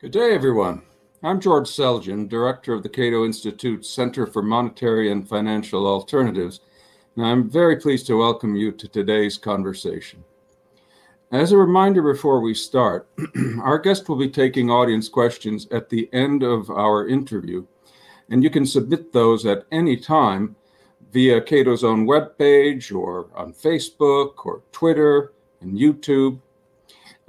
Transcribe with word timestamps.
Good 0.00 0.12
day, 0.12 0.32
everyone. 0.32 0.80
I'm 1.22 1.42
George 1.42 1.68
Selgin, 1.68 2.26
Director 2.26 2.72
of 2.72 2.82
the 2.82 2.88
Cato 2.88 3.26
Institute 3.26 3.84
Center 3.84 4.26
for 4.26 4.40
Monetary 4.40 5.12
and 5.12 5.28
Financial 5.28 5.86
Alternatives, 5.86 6.60
and 7.16 7.26
I'm 7.26 7.50
very 7.50 7.76
pleased 7.76 8.06
to 8.06 8.16
welcome 8.16 8.56
you 8.56 8.72
to 8.72 8.88
today's 8.88 9.36
conversation. 9.36 10.24
As 11.32 11.52
a 11.52 11.58
reminder 11.58 12.00
before 12.00 12.40
we 12.40 12.54
start, 12.54 13.10
our 13.60 13.78
guest 13.78 14.08
will 14.08 14.16
be 14.16 14.30
taking 14.30 14.70
audience 14.70 15.06
questions 15.06 15.68
at 15.70 15.90
the 15.90 16.08
end 16.14 16.42
of 16.42 16.70
our 16.70 17.06
interview, 17.06 17.66
and 18.30 18.42
you 18.42 18.48
can 18.48 18.64
submit 18.64 19.12
those 19.12 19.44
at 19.44 19.66
any 19.70 19.98
time 19.98 20.56
via 21.12 21.42
Cato's 21.42 21.84
own 21.84 22.06
webpage 22.06 22.90
or 22.90 23.28
on 23.34 23.52
Facebook 23.52 24.46
or 24.46 24.62
Twitter 24.72 25.34
and 25.60 25.76
YouTube 25.76 26.40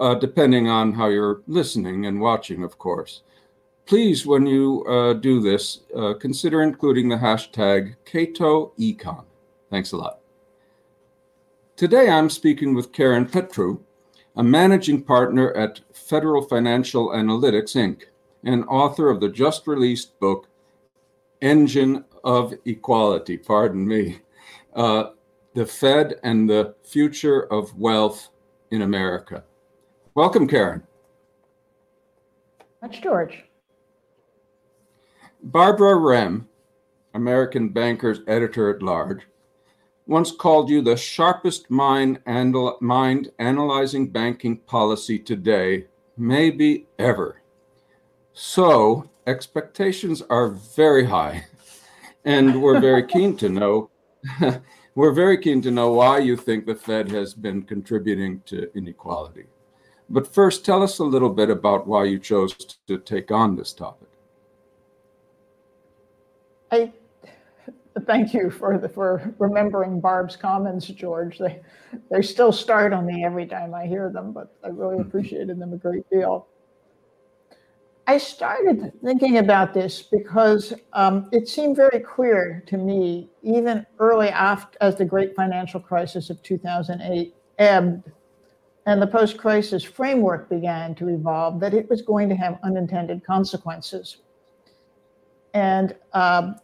uh, 0.02 0.16
depending 0.16 0.68
on 0.68 0.94
how 0.94 1.08
you're 1.08 1.44
listening 1.46 2.08
and 2.08 2.20
watching, 2.20 2.64
of 2.64 2.80
course. 2.80 3.22
Please, 3.86 4.26
when 4.26 4.48
you 4.48 4.84
uh, 4.86 5.14
do 5.14 5.40
this, 5.40 5.82
uh, 5.96 6.14
consider 6.16 6.64
including 6.64 7.08
the 7.08 7.18
hashtag 7.18 7.96
CatoEcon. 8.06 9.26
Thanks 9.70 9.92
a 9.92 9.98
lot. 9.98 10.20
Today, 11.76 12.10
I'm 12.10 12.30
speaking 12.30 12.74
with 12.74 12.92
Karen 12.92 13.28
Petrou, 13.28 13.80
a 14.36 14.44
managing 14.44 15.04
partner 15.04 15.54
at 15.54 15.82
Federal 15.94 16.42
Financial 16.42 17.10
Analytics, 17.10 17.76
Inc., 17.76 18.04
and 18.44 18.66
author 18.66 19.10
of 19.12 19.20
the 19.20 19.30
just 19.30 19.68
released 19.68 20.20
book, 20.20 20.48
Engine 21.42 22.06
of 22.24 22.56
Equality, 22.66 23.38
pardon 23.38 23.88
me, 23.88 24.22
uh, 24.76 25.12
The 25.54 25.66
Fed 25.66 26.16
and 26.24 26.50
the 26.50 26.76
Future 26.84 27.42
of 27.54 27.78
Wealth 27.78 28.30
in 28.72 28.82
America. 28.82 29.44
Welcome, 30.14 30.46
Karen. 30.46 30.84
Much, 32.82 33.02
George. 33.02 33.46
Barbara 35.42 35.96
Rehm, 35.96 36.48
American 37.14 37.70
Banker's 37.70 38.20
editor 38.28 38.70
at 38.70 38.82
large, 38.82 39.22
once 40.08 40.34
called 40.34 40.70
you 40.70 40.82
the 40.82 40.98
sharpest 40.98 41.72
mind, 41.72 42.20
anal- 42.28 42.78
mind 42.82 43.32
analyzing 43.40 44.10
banking 44.10 44.58
policy 44.58 45.18
today, 45.18 45.86
maybe 46.18 46.88
ever. 47.00 47.42
So, 48.34 49.10
expectations 49.28 50.22
are 50.24 50.50
very 50.50 51.06
high, 51.06 51.46
and 52.26 52.62
we're 52.62 52.82
very 52.82 53.08
keen 53.08 53.38
to 53.38 53.48
know. 53.48 53.90
we're 54.96 55.14
very 55.14 55.38
keen 55.38 55.62
to 55.62 55.72
know 55.72 55.94
why 55.94 56.18
you 56.18 56.36
think 56.36 56.66
the 56.66 56.76
Fed 56.76 57.10
has 57.12 57.34
been 57.34 57.62
contributing 57.62 58.42
to 58.48 58.70
inequality. 58.76 59.46
But 60.12 60.28
first, 60.28 60.66
tell 60.66 60.84
us 60.84 61.00
a 61.00 61.06
little 61.06 61.30
bit 61.30 61.50
about 61.50 61.88
why 61.88 62.04
you 62.04 62.20
chose 62.20 62.54
to 62.88 62.98
take 62.98 63.32
on 63.32 63.56
this 63.56 63.72
topic. 63.72 64.10
I 66.70 66.92
thank 68.06 68.34
you 68.34 68.52
for 68.52 68.78
the, 68.78 68.90
for 68.90 69.34
remembering 69.40 70.02
Barb's 70.02 70.36
comments, 70.36 70.88
George. 70.88 71.38
They 71.38 71.62
they 72.10 72.22
still 72.22 72.52
start 72.52 72.92
on 72.92 73.06
me 73.06 73.24
every 73.24 73.46
time 73.46 73.74
I 73.74 73.86
hear 73.86 74.10
them, 74.10 74.34
but 74.34 74.54
I 74.66 74.68
really 74.68 74.98
hmm. 74.98 75.04
appreciated 75.04 75.58
them 75.60 75.72
a 75.72 75.78
great 75.78 76.10
deal. 76.10 76.48
I 78.08 78.18
started 78.18 78.92
thinking 79.02 79.38
about 79.38 79.74
this 79.74 80.02
because 80.02 80.74
um, 80.92 81.30
it 81.32 81.48
seemed 81.48 81.78
very 81.78 82.02
clear 82.02 82.64
to 82.68 82.76
me, 82.78 83.30
even 83.44 83.86
early 84.00 84.28
after 84.28 84.78
as 84.82 84.98
the 84.98 85.06
great 85.06 85.36
financial 85.36 85.80
crisis 85.80 86.30
of 86.30 86.44
2008 86.44 87.34
ebbed 87.60 88.12
and 88.86 89.02
the 89.02 89.08
post 89.08 89.38
crisis 89.38 89.84
framework 89.84 90.50
began 90.50 90.96
to 90.96 91.10
evolve, 91.10 91.60
that 91.60 91.74
it 91.74 91.90
was 91.90 92.02
going 92.02 92.30
to 92.30 92.36
have 92.36 92.60
unintended 92.64 93.24
consequences. 93.24 94.18
And 95.54 95.96
um, 96.14 96.56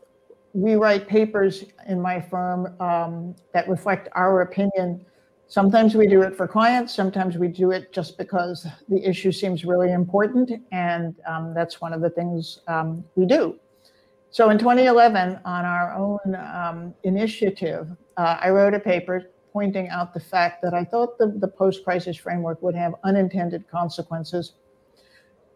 we 0.53 0.75
write 0.75 1.07
papers 1.07 1.65
in 1.87 2.01
my 2.01 2.19
firm 2.19 2.79
um, 2.81 3.35
that 3.53 3.69
reflect 3.69 4.09
our 4.15 4.41
opinion. 4.41 5.05
Sometimes 5.47 5.95
we 5.95 6.07
do 6.07 6.23
it 6.23 6.35
for 6.35 6.47
clients, 6.47 6.93
sometimes 6.93 7.37
we 7.37 7.47
do 7.47 7.71
it 7.71 7.93
just 7.93 8.17
because 8.17 8.65
the 8.89 9.01
issue 9.07 9.31
seems 9.31 9.63
really 9.63 9.91
important. 9.91 10.51
And 10.71 11.15
um, 11.27 11.53
that's 11.53 11.79
one 11.79 11.93
of 11.93 12.01
the 12.01 12.09
things 12.09 12.59
um, 12.67 13.03
we 13.15 13.25
do. 13.25 13.59
So 14.31 14.49
in 14.49 14.57
2011, 14.57 15.39
on 15.45 15.65
our 15.65 15.93
own 15.93 16.35
um, 16.35 16.93
initiative, 17.03 17.89
uh, 18.17 18.37
I 18.41 18.49
wrote 18.49 18.73
a 18.73 18.79
paper 18.79 19.29
pointing 19.57 19.89
out 19.89 20.13
the 20.13 20.19
fact 20.19 20.61
that 20.61 20.75
I 20.75 20.83
thought 20.83 21.17
the, 21.17 21.33
the 21.35 21.47
post 21.47 21.83
crisis 21.83 22.15
framework 22.15 22.61
would 22.61 22.75
have 22.75 22.93
unintended 23.03 23.67
consequences 23.67 24.53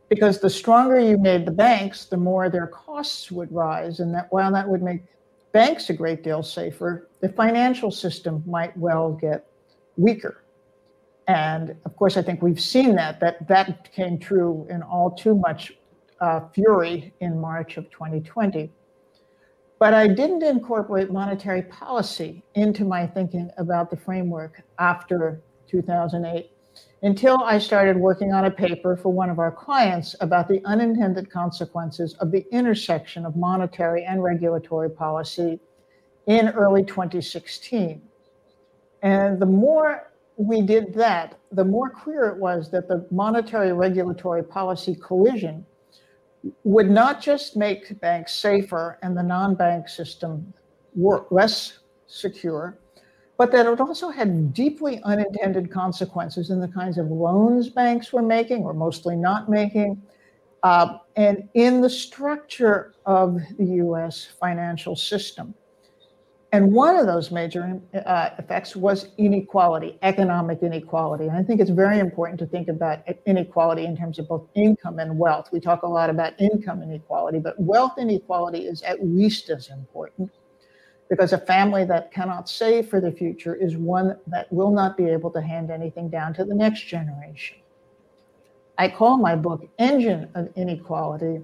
because 0.09 0.39
the 0.39 0.49
stronger 0.49 0.99
you 0.99 1.19
made 1.19 1.45
the 1.45 1.51
banks, 1.51 2.05
the 2.05 2.17
more 2.17 2.49
their 2.49 2.65
costs 2.65 3.31
would 3.31 3.51
rise. 3.51 3.99
And 3.99 4.11
that 4.15 4.25
while 4.31 4.51
that 4.53 4.67
would 4.67 4.81
make 4.81 5.03
banks 5.51 5.91
a 5.91 5.93
great 5.93 6.23
deal 6.23 6.41
safer, 6.41 7.09
the 7.19 7.29
financial 7.29 7.91
system 7.91 8.43
might 8.47 8.75
well 8.75 9.11
get 9.11 9.45
weaker. 9.97 10.43
And 11.27 11.75
of 11.85 11.95
course, 11.95 12.17
I 12.17 12.23
think 12.23 12.41
we've 12.41 12.59
seen 12.59 12.95
that, 12.95 13.19
that 13.19 13.47
that 13.49 13.91
came 13.93 14.17
true 14.17 14.65
in 14.67 14.81
all 14.81 15.11
too 15.11 15.35
much 15.35 15.73
uh, 16.19 16.39
fury 16.55 17.13
in 17.19 17.39
March 17.39 17.77
of 17.77 17.87
2020. 17.91 18.71
But 19.81 19.95
I 19.95 20.07
didn't 20.07 20.43
incorporate 20.43 21.11
monetary 21.11 21.63
policy 21.63 22.43
into 22.53 22.85
my 22.85 23.07
thinking 23.07 23.49
about 23.57 23.89
the 23.89 23.97
framework 23.97 24.61
after 24.77 25.41
2008 25.65 26.51
until 27.01 27.39
I 27.43 27.57
started 27.57 27.97
working 27.97 28.31
on 28.31 28.45
a 28.45 28.51
paper 28.51 28.95
for 28.95 29.09
one 29.09 29.31
of 29.31 29.39
our 29.39 29.51
clients 29.51 30.15
about 30.19 30.47
the 30.47 30.61
unintended 30.65 31.31
consequences 31.31 32.13
of 32.19 32.29
the 32.29 32.45
intersection 32.51 33.25
of 33.25 33.35
monetary 33.35 34.05
and 34.05 34.21
regulatory 34.21 34.91
policy 34.91 35.59
in 36.27 36.49
early 36.49 36.83
2016. 36.83 38.03
And 39.01 39.39
the 39.39 39.47
more 39.47 40.11
we 40.37 40.61
did 40.61 40.93
that, 40.93 41.39
the 41.51 41.65
more 41.65 41.89
clear 41.89 42.27
it 42.27 42.37
was 42.37 42.69
that 42.69 42.87
the 42.87 43.07
monetary 43.09 43.73
regulatory 43.73 44.43
policy 44.43 44.93
collision 44.93 45.65
would 46.63 46.89
not 46.89 47.21
just 47.21 47.55
make 47.55 47.99
banks 47.99 48.33
safer 48.33 48.97
and 49.01 49.15
the 49.15 49.23
non-bank 49.23 49.87
system 49.87 50.53
work 50.95 51.31
less 51.31 51.79
secure, 52.07 52.77
but 53.37 53.51
that 53.51 53.65
it 53.65 53.79
also 53.79 54.09
had 54.09 54.53
deeply 54.53 55.01
unintended 55.03 55.71
consequences 55.71 56.49
in 56.49 56.59
the 56.59 56.67
kinds 56.67 56.97
of 56.97 57.07
loans 57.07 57.69
banks 57.69 58.11
were 58.11 58.21
making 58.21 58.63
or 58.63 58.73
mostly 58.73 59.15
not 59.15 59.49
making, 59.49 60.01
uh, 60.63 60.97
and 61.15 61.47
in 61.53 61.81
the 61.81 61.89
structure 61.89 62.93
of 63.05 63.39
the 63.57 63.65
US 63.65 64.27
financial 64.39 64.95
system. 64.95 65.53
And 66.53 66.73
one 66.73 66.97
of 66.97 67.05
those 67.05 67.31
major 67.31 67.79
uh, 68.05 68.29
effects 68.37 68.75
was 68.75 69.09
inequality, 69.17 69.97
economic 70.01 70.61
inequality. 70.61 71.27
And 71.27 71.37
I 71.37 71.43
think 71.43 71.61
it's 71.61 71.69
very 71.69 71.99
important 71.99 72.39
to 72.39 72.45
think 72.45 72.67
about 72.67 72.99
inequality 73.25 73.85
in 73.85 73.95
terms 73.95 74.19
of 74.19 74.27
both 74.27 74.49
income 74.53 74.99
and 74.99 75.17
wealth. 75.17 75.47
We 75.53 75.61
talk 75.61 75.83
a 75.83 75.87
lot 75.87 76.09
about 76.09 76.33
income 76.41 76.83
inequality, 76.83 77.39
but 77.39 77.57
wealth 77.57 77.97
inequality 77.97 78.65
is 78.67 78.81
at 78.81 79.01
least 79.01 79.49
as 79.49 79.69
important 79.69 80.29
because 81.09 81.31
a 81.31 81.37
family 81.37 81.85
that 81.85 82.11
cannot 82.11 82.49
save 82.49 82.89
for 82.89 82.99
the 82.99 83.11
future 83.11 83.55
is 83.55 83.77
one 83.77 84.17
that 84.27 84.51
will 84.51 84.71
not 84.71 84.97
be 84.97 85.05
able 85.05 85.31
to 85.31 85.41
hand 85.41 85.71
anything 85.71 86.09
down 86.09 86.33
to 86.33 86.43
the 86.43 86.55
next 86.55 86.85
generation. 86.85 87.57
I 88.77 88.89
call 88.89 89.17
my 89.17 89.37
book 89.37 89.69
Engine 89.77 90.27
of 90.35 90.49
Inequality 90.57 91.41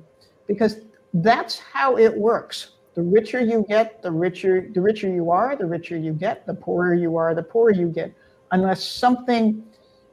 because 0.47 0.81
that's 1.13 1.59
how 1.59 1.97
it 1.97 2.13
works 2.13 2.76
the 2.97 3.03
richer 3.03 3.39
you 3.39 3.63
get, 3.69 4.01
the 4.01 4.11
richer 4.11 4.69
the 4.73 4.81
richer 4.81 5.07
you 5.07 5.29
are, 5.29 5.55
the 5.55 5.67
richer 5.67 5.95
you 5.95 6.13
get, 6.13 6.47
the 6.47 6.53
poorer 6.55 6.95
you 6.95 7.15
are, 7.15 7.35
the 7.35 7.43
poorer 7.43 7.71
you 7.71 7.89
get. 7.89 8.11
Unless 8.51 8.83
something 8.83 9.63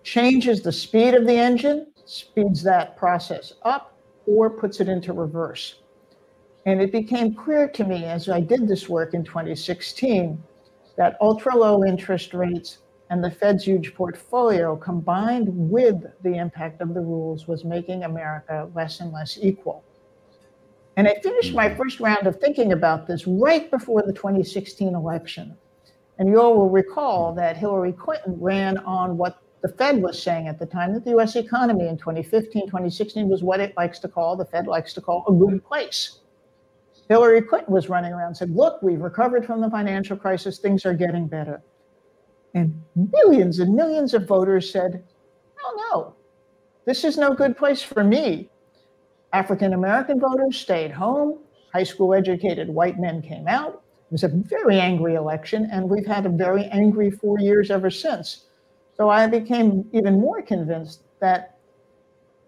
changes 0.03 0.61
the 0.61 0.71
speed 0.71 1.15
of 1.15 1.27
the 1.27 1.33
engine, 1.33 1.87
speeds 2.05 2.63
that 2.63 2.95
process 2.99 3.55
up, 3.63 3.97
or 4.27 4.51
puts 4.51 4.81
it 4.81 4.89
into 4.91 5.15
reverse. 5.15 5.77
And 6.67 6.79
it 6.83 6.93
became 6.93 7.35
clear 7.35 7.69
to 7.69 7.85
me 7.85 8.05
as 8.05 8.29
I 8.29 8.41
did 8.41 8.69
this 8.69 8.87
work 8.87 9.15
in 9.15 9.25
2016 9.25 10.43
that 10.99 11.17
ultra 11.23 11.57
low 11.57 11.87
interest 11.87 12.35
rates 12.35 12.81
and 13.09 13.25
the 13.25 13.31
Fed's 13.31 13.65
huge 13.65 13.95
portfolio 13.95 14.77
combined 14.77 15.49
with 15.49 16.05
the 16.23 16.35
impact 16.35 16.83
of 16.83 16.93
the 16.93 17.01
rules 17.01 17.49
was 17.49 17.65
making 17.65 18.05
America 18.05 18.69
less 18.75 19.01
and 19.01 19.11
less 19.11 19.39
equal. 19.41 19.83
And 20.97 21.09
I 21.09 21.15
finished 21.23 21.55
my 21.55 21.69
mm-hmm. 21.69 21.77
first 21.77 22.01
round 22.01 22.27
of 22.27 22.37
thinking 22.41 22.73
about 22.73 23.07
this 23.07 23.27
right 23.27 23.71
before 23.71 24.03
the 24.03 24.13
2016 24.13 24.95
election. 24.95 25.57
And 26.19 26.29
you 26.29 26.41
all 26.41 26.57
will 26.57 26.71
recall 26.71 27.29
mm-hmm. 27.29 27.39
that 27.39 27.57
Hillary 27.57 27.93
Clinton 27.93 28.37
ran 28.41 28.79
on 28.79 29.17
what 29.17 29.39
the 29.63 29.69
Fed 29.69 30.03
was 30.03 30.23
saying 30.23 30.47
at 30.47 30.59
the 30.59 30.67
time 30.67 30.93
that 30.93 31.05
the 31.05 31.17
US 31.19 31.37
economy 31.37 31.89
in 31.89 31.97
2015, 31.97 32.67
2016 32.67 33.29
was 33.29 33.43
what 33.43 33.61
it 33.61 33.75
likes 33.77 33.99
to 34.01 34.09
call, 34.09 34.37
the 34.37 34.45
Fed 34.45 34.67
likes 34.67 34.93
to 34.93 35.01
call 35.01 35.25
a 35.27 35.33
good 35.33 35.65
place. 35.65 36.21
Hillary 37.09 37.43
Clinton 37.43 37.73
was 37.73 37.89
running 37.89 38.13
around 38.13 38.29
and 38.29 38.37
said, 38.37 38.51
Look, 38.51 38.83
we've 38.83 39.01
recovered 39.01 39.45
from 39.45 39.61
the 39.61 39.71
financial 39.71 40.17
crisis, 40.17 40.59
things 40.59 40.87
are 40.87 40.95
getting 40.95 41.27
better. 41.27 41.63
And 42.55 42.83
millions 42.95 43.59
and 43.59 43.75
millions 43.75 44.15
of 44.15 44.29
voters 44.29 44.71
said, 44.71 45.03
Oh, 45.63 45.91
no, 45.93 46.17
this 46.87 47.05
is 47.05 47.17
no 47.17 47.35
good 47.35 47.57
place 47.57 47.83
for 47.83 48.05
me 48.05 48.51
African 49.35 49.73
American 49.73 50.21
voters 50.21 50.57
stayed 50.57 50.93
home. 50.93 51.41
High 51.73 51.83
school 51.83 52.15
educated 52.15 52.69
white 52.69 53.01
men 53.01 53.21
came 53.21 53.49
out. 53.49 53.83
It 54.07 54.13
was 54.13 54.23
a 54.23 54.29
very 54.29 54.79
angry 54.79 55.17
election, 55.17 55.69
and 55.73 55.91
we've 55.91 56.07
had 56.07 56.25
a 56.25 56.29
very 56.29 56.67
angry 56.67 57.11
four 57.11 57.41
years 57.41 57.69
ever 57.69 57.91
since. 57.91 58.45
So 58.97 59.09
I 59.09 59.27
became 59.27 59.91
even 59.93 60.21
more 60.21 60.41
convinced 60.41 61.01
that 61.19 61.59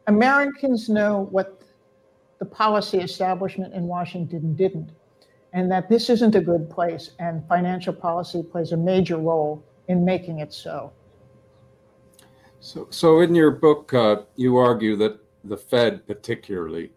Americans 0.07 0.89
know 0.89 1.27
what 1.33 1.61
the 2.39 2.45
policy 2.45 2.99
establishment 2.99 3.75
in 3.75 3.89
Washington 3.89 4.55
didn't, 4.55 4.91
and 5.53 5.69
that 5.73 5.89
this 5.89 6.09
isn't 6.09 6.37
a 6.37 6.41
good 6.41 6.71
place, 6.71 7.11
and 7.19 7.45
financial 7.49 7.93
policy 7.93 8.45
plays 8.45 8.71
a 8.71 8.77
major 8.77 9.17
role 9.17 9.65
in 9.89 10.05
making 10.05 10.39
it 10.39 10.53
so. 10.53 10.93
So, 12.61 12.87
so 12.91 13.21
in 13.21 13.35
your 13.35 13.51
book, 13.51 13.93
uh, 13.93 14.23
you 14.37 14.57
argue 14.57 14.95
that 14.97 15.19
the 15.49 15.57
Fed 15.57 16.07
particularly 16.07 16.91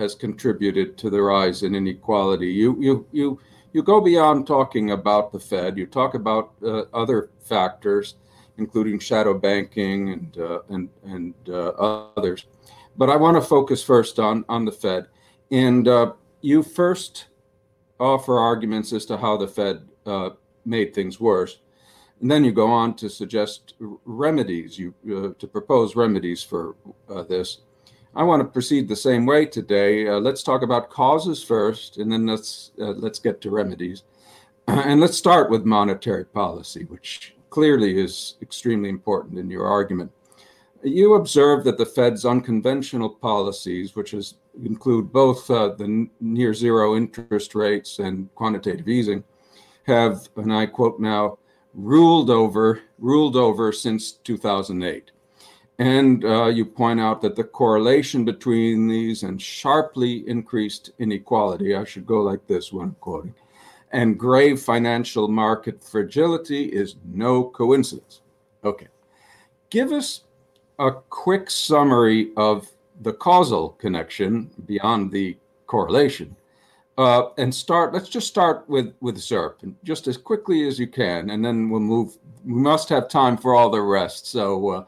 has 0.00 0.14
contributed 0.14 0.96
to 0.96 1.10
the 1.10 1.20
rise 1.20 1.62
in 1.62 1.74
inequality. 1.74 2.48
You 2.48 2.76
you 2.80 3.06
you 3.12 3.40
you 3.72 3.82
go 3.82 4.00
beyond 4.00 4.46
talking 4.46 4.90
about 4.90 5.30
the 5.30 5.38
Fed. 5.38 5.78
You 5.78 5.86
talk 5.86 6.14
about 6.14 6.52
uh, 6.64 6.84
other 6.92 7.30
factors, 7.40 8.16
including 8.58 8.98
shadow 8.98 9.34
banking 9.34 10.10
and 10.10 10.38
uh, 10.38 10.60
and 10.68 10.88
and 11.04 11.34
uh, 11.48 11.70
others. 12.16 12.46
But 12.96 13.10
I 13.10 13.16
want 13.16 13.36
to 13.36 13.42
focus 13.42 13.82
first 13.82 14.18
on 14.18 14.44
on 14.48 14.64
the 14.64 14.72
Fed, 14.72 15.06
and 15.50 15.86
uh, 15.86 16.12
you 16.40 16.62
first 16.62 17.26
offer 17.98 18.38
arguments 18.38 18.92
as 18.92 19.04
to 19.06 19.16
how 19.18 19.36
the 19.36 19.48
Fed 19.48 19.86
uh, 20.06 20.30
made 20.64 20.94
things 20.94 21.20
worse. 21.20 21.60
And 22.20 22.30
then 22.30 22.44
you 22.44 22.52
go 22.52 22.66
on 22.66 22.96
to 22.96 23.08
suggest 23.08 23.74
remedies, 23.78 24.78
you 24.78 24.94
uh, 25.10 25.38
to 25.38 25.46
propose 25.46 25.96
remedies 25.96 26.42
for 26.42 26.76
this. 27.28 27.60
I 28.14 28.24
want 28.24 28.40
to 28.42 28.48
proceed 28.48 28.88
the 28.88 28.96
same 28.96 29.24
way 29.24 29.46
today. 29.46 30.08
Uh, 30.08 30.18
let's 30.18 30.42
talk 30.42 30.62
about 30.62 30.90
causes 30.90 31.44
first, 31.44 31.98
and 31.98 32.10
then 32.10 32.26
let's 32.26 32.72
uh, 32.80 32.92
let's 32.92 33.20
get 33.20 33.40
to 33.42 33.50
remedies. 33.50 34.02
and 34.68 35.00
let's 35.00 35.16
start 35.16 35.48
with 35.48 35.64
monetary 35.64 36.24
policy, 36.24 36.84
which 36.84 37.36
clearly 37.50 37.98
is 37.98 38.36
extremely 38.42 38.88
important 38.88 39.38
in 39.38 39.48
your 39.48 39.66
argument. 39.66 40.10
You 40.82 41.14
observe 41.14 41.62
that 41.64 41.78
the 41.78 41.86
Fed's 41.86 42.24
unconventional 42.24 43.10
policies, 43.10 43.94
which 43.94 44.14
is, 44.14 44.34
include 44.64 45.12
both 45.12 45.48
uh, 45.50 45.74
the 45.74 46.08
near 46.20 46.54
zero 46.54 46.96
interest 46.96 47.54
rates 47.54 47.98
and 47.98 48.34
quantitative 48.34 48.88
easing, 48.88 49.22
have, 49.86 50.28
and 50.36 50.52
I 50.52 50.66
quote 50.66 50.98
now, 50.98 51.38
ruled 51.74 52.30
over 52.30 52.80
ruled 52.98 53.36
over 53.36 53.70
since 53.72 54.12
2008. 54.12 55.12
And 55.80 56.26
uh, 56.26 56.48
you 56.48 56.66
point 56.66 57.00
out 57.00 57.22
that 57.22 57.36
the 57.36 57.44
correlation 57.44 58.22
between 58.22 58.86
these 58.86 59.22
and 59.22 59.40
sharply 59.40 60.28
increased 60.28 60.90
inequality, 60.98 61.74
I 61.74 61.84
should 61.84 62.06
go 62.06 62.20
like 62.20 62.46
this 62.46 62.70
when 62.70 62.90
quoting, 63.00 63.34
and 63.90 64.18
grave 64.18 64.60
financial 64.60 65.26
market 65.26 65.82
fragility 65.82 66.64
is 66.66 66.96
no 67.10 67.44
coincidence. 67.44 68.20
Okay. 68.62 68.88
Give 69.70 69.90
us 69.90 70.24
a 70.78 70.90
quick 71.08 71.50
summary 71.50 72.32
of 72.36 72.68
the 73.00 73.14
causal 73.14 73.70
connection 73.70 74.50
beyond 74.66 75.10
the 75.10 75.38
correlation. 75.66 76.36
Uh, 76.98 77.30
and 77.38 77.54
start, 77.54 77.94
let's 77.94 78.10
just 78.10 78.26
start 78.26 78.68
with, 78.68 78.92
with 79.00 79.16
ZIRP 79.16 79.62
and 79.62 79.74
just 79.82 80.08
as 80.08 80.18
quickly 80.18 80.68
as 80.68 80.78
you 80.78 80.88
can, 80.88 81.30
and 81.30 81.42
then 81.42 81.70
we'll 81.70 81.80
move. 81.80 82.18
We 82.44 82.52
must 82.52 82.90
have 82.90 83.08
time 83.08 83.38
for 83.38 83.54
all 83.54 83.70
the 83.70 83.80
rest. 83.80 84.26
So, 84.26 84.68
uh, 84.68 84.84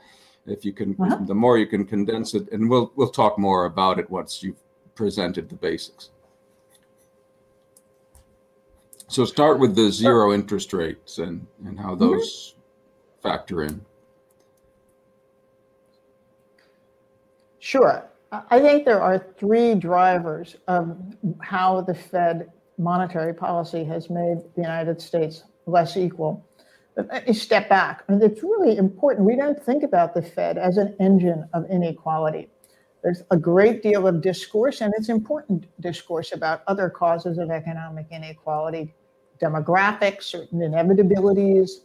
if 0.47 0.65
you 0.65 0.73
can 0.73 0.97
uh-huh. 0.99 1.19
the 1.27 1.35
more 1.35 1.59
you 1.59 1.67
can 1.67 1.85
condense 1.85 2.35
it 2.35 2.50
and 2.53 2.69
we'll 2.69 2.93
we'll 2.97 3.11
talk 3.11 3.39
more 3.39 3.67
about 3.67 3.99
it 3.99 4.11
once 4.11 4.43
you've 4.43 4.61
presented 4.94 5.49
the 5.49 5.55
basics 5.55 6.11
so 9.09 9.25
start 9.25 9.59
with 9.59 9.75
the 9.75 9.91
zero 9.91 10.33
interest 10.33 10.73
rates 10.73 11.19
and 11.19 11.47
and 11.65 11.79
how 11.79 11.91
mm-hmm. 11.91 12.00
those 12.00 12.55
mm-hmm. 12.55 13.29
factor 13.29 13.62
in 13.62 13.81
sure 17.61 18.09
i 18.50 18.59
think 18.59 18.85
there 18.85 19.00
are 19.00 19.27
three 19.39 19.75
drivers 19.75 20.56
of 20.67 20.97
how 21.41 21.81
the 21.81 21.94
fed 21.94 22.50
monetary 22.79 23.33
policy 23.33 23.85
has 23.85 24.11
made 24.11 24.39
the 24.56 24.62
united 24.62 25.00
states 25.00 25.44
less 25.67 25.97
equal 25.97 26.44
step 27.33 27.69
back. 27.69 28.05
I 28.09 28.12
mean, 28.12 28.23
it's 28.23 28.43
really 28.43 28.77
important. 28.77 29.27
We 29.27 29.37
don't 29.37 29.62
think 29.62 29.83
about 29.83 30.15
the 30.15 30.23
Fed 30.23 30.59
as 30.59 30.77
an 30.77 30.94
engine 31.00 31.49
of 31.53 31.69
inequality. 31.71 32.49
There's 33.03 33.23
a 33.31 33.37
great 33.37 33.83
deal 33.83 34.06
of 34.06 34.21
discourse, 34.21 34.81
and 34.81 34.94
it's 34.97 35.09
important 35.09 35.67
discourse 35.81 36.33
about 36.33 36.62
other 36.67 36.89
causes 36.89 37.39
of 37.39 37.50
economic 37.50 38.06
inequality, 38.11 38.94
demographics, 39.41 40.23
certain 40.25 40.61
inevitabilities, 40.61 41.81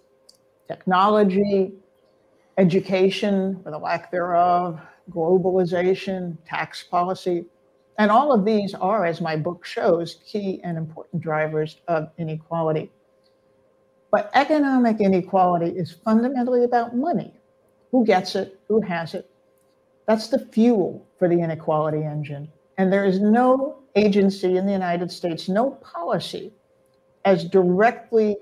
technology, 0.68 1.74
education, 2.58 3.62
or 3.66 3.72
the 3.72 3.78
lack 3.78 4.12
thereof, 4.12 4.80
globalization, 5.10 6.38
tax 6.46 6.84
policy. 6.84 7.46
And 7.98 8.12
all 8.12 8.32
of 8.32 8.46
these 8.46 8.76
are, 8.76 9.06
as 9.06 9.22
my 9.22 9.36
book 9.36 9.66
shows, 9.66 10.20
key 10.26 10.62
and 10.64 10.78
important 10.78 11.22
drivers 11.22 11.78
of 11.88 12.10
inequality. 12.20 12.92
But 14.12 14.32
economic 14.34 15.02
inequality 15.02 15.72
is 15.78 15.92
fundamentally 15.92 16.64
about 16.64 16.96
money. 16.96 17.34
Who 17.92 18.06
gets 18.06 18.36
it? 18.36 18.60
Who 18.68 18.82
has 18.82 19.14
it? 19.14 19.30
That's 20.08 20.28
the 20.28 20.40
fuel 20.40 21.06
for 21.20 21.28
the 21.28 21.40
inequality 21.40 22.04
engine. 22.04 22.50
And 22.78 22.92
there 22.92 23.06
is 23.06 23.20
no 23.20 23.80
agency 23.96 24.58
in 24.58 24.66
the 24.66 24.72
United 24.72 25.12
States, 25.12 25.50
no 25.50 25.72
policy 25.72 26.54
as 27.26 27.44
directly 27.44 28.38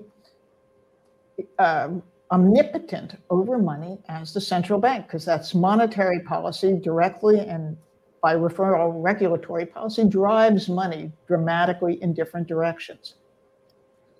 uh, 1.58 1.88
omnipotent 2.30 3.16
over 3.30 3.58
money 3.58 3.98
as 4.08 4.32
the 4.32 4.40
central 4.40 4.78
bank, 4.78 5.06
because 5.06 5.24
that's 5.24 5.54
monetary 5.54 6.20
policy 6.20 6.78
directly 6.82 7.40
and 7.40 7.76
by 8.22 8.34
referral 8.34 8.92
regulatory 8.94 9.66
policy 9.66 10.04
drives 10.04 10.68
money 10.68 11.12
dramatically 11.26 12.02
in 12.02 12.12
different 12.12 12.46
directions. 12.46 13.14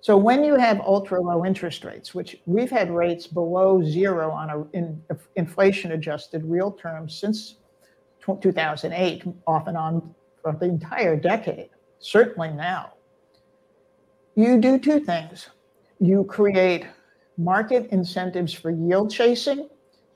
So 0.01 0.15
when 0.15 0.43
you 0.43 0.55
have 0.55 0.79
ultra 0.81 1.21
low 1.21 1.45
interest 1.45 1.83
rates, 1.83 2.13
which 2.13 2.37
we've 2.45 2.69
had 2.69 2.91
rates 2.91 3.27
below 3.27 3.83
zero 3.83 4.31
on 4.31 4.49
a 4.49 4.77
in, 4.77 5.01
inflation 5.35 5.91
adjusted 5.93 6.43
real 6.45 6.71
terms 6.71 7.15
since 7.19 7.55
2008, 8.41 9.23
off 9.47 9.67
and 9.67 9.77
on 9.77 10.13
for 10.41 10.55
the 10.59 10.65
entire 10.65 11.15
decade, 11.15 11.69
certainly 11.99 12.49
now, 12.49 12.93
you 14.35 14.59
do 14.59 14.77
two 14.77 14.99
things. 14.99 15.49
You 15.99 16.23
create 16.25 16.85
market 17.37 17.87
incentives 17.91 18.53
for 18.53 18.69
yield 18.69 19.11
chasing 19.11 19.67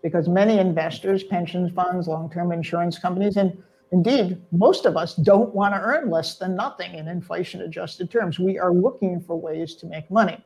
because 0.04 0.28
many 0.28 0.60
investors, 0.60 1.24
pension 1.24 1.72
funds, 1.74 2.08
long 2.08 2.30
term 2.30 2.52
insurance 2.52 2.98
companies, 3.00 3.38
and 3.38 3.62
Indeed, 3.92 4.42
most 4.52 4.86
of 4.86 4.96
us 4.96 5.16
don't 5.16 5.54
want 5.54 5.74
to 5.74 5.82
earn 5.82 6.10
less 6.10 6.38
than 6.38 6.56
nothing 6.56 6.96
in 6.96 7.08
inflation 7.10 7.62
adjusted 7.62 8.10
terms. 8.10 8.40
We 8.40 8.58
are 8.58 8.74
looking 8.74 9.20
for 9.22 9.36
ways 9.36 9.76
to 9.76 9.86
make 9.86 10.10
money. 10.10 10.44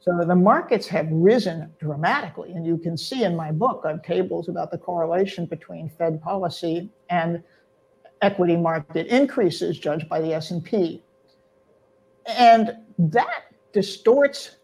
So 0.00 0.18
the 0.24 0.34
markets 0.34 0.88
have 0.88 1.06
risen 1.10 1.72
dramatically. 1.78 2.52
And 2.52 2.66
you 2.66 2.78
can 2.78 2.96
see 2.96 3.24
in 3.24 3.36
my 3.36 3.52
book, 3.52 3.82
I 3.84 3.90
have 3.90 4.02
tables 4.02 4.48
about 4.48 4.70
the 4.70 4.78
correlation 4.78 5.46
between 5.46 5.90
Fed 5.90 6.20
policy 6.22 6.90
and 7.10 7.42
equity 8.22 8.56
market 8.56 9.06
increases 9.06 9.78
judged 9.78 10.08
by 10.08 10.20
the 10.20 10.32
S&P. 10.34 11.04
And 12.26 12.76
that 12.98 13.44
distorts 13.72 14.56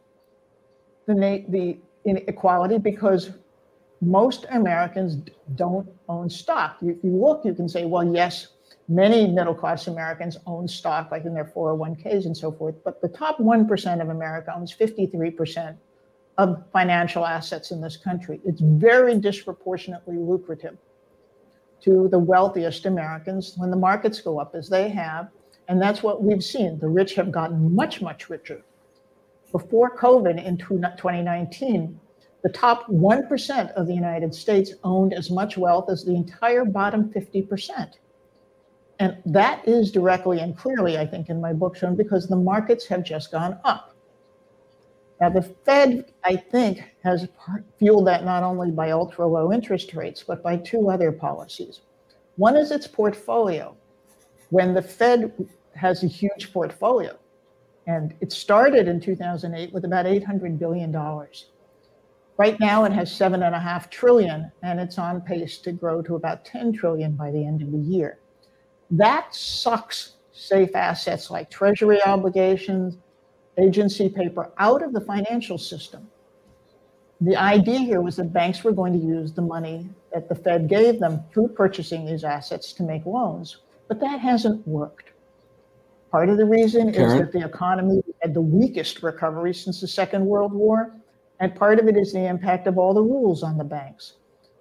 the, 1.07 1.45
the 1.49 1.79
inequality 2.05 2.79
because 2.79 3.31
most 4.01 4.47
Americans 4.51 5.17
don't 5.55 5.89
own 6.09 6.31
stock. 6.31 6.79
If 6.83 7.03
you 7.03 7.17
look, 7.17 7.45
you 7.45 7.55
can 7.55 7.69
say, 7.69 7.85
well, 7.85 8.05
yes, 8.15 8.49
many 8.89 9.27
middle 9.27 9.55
class 9.55 9.87
Americans 9.87 10.37
own 10.47 10.69
stock, 10.69 11.11
like 11.11 11.25
in 11.25 11.35
their 11.35 11.45
401ks 11.45 12.27
and 12.27 12.37
so 12.37 12.53
forth. 12.53 12.77
But 12.85 13.01
the 13.01 13.09
top 13.09 13.39
1% 13.39 14.01
of 14.01 14.09
America 14.09 14.53
owns 14.57 14.75
53% 14.75 15.77
of 16.39 16.65
financial 16.73 17.27
assets 17.27 17.73
in 17.73 17.81
this 17.81 17.97
country. 17.97 18.41
It's 18.45 18.61
very 18.61 19.19
disproportionately 19.19 20.17
lucrative 20.17 20.79
to 21.83 22.09
the 22.09 22.19
wealthiest 22.19 22.87
Americans 22.87 23.55
when 23.57 23.71
the 23.71 23.77
markets 23.77 24.21
go 24.21 24.39
up 24.39 24.55
as 24.55 24.69
they 24.69 24.89
have. 24.89 25.29
And 25.69 25.83
that's 25.83 26.03
what 26.03 26.23
we've 26.23 26.43
seen. 26.43 26.79
The 26.79 26.89
rich 26.89 27.15
have 27.17 27.31
gotten 27.31 27.75
much, 27.75 28.01
much 28.01 28.31
richer. 28.31 28.63
Before 29.53 29.97
COVID 29.97 30.43
in 30.45 30.57
2019, 30.57 32.01
the 32.43 32.49
top 32.51 32.87
1% 32.89 33.73
of 33.73 33.87
the 33.87 33.95
United 33.95 34.35
States 34.35 34.75
owned 34.85 35.13
as 35.13 35.31
much 35.31 35.57
wealth 35.57 35.91
as 35.91 36.05
the 36.05 36.15
entire 36.15 36.65
bottom 36.65 37.11
50%. 37.11 37.95
And 39.01 39.17
that 39.27 39.67
is 39.67 39.93
directly 39.93 40.41
and 40.41 40.57
clearly, 40.57 40.99
I 40.99 41.07
think, 41.07 41.29
in 41.31 41.41
my 41.41 41.53
book 41.53 41.77
shown 41.77 41.95
because 41.97 42.27
the 42.27 42.37
markets 42.37 42.87
have 42.87 43.05
just 43.05 43.31
gone 43.31 43.59
up. 43.65 43.95
Now, 45.21 45.31
the 45.31 45.43
Fed, 45.43 46.13
I 46.25 46.37
think, 46.37 46.83
has 47.03 47.29
fueled 47.79 48.07
that 48.07 48.25
not 48.25 48.43
only 48.45 48.71
by 48.71 48.93
ultra 48.93 49.27
low 49.27 49.53
interest 49.53 49.95
rates, 49.95 50.23
but 50.23 50.43
by 50.43 50.57
two 50.57 50.91
other 50.91 51.11
policies. 51.11 51.81
One 52.37 52.57
is 52.57 52.71
its 52.71 52.87
portfolio. 52.87 53.77
when 54.51 54.73
the 54.73 54.81
Fed 54.81 55.33
has 55.75 56.03
a 56.03 56.07
huge 56.07 56.53
portfolio. 56.53 57.17
And 57.87 58.15
it 58.21 58.33
started 58.33 58.89
in 58.89 59.01
2008 59.01 59.73
with 59.73 59.85
about 59.85 60.07
$800 60.07 60.59
billion. 60.59 60.93
Right 62.39 62.59
now 62.61 62.85
it 62.85 62.93
has 62.93 63.13
seven 63.15 63.43
and 63.43 63.55
a 63.55 63.59
half 63.59 63.91
trillion, 63.91 64.51
and 64.63 64.79
it's 64.79 64.97
on 64.97 65.21
pace 65.21 65.59
to 65.59 65.73
grow 65.73 66.01
to 66.03 66.15
about 66.15 66.45
10 66.45 66.73
trillion 66.73 67.17
by 67.17 67.33
the 67.33 67.45
end 67.45 67.63
of 67.63 67.73
the 67.73 67.79
year. 67.79 68.21
That 68.93 69.35
sucks 69.35 70.15
safe 70.33 70.77
assets 70.77 71.33
like 71.33 71.51
treasury 71.51 72.01
obligations, 72.05 72.97
agency 73.59 74.09
paper 74.09 74.53
out 74.59 74.85
of 74.85 74.93
the 74.93 75.01
financial 75.01 75.59
system. 75.59 76.09
The 77.21 77.37
idea 77.37 77.81
here 77.81 78.01
was 78.01 78.17
that 78.17 78.33
banks 78.33 78.63
were 78.63 78.71
going 78.71 78.93
to 78.93 79.05
use 79.05 79.33
the 79.33 79.43
money 79.43 79.91
that 80.13 80.29
the 80.29 80.37
Fed 80.37 80.69
gave 80.69 81.01
them 81.01 81.25
through 81.33 81.49
purchasing 81.49 82.07
these 82.07 82.23
assets 82.23 82.73
to 82.75 82.85
make 82.85 83.05
loans, 83.05 83.63
but 83.89 83.99
that 83.99 84.21
hasn't 84.21 84.67
worked. 84.67 85.11
Part 86.13 86.29
of 86.29 86.37
the 86.37 86.45
reason 86.45 86.93
Karen? 86.93 87.11
is 87.11 87.19
that 87.19 87.33
the 87.33 87.45
economy 87.45 88.01
had 88.23 88.33
the 88.33 88.41
weakest 88.41 89.03
recovery 89.03 89.53
since 89.53 89.81
the 89.81 89.89
Second 89.89 90.25
World 90.25 90.53
War, 90.53 90.95
and 91.41 91.55
part 91.55 91.79
of 91.79 91.87
it 91.87 91.97
is 91.97 92.13
the 92.13 92.27
impact 92.27 92.67
of 92.67 92.79
all 92.79 92.95
the 92.95 93.03
rules 93.03 93.43
on 93.43 93.57
the 93.57 93.65
banks. 93.65 94.15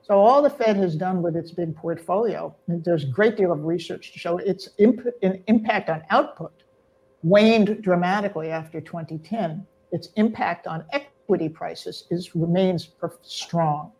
So 0.03 0.17
all 0.19 0.41
the 0.41 0.49
Fed 0.49 0.77
has 0.77 0.95
done 0.95 1.21
with 1.21 1.35
its 1.35 1.51
big 1.51 1.75
portfolio, 1.75 2.55
there's 2.67 3.03
a 3.03 3.07
great 3.07 3.35
deal 3.35 3.51
of 3.51 3.65
research 3.65 4.13
to 4.13 4.19
show 4.19 4.37
its 4.37 4.69
imp- 4.77 5.07
impact 5.21 5.89
on 5.89 6.01
output 6.11 6.53
waned 7.23 7.81
dramatically 7.81 8.49
after 8.49 8.79
2010. 8.79 9.65
Its 9.91 10.09
impact 10.15 10.67
on 10.67 10.85
equity 10.93 11.49
prices 11.49 12.05
is 12.09 12.35
remains 12.35 12.89
strong. 13.23 13.91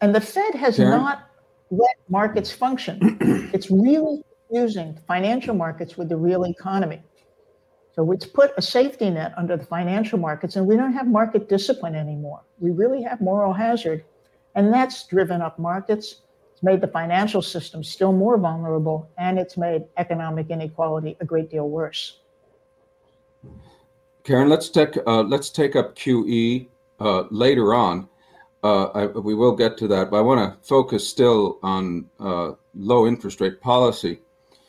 And 0.00 0.14
the 0.14 0.20
Fed 0.20 0.54
has 0.54 0.76
Karen? 0.76 0.90
not 0.90 1.28
let 1.70 1.96
markets 2.08 2.50
function. 2.52 3.18
it's 3.52 3.70
really 3.70 4.22
using 4.50 4.98
financial 5.06 5.54
markets 5.54 5.96
with 5.96 6.08
the 6.08 6.16
real 6.16 6.44
economy. 6.44 7.02
So 7.94 8.10
it's 8.12 8.26
put 8.26 8.52
a 8.56 8.62
safety 8.62 9.10
net 9.10 9.34
under 9.36 9.56
the 9.56 9.66
financial 9.66 10.18
markets, 10.18 10.56
and 10.56 10.66
we 10.66 10.76
don't 10.76 10.92
have 10.92 11.06
market 11.06 11.48
discipline 11.48 11.94
anymore. 11.94 12.42
We 12.58 12.70
really 12.70 13.02
have 13.02 13.20
moral 13.20 13.52
hazard 13.52 14.04
and 14.54 14.72
that's 14.72 15.06
driven 15.06 15.40
up 15.40 15.58
markets. 15.58 16.22
It's 16.52 16.62
made 16.62 16.80
the 16.80 16.88
financial 16.88 17.42
system 17.42 17.82
still 17.82 18.12
more 18.12 18.36
vulnerable, 18.36 19.10
and 19.18 19.38
it's 19.38 19.56
made 19.56 19.84
economic 19.96 20.50
inequality 20.50 21.16
a 21.20 21.24
great 21.24 21.50
deal 21.50 21.68
worse. 21.68 22.18
Karen, 24.24 24.48
let's 24.48 24.68
take 24.68 24.96
uh, 25.06 25.22
let's 25.22 25.50
take 25.50 25.74
up 25.74 25.96
QE 25.96 26.68
uh, 27.00 27.24
later 27.30 27.74
on. 27.74 28.08
Uh, 28.62 28.84
I, 28.84 29.06
we 29.06 29.34
will 29.34 29.56
get 29.56 29.76
to 29.78 29.88
that, 29.88 30.10
but 30.10 30.18
I 30.18 30.20
want 30.20 30.38
to 30.38 30.66
focus 30.66 31.08
still 31.08 31.58
on 31.64 32.08
uh, 32.20 32.52
low 32.74 33.08
interest 33.08 33.40
rate 33.40 33.60
policy. 33.60 34.20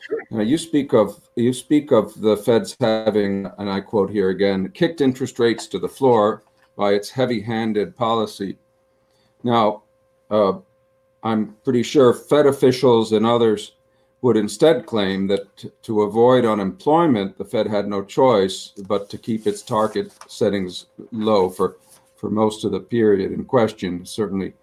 Sure. 0.06 0.42
you 0.42 0.58
speak 0.58 0.92
of 0.92 1.20
you 1.34 1.52
speak 1.52 1.90
of 1.90 2.20
the 2.20 2.36
Fed's 2.36 2.76
having, 2.80 3.46
and 3.58 3.70
I 3.70 3.80
quote 3.80 4.10
here 4.10 4.30
again, 4.30 4.70
kicked 4.70 5.00
interest 5.00 5.38
rates 5.38 5.66
to 5.68 5.78
the 5.78 5.88
floor 5.88 6.42
by 6.76 6.92
its 6.92 7.08
heavy-handed 7.10 7.96
policy 7.96 8.58
now, 9.44 9.82
uh, 10.30 10.54
I'm 11.22 11.54
pretty 11.64 11.82
sure 11.82 12.12
Fed 12.12 12.46
officials 12.46 13.12
and 13.12 13.24
others 13.24 13.72
would 14.22 14.36
instead 14.38 14.86
claim 14.86 15.26
that 15.26 15.82
to 15.82 16.02
avoid 16.02 16.46
unemployment, 16.46 17.36
the 17.36 17.44
Fed 17.44 17.66
had 17.66 17.86
no 17.86 18.02
choice 18.02 18.72
but 18.88 19.10
to 19.10 19.18
keep 19.18 19.46
its 19.46 19.60
target 19.60 20.12
settings 20.28 20.86
low 21.12 21.50
for, 21.50 21.76
for 22.16 22.30
most 22.30 22.64
of 22.64 22.72
the 22.72 22.80
period 22.80 23.32
in 23.32 23.44
question, 23.44 24.04
certainly 24.06 24.54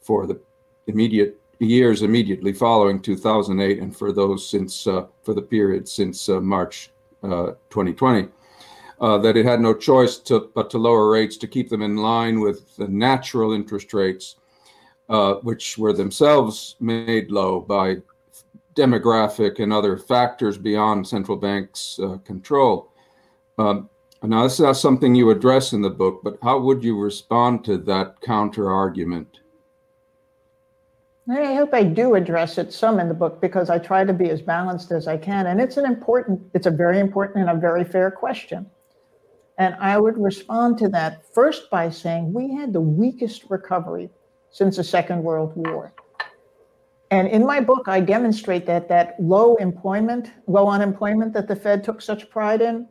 for 0.00 0.26
the 0.26 0.40
immediate 0.86 1.40
years 1.66 2.02
immediately 2.02 2.52
following 2.52 3.00
2008 3.00 3.80
and 3.80 3.96
for 3.96 4.12
those 4.12 4.48
since 4.48 4.86
uh, 4.86 5.06
for 5.22 5.34
the 5.34 5.42
period 5.42 5.88
since 5.88 6.28
uh, 6.28 6.40
March 6.40 6.90
2020. 7.22 8.22
Uh, 8.22 8.26
uh, 9.00 9.16
that 9.18 9.36
it 9.36 9.46
had 9.46 9.60
no 9.60 9.72
choice 9.74 10.16
to, 10.16 10.50
but 10.54 10.70
to 10.70 10.78
lower 10.78 11.10
rates 11.10 11.36
to 11.36 11.46
keep 11.46 11.68
them 11.68 11.82
in 11.82 11.96
line 11.96 12.40
with 12.40 12.74
the 12.76 12.88
natural 12.88 13.52
interest 13.52 13.94
rates, 13.94 14.36
uh, 15.08 15.34
which 15.34 15.78
were 15.78 15.92
themselves 15.92 16.76
made 16.80 17.30
low 17.30 17.60
by 17.60 17.96
demographic 18.74 19.60
and 19.60 19.72
other 19.72 19.96
factors 19.96 20.58
beyond 20.58 21.06
central 21.06 21.36
banks' 21.36 21.98
uh, 22.02 22.16
control. 22.24 22.92
Um, 23.58 23.88
now, 24.22 24.42
this 24.42 24.54
is 24.54 24.60
not 24.60 24.76
something 24.76 25.14
you 25.14 25.30
address 25.30 25.72
in 25.72 25.80
the 25.80 25.90
book, 25.90 26.20
but 26.24 26.38
how 26.42 26.58
would 26.58 26.82
you 26.82 26.98
respond 26.98 27.64
to 27.66 27.78
that 27.78 28.20
counter 28.20 28.68
argument? 28.68 29.38
I 31.30 31.54
hope 31.54 31.74
I 31.74 31.82
do 31.82 32.14
address 32.14 32.56
it 32.56 32.72
some 32.72 32.98
in 32.98 33.08
the 33.08 33.14
book 33.14 33.40
because 33.40 33.68
I 33.68 33.78
try 33.78 34.02
to 34.02 34.14
be 34.14 34.30
as 34.30 34.40
balanced 34.40 34.90
as 34.92 35.06
I 35.06 35.18
can. 35.18 35.46
And 35.46 35.60
it's 35.60 35.76
an 35.76 35.84
important, 35.84 36.40
it's 36.54 36.66
a 36.66 36.70
very 36.70 36.98
important 36.98 37.46
and 37.46 37.56
a 37.56 37.60
very 37.60 37.84
fair 37.84 38.10
question. 38.10 38.66
And 39.58 39.74
I 39.78 39.98
would 39.98 40.16
respond 40.16 40.78
to 40.78 40.88
that 40.90 41.34
first 41.34 41.68
by 41.70 41.90
saying 41.90 42.32
we 42.32 42.54
had 42.54 42.72
the 42.72 42.80
weakest 42.80 43.44
recovery 43.50 44.08
since 44.50 44.76
the 44.76 44.84
Second 44.84 45.22
World 45.22 45.52
War. 45.54 45.92
And 47.10 47.28
in 47.28 47.44
my 47.44 47.60
book, 47.60 47.88
I 47.88 48.00
demonstrate 48.00 48.64
that 48.66 48.88
that 48.88 49.16
low 49.18 49.56
employment, 49.56 50.30
low 50.46 50.68
unemployment 50.68 51.34
that 51.34 51.48
the 51.48 51.56
Fed 51.56 51.84
took 51.84 52.00
such 52.00 52.30
pride 52.30 52.62
in, 52.62 52.86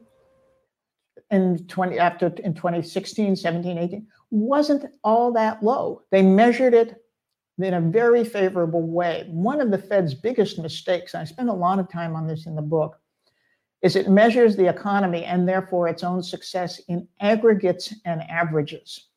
in 1.31 1.65
20 1.67 1.97
after 1.97 2.27
in 2.43 2.53
2016, 2.53 3.35
17, 3.35 3.77
18, 3.77 4.07
wasn't 4.29 4.85
all 5.03 5.31
that 5.33 5.63
low. 5.63 6.01
They 6.11 6.21
measured 6.21 6.73
it 6.73 7.01
in 7.57 7.73
a 7.73 7.81
very 7.81 8.23
favorable 8.23 8.83
way. 8.83 9.25
One 9.27 9.59
of 9.61 9.71
the 9.71 9.77
Fed's 9.77 10.13
biggest 10.13 10.59
mistakes, 10.59 11.13
and 11.13 11.21
I 11.21 11.25
spend 11.25 11.49
a 11.49 11.53
lot 11.53 11.79
of 11.79 11.89
time 11.89 12.15
on 12.15 12.27
this 12.27 12.45
in 12.45 12.55
the 12.55 12.61
book, 12.61 12.99
is 13.81 13.95
it 13.95 14.09
measures 14.09 14.55
the 14.55 14.67
economy 14.67 15.23
and 15.23 15.47
therefore 15.47 15.87
its 15.87 16.03
own 16.03 16.21
success 16.23 16.79
in 16.87 17.07
aggregates 17.19 17.93
and 18.05 18.21
averages. 18.23 19.07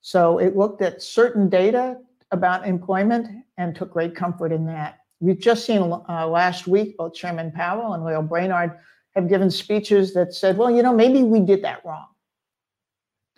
So 0.00 0.38
it 0.38 0.56
looked 0.56 0.82
at 0.82 1.02
certain 1.02 1.48
data 1.48 1.98
about 2.30 2.66
employment 2.66 3.44
and 3.58 3.74
took 3.74 3.92
great 3.92 4.14
comfort 4.14 4.52
in 4.52 4.66
that. 4.66 5.00
We've 5.20 5.38
just 5.38 5.64
seen 5.64 5.80
uh, 5.80 6.26
last 6.26 6.66
week 6.66 6.96
both 6.96 7.14
Chairman 7.14 7.50
Powell 7.52 7.94
and 7.94 8.04
Lael 8.04 8.22
Brainard 8.22 8.78
have 9.14 9.28
given 9.28 9.50
speeches 9.50 10.12
that 10.14 10.34
said, 10.34 10.58
well, 10.58 10.70
you 10.70 10.82
know, 10.82 10.94
maybe 10.94 11.22
we 11.22 11.40
did 11.40 11.62
that 11.62 11.84
wrong. 11.84 12.06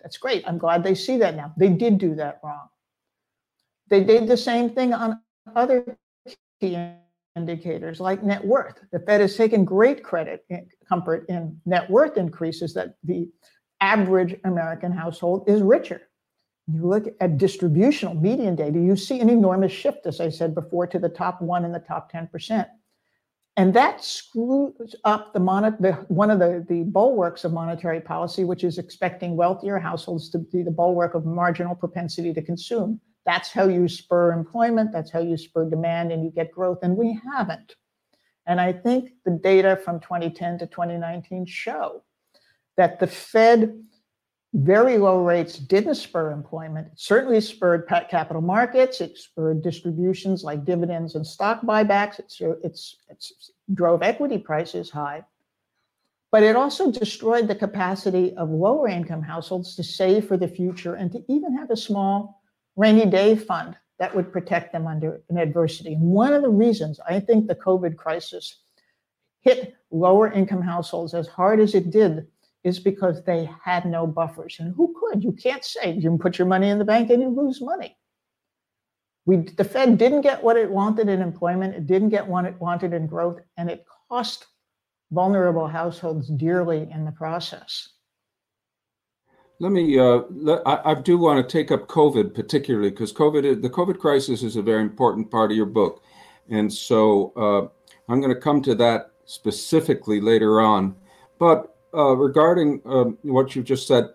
That's 0.01 0.17
great. 0.17 0.43
I'm 0.47 0.57
glad 0.57 0.83
they 0.83 0.95
see 0.95 1.17
that 1.17 1.35
now. 1.35 1.53
They 1.57 1.69
did 1.69 1.97
do 1.97 2.15
that 2.15 2.39
wrong. 2.43 2.68
They 3.89 4.03
did 4.03 4.27
the 4.27 4.37
same 4.37 4.69
thing 4.69 4.93
on 4.93 5.19
other 5.55 5.97
key 6.59 6.77
indicators 7.35 7.99
like 7.99 8.23
net 8.23 8.43
worth. 8.45 8.79
The 8.91 8.99
Fed 8.99 9.21
has 9.21 9.35
taken 9.35 9.65
great 9.65 10.03
credit 10.03 10.45
eh, 10.49 10.61
comfort 10.87 11.25
in 11.29 11.59
net 11.65 11.89
worth 11.89 12.17
increases 12.17 12.73
that 12.73 12.95
the 13.03 13.29
average 13.81 14.35
American 14.43 14.91
household 14.91 15.47
is 15.47 15.61
richer. 15.61 16.01
You 16.71 16.85
look 16.85 17.05
at 17.19 17.37
distributional 17.37 18.13
median 18.13 18.55
data, 18.55 18.79
you 18.79 18.95
see 18.95 19.19
an 19.21 19.29
enormous 19.29 19.71
shift, 19.71 20.05
as 20.05 20.19
I 20.19 20.29
said 20.29 20.53
before, 20.53 20.85
to 20.87 20.99
the 20.99 21.09
top 21.09 21.41
one 21.41 21.65
and 21.65 21.73
the 21.73 21.79
top 21.79 22.11
10%. 22.11 22.67
And 23.57 23.73
that 23.73 24.03
screws 24.03 24.95
up 25.03 25.33
the, 25.33 25.39
the 25.79 25.93
one 26.07 26.29
of 26.29 26.39
the, 26.39 26.65
the 26.69 26.83
bulwarks 26.83 27.43
of 27.43 27.51
monetary 27.51 27.99
policy, 27.99 28.43
which 28.43 28.63
is 28.63 28.77
expecting 28.77 29.35
wealthier 29.35 29.79
households 29.79 30.29
to 30.29 30.37
be 30.37 30.61
the 30.61 30.71
bulwark 30.71 31.15
of 31.15 31.25
marginal 31.25 31.75
propensity 31.75 32.33
to 32.33 32.41
consume. 32.41 33.01
That's 33.25 33.51
how 33.51 33.67
you 33.67 33.87
spur 33.87 34.31
employment, 34.31 34.91
that's 34.91 35.11
how 35.11 35.19
you 35.19 35.37
spur 35.37 35.69
demand, 35.69 36.11
and 36.11 36.23
you 36.23 36.31
get 36.31 36.51
growth. 36.51 36.79
And 36.81 36.97
we 36.97 37.19
haven't. 37.31 37.75
And 38.47 38.59
I 38.59 38.73
think 38.73 39.11
the 39.25 39.31
data 39.31 39.79
from 39.83 39.99
2010 39.99 40.59
to 40.59 40.67
2019 40.67 41.45
show 41.45 42.03
that 42.77 42.99
the 42.99 43.07
Fed 43.07 43.83
very 44.53 44.97
low 44.97 45.23
rates 45.23 45.59
didn't 45.59 45.95
spur 45.95 46.31
employment. 46.31 46.87
It 46.87 46.99
certainly 46.99 47.39
spurred 47.41 47.87
capital 47.87 48.41
markets. 48.41 48.99
It 48.99 49.17
spurred 49.17 49.61
distributions 49.61 50.43
like 50.43 50.65
dividends 50.65 51.13
and 51.15 51.25
stock 51.25 51.61
buybacks. 51.61 52.19
It's, 52.19 52.41
it's, 52.63 52.97
it's 53.09 53.51
drove 53.73 54.01
equity 54.01 54.39
prices 54.39 54.89
high. 54.89 55.23
But 56.31 56.43
it 56.43 56.55
also 56.55 56.91
destroyed 56.91 57.47
the 57.47 57.55
capacity 57.55 58.35
of 58.35 58.49
lower 58.49 58.87
income 58.87 59.21
households 59.21 59.75
to 59.75 59.83
save 59.83 60.27
for 60.27 60.37
the 60.37 60.47
future 60.47 60.95
and 60.95 61.11
to 61.11 61.23
even 61.27 61.55
have 61.57 61.69
a 61.69 61.77
small 61.77 62.38
rainy 62.79 63.05
day 63.05 63.35
fund 63.35 63.75
that 63.99 64.15
would 64.15 64.31
protect 64.31 64.71
them 64.71 64.87
under 64.87 65.21
an 65.29 65.37
adversity. 65.37 65.93
And 65.93 66.01
one 66.01 66.33
of 66.33 66.41
the 66.41 66.49
reasons 66.49 66.99
I 67.07 67.19
think 67.19 67.47
the 67.47 67.55
COVID 67.55 67.97
crisis 67.97 68.61
hit 69.41 69.75
lower 69.91 70.31
income 70.31 70.61
households 70.61 71.13
as 71.13 71.27
hard 71.27 71.59
as 71.59 71.75
it 71.75 71.91
did 71.91 72.27
is 72.63 72.79
because 72.79 73.23
they 73.23 73.49
had 73.63 73.85
no 73.85 74.07
buffers. 74.07 74.57
And 74.59 74.73
who 74.75 74.95
could? 74.97 75.23
You 75.23 75.33
can't 75.33 75.63
say 75.63 75.91
you 75.91 76.09
can 76.09 76.17
put 76.17 76.37
your 76.37 76.47
money 76.47 76.69
in 76.69 76.79
the 76.79 76.85
bank 76.85 77.09
and 77.09 77.21
you 77.21 77.29
lose 77.29 77.61
money. 77.61 77.97
We, 79.25 79.37
the 79.37 79.63
Fed 79.65 79.97
didn't 79.97 80.21
get 80.21 80.41
what 80.41 80.57
it 80.57 80.71
wanted 80.71 81.09
in 81.09 81.21
employment, 81.21 81.75
it 81.75 81.85
didn't 81.85 82.09
get 82.09 82.27
what 82.27 82.45
it 82.45 82.59
wanted 82.59 82.93
in 82.93 83.07
growth, 83.07 83.39
and 83.57 83.69
it 83.69 83.85
cost 84.09 84.47
vulnerable 85.11 85.67
households 85.67 86.29
dearly 86.29 86.89
in 86.91 87.05
the 87.05 87.11
process. 87.11 87.89
Let 89.61 89.73
me. 89.73 89.99
Uh, 89.99 90.21
let, 90.29 90.61
I, 90.65 90.91
I, 90.91 90.93
do 90.93 91.17
want 91.17 91.45
to 91.45 91.51
take 91.51 91.69
up 91.69 91.87
COVID 91.89 92.33
particularly 92.33 92.91
because 92.91 93.11
COVID, 93.11 93.61
the 93.61 93.69
COVID 93.69 93.99
crisis 93.99 94.41
is 94.41 94.55
a 94.55 94.61
very 94.61 94.81
important 94.81 95.29
part 95.29 95.51
of 95.51 95.57
your 95.57 95.65
book, 95.65 96.01
and 96.49 96.71
so 96.71 97.33
uh, 97.35 98.11
I'm 98.11 98.21
going 98.21 98.33
to 98.33 98.39
come 98.39 98.61
to 98.63 98.75
that 98.75 99.11
specifically 99.25 100.21
later 100.21 100.61
on. 100.61 100.95
But 101.39 101.75
uh, 101.93 102.15
regarding 102.15 102.81
um, 102.85 103.17
what 103.23 103.53
you 103.53 103.61
just 103.61 103.85
said, 103.85 104.09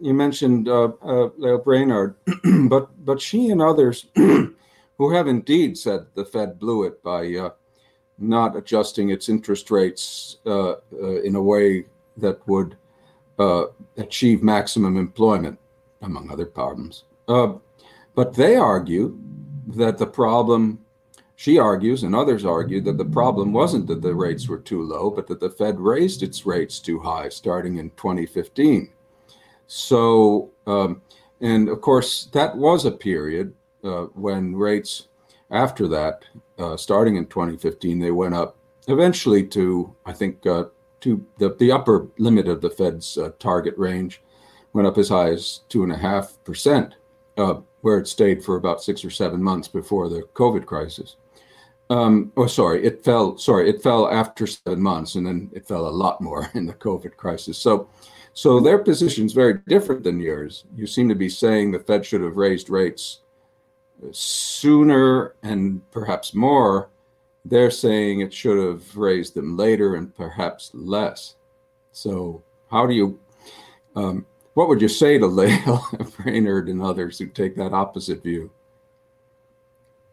you 0.00 0.14
mentioned 0.14 0.68
uh, 0.68 0.92
uh, 1.02 1.30
Lael 1.38 1.58
Brainard, 1.58 2.14
but 2.68 3.04
but 3.04 3.20
she 3.20 3.50
and 3.50 3.60
others 3.60 4.06
who 4.14 5.12
have 5.12 5.26
indeed 5.26 5.76
said 5.76 6.06
the 6.14 6.24
Fed 6.24 6.60
blew 6.60 6.84
it 6.84 7.02
by 7.02 7.34
uh, 7.34 7.50
not 8.18 8.54
adjusting 8.54 9.10
its 9.10 9.28
interest 9.28 9.72
rates 9.72 10.36
uh, 10.46 10.76
in 11.24 11.34
a 11.34 11.42
way 11.42 11.86
that 12.16 12.46
would 12.46 12.76
uh, 13.38 13.64
achieve 13.96 14.42
maximum 14.42 14.96
employment, 14.96 15.58
among 16.02 16.30
other 16.30 16.46
problems. 16.46 17.04
but 17.26 18.32
they 18.34 18.56
argue 18.56 19.18
that 19.66 19.98
the 19.98 20.06
problem 20.06 20.78
she 21.36 21.58
argues, 21.58 22.04
and 22.04 22.14
others 22.14 22.44
argue, 22.44 22.80
that 22.80 22.96
the 22.96 23.04
problem 23.04 23.52
wasn't 23.52 23.86
that 23.88 24.02
the 24.02 24.14
rates 24.14 24.48
were 24.48 24.58
too 24.58 24.82
low, 24.82 25.10
but 25.10 25.26
that 25.26 25.40
the 25.40 25.50
Fed 25.50 25.80
raised 25.80 26.22
its 26.22 26.46
rates 26.46 26.78
too 26.78 27.00
high 27.00 27.28
starting 27.28 27.78
in 27.78 27.90
2015. 27.90 28.90
So, 29.66 30.50
um, 30.66 31.02
and 31.40 31.68
of 31.68 31.80
course, 31.80 32.26
that 32.32 32.56
was 32.56 32.84
a 32.84 32.92
period 32.92 33.52
uh, 33.82 34.04
when 34.14 34.54
rates 34.54 35.08
after 35.50 35.88
that, 35.88 36.24
uh, 36.58 36.76
starting 36.76 37.16
in 37.16 37.26
2015, 37.26 37.98
they 37.98 38.10
went 38.10 38.34
up 38.34 38.56
eventually 38.88 39.44
to, 39.48 39.94
I 40.06 40.12
think, 40.12 40.46
uh, 40.46 40.64
to 41.04 41.24
the, 41.38 41.54
the 41.58 41.70
upper 41.70 42.08
limit 42.18 42.48
of 42.48 42.62
the 42.62 42.70
Fed's 42.70 43.18
uh, 43.18 43.30
target 43.38 43.74
range, 43.76 44.22
went 44.72 44.88
up 44.88 44.96
as 44.96 45.10
high 45.10 45.28
as 45.28 45.60
2.5%, 45.68 46.92
uh, 47.36 47.54
where 47.82 47.98
it 47.98 48.08
stayed 48.08 48.42
for 48.42 48.56
about 48.56 48.82
six 48.82 49.04
or 49.04 49.10
seven 49.10 49.42
months 49.42 49.68
before 49.68 50.08
the 50.08 50.22
COVID 50.34 50.64
crisis. 50.64 51.16
Um, 51.90 52.32
oh, 52.38 52.46
sorry, 52.46 52.84
it 52.84 53.04
fell. 53.04 53.36
Sorry, 53.36 53.68
it 53.68 53.82
fell 53.82 54.08
after 54.08 54.46
seven 54.46 54.80
months, 54.80 55.16
and 55.16 55.26
then 55.26 55.50
it 55.52 55.68
fell 55.68 55.86
a 55.86 55.90
lot 55.90 56.22
more 56.22 56.50
in 56.54 56.64
the 56.64 56.72
COVID 56.72 57.16
crisis. 57.16 57.58
So, 57.58 57.90
so 58.32 58.58
their 58.58 58.78
position 58.78 59.26
is 59.26 59.34
very 59.34 59.60
different 59.68 60.02
than 60.02 60.18
yours. 60.18 60.64
You 60.74 60.86
seem 60.86 61.10
to 61.10 61.14
be 61.14 61.28
saying 61.28 61.70
the 61.70 61.78
Fed 61.78 62.06
should 62.06 62.22
have 62.22 62.36
raised 62.36 62.70
rates 62.70 63.20
sooner 64.10 65.34
and 65.42 65.82
perhaps 65.90 66.34
more. 66.34 66.88
They're 67.44 67.70
saying 67.70 68.20
it 68.20 68.32
should 68.32 68.58
have 68.58 68.96
raised 68.96 69.34
them 69.34 69.56
later 69.56 69.96
and 69.96 70.14
perhaps 70.14 70.70
less. 70.72 71.36
So, 71.92 72.42
how 72.70 72.86
do 72.86 72.94
you? 72.94 73.20
Um, 73.96 74.26
what 74.54 74.68
would 74.68 74.80
you 74.80 74.88
say 74.88 75.18
to 75.18 75.26
Lael, 75.38 75.86
Brainard, 76.16 76.68
and 76.68 76.80
others 76.80 77.18
who 77.18 77.26
take 77.26 77.56
that 77.56 77.72
opposite 77.72 78.22
view? 78.22 78.50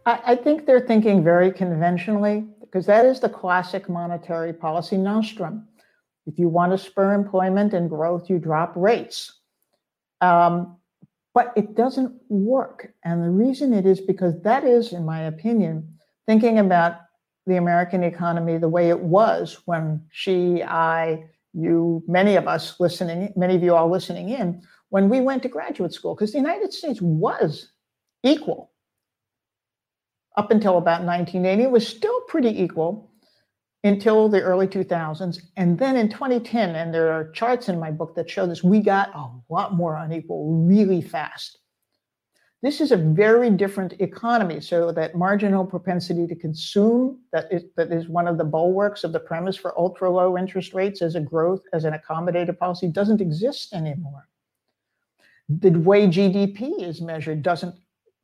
I, 0.05 0.19
I 0.27 0.35
think 0.35 0.65
they're 0.65 0.85
thinking 0.85 1.23
very 1.23 1.51
conventionally 1.51 2.47
because 2.59 2.85
that 2.85 3.05
is 3.05 3.19
the 3.19 3.29
classic 3.29 3.89
monetary 3.89 4.53
policy 4.53 4.97
nostrum. 4.97 5.67
If 6.25 6.38
you 6.38 6.50
want 6.50 6.71
to 6.71 6.77
spur 6.77 7.13
employment 7.13 7.73
and 7.73 7.89
growth, 7.89 8.29
you 8.29 8.39
drop 8.39 8.73
rates. 8.75 9.39
Um, 10.21 10.77
but 11.33 11.53
it 11.55 11.75
doesn't 11.75 12.13
work. 12.29 12.93
And 13.03 13.23
the 13.23 13.29
reason 13.29 13.73
it 13.73 13.85
is 13.85 14.01
because 14.01 14.41
that 14.41 14.63
is, 14.63 14.93
in 14.93 15.05
my 15.05 15.21
opinion, 15.23 15.97
thinking 16.27 16.59
about 16.59 16.97
the 17.48 17.57
American 17.57 18.03
economy 18.03 18.57
the 18.57 18.69
way 18.69 18.89
it 18.89 19.00
was 19.00 19.62
when 19.65 20.05
she, 20.12 20.63
I, 20.63 21.25
you, 21.53 22.03
many 22.07 22.36
of 22.36 22.48
us 22.48 22.79
listening, 22.79 23.33
many 23.36 23.55
of 23.55 23.63
you 23.63 23.75
all 23.75 23.89
listening 23.89 24.29
in, 24.29 24.62
when 24.89 25.10
we 25.10 25.21
went 25.21 25.43
to 25.43 25.50
graduate 25.50 25.93
school, 25.93 26.15
because 26.15 26.31
the 26.31 26.38
United 26.38 26.74
States 26.74 27.01
was 27.01 27.71
equal 28.24 28.71
up 30.38 30.51
until 30.51 30.77
about 30.77 31.03
1980 31.03 31.63
It 31.63 31.71
was 31.71 31.88
still 31.88 32.21
pretty 32.21 32.62
equal 32.62 33.12
until 33.83 34.29
the 34.29 34.41
early 34.41 34.67
2000s. 34.67 35.39
And 35.57 35.77
then 35.77 35.95
in 35.98 36.10
2010, 36.10 36.75
and 36.75 36.94
there 36.94 37.11
are 37.11 37.31
charts 37.31 37.68
in 37.68 37.79
my 37.79 37.92
book 37.92 38.15
that 38.15 38.29
show 38.29 38.46
this, 38.46 38.63
we 38.63 38.79
got 38.79 39.13
a 39.15 39.27
lot 39.50 39.74
more 39.74 39.96
unequal 39.96 40.65
really 40.65 41.01
fast. 41.01 41.57
This 42.61 42.79
is 42.79 42.91
a 42.91 42.97
very 42.97 43.50
different 43.50 43.93
economy. 44.00 44.61
So 44.61 44.91
that 44.91 45.15
marginal 45.15 45.65
propensity 45.65 46.27
to 46.27 46.35
consume 46.35 47.19
that 47.31 47.51
is, 47.51 47.63
that 47.75 47.91
is 47.91 48.07
one 48.07 48.27
of 48.27 48.37
the 48.37 48.43
bulwarks 48.43 49.03
of 49.03 49.13
the 49.13 49.19
premise 49.19 49.57
for 49.57 49.77
ultra 49.79 50.11
low 50.11 50.37
interest 50.37 50.74
rates 50.74 51.01
as 51.01 51.15
a 51.15 51.21
growth, 51.21 51.63
as 51.74 51.85
an 51.85 51.93
accommodative 51.93 52.59
policy 52.59 52.87
doesn't 52.87 53.21
exist 53.21 53.74
anymore. 53.74 54.27
The 55.50 55.71
way 55.71 56.07
GDP 56.07 56.83
is 56.83 57.01
measured 57.01 57.41
doesn't 57.41 57.75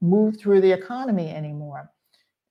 move 0.02 0.39
through 0.39 0.62
the 0.62 0.71
economy 0.71 1.32
anymore 1.32 1.91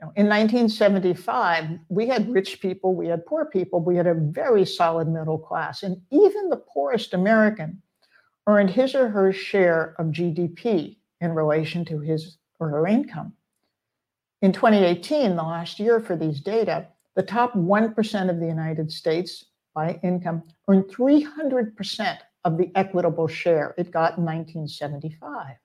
in 0.00 0.28
1975, 0.28 1.78
we 1.88 2.06
had 2.06 2.30
rich 2.30 2.60
people, 2.60 2.94
we 2.94 3.06
had 3.06 3.24
poor 3.24 3.46
people, 3.46 3.80
we 3.80 3.96
had 3.96 4.06
a 4.06 4.14
very 4.14 4.66
solid 4.66 5.08
middle 5.08 5.38
class. 5.38 5.82
And 5.82 6.02
even 6.10 6.50
the 6.50 6.58
poorest 6.58 7.14
American 7.14 7.80
earned 8.46 8.70
his 8.70 8.94
or 8.94 9.08
her 9.08 9.32
share 9.32 9.94
of 9.98 10.08
GDP 10.08 10.98
in 11.20 11.32
relation 11.32 11.84
to 11.86 12.00
his 12.00 12.38
or 12.58 12.68
her 12.68 12.86
income. 12.86 13.32
In 14.42 14.52
2018, 14.52 15.36
the 15.36 15.42
last 15.42 15.78
year 15.80 16.00
for 16.00 16.16
these 16.16 16.40
data, 16.40 16.88
the 17.14 17.22
top 17.22 17.54
1% 17.54 18.30
of 18.30 18.40
the 18.40 18.46
United 18.46 18.92
States 18.92 19.46
by 19.74 19.98
income 20.02 20.42
earned 20.68 20.84
300% 20.84 22.18
of 22.44 22.58
the 22.58 22.70
equitable 22.74 23.26
share 23.26 23.74
it 23.76 23.90
got 23.90 24.18
in 24.18 24.24
1975. 24.24 25.56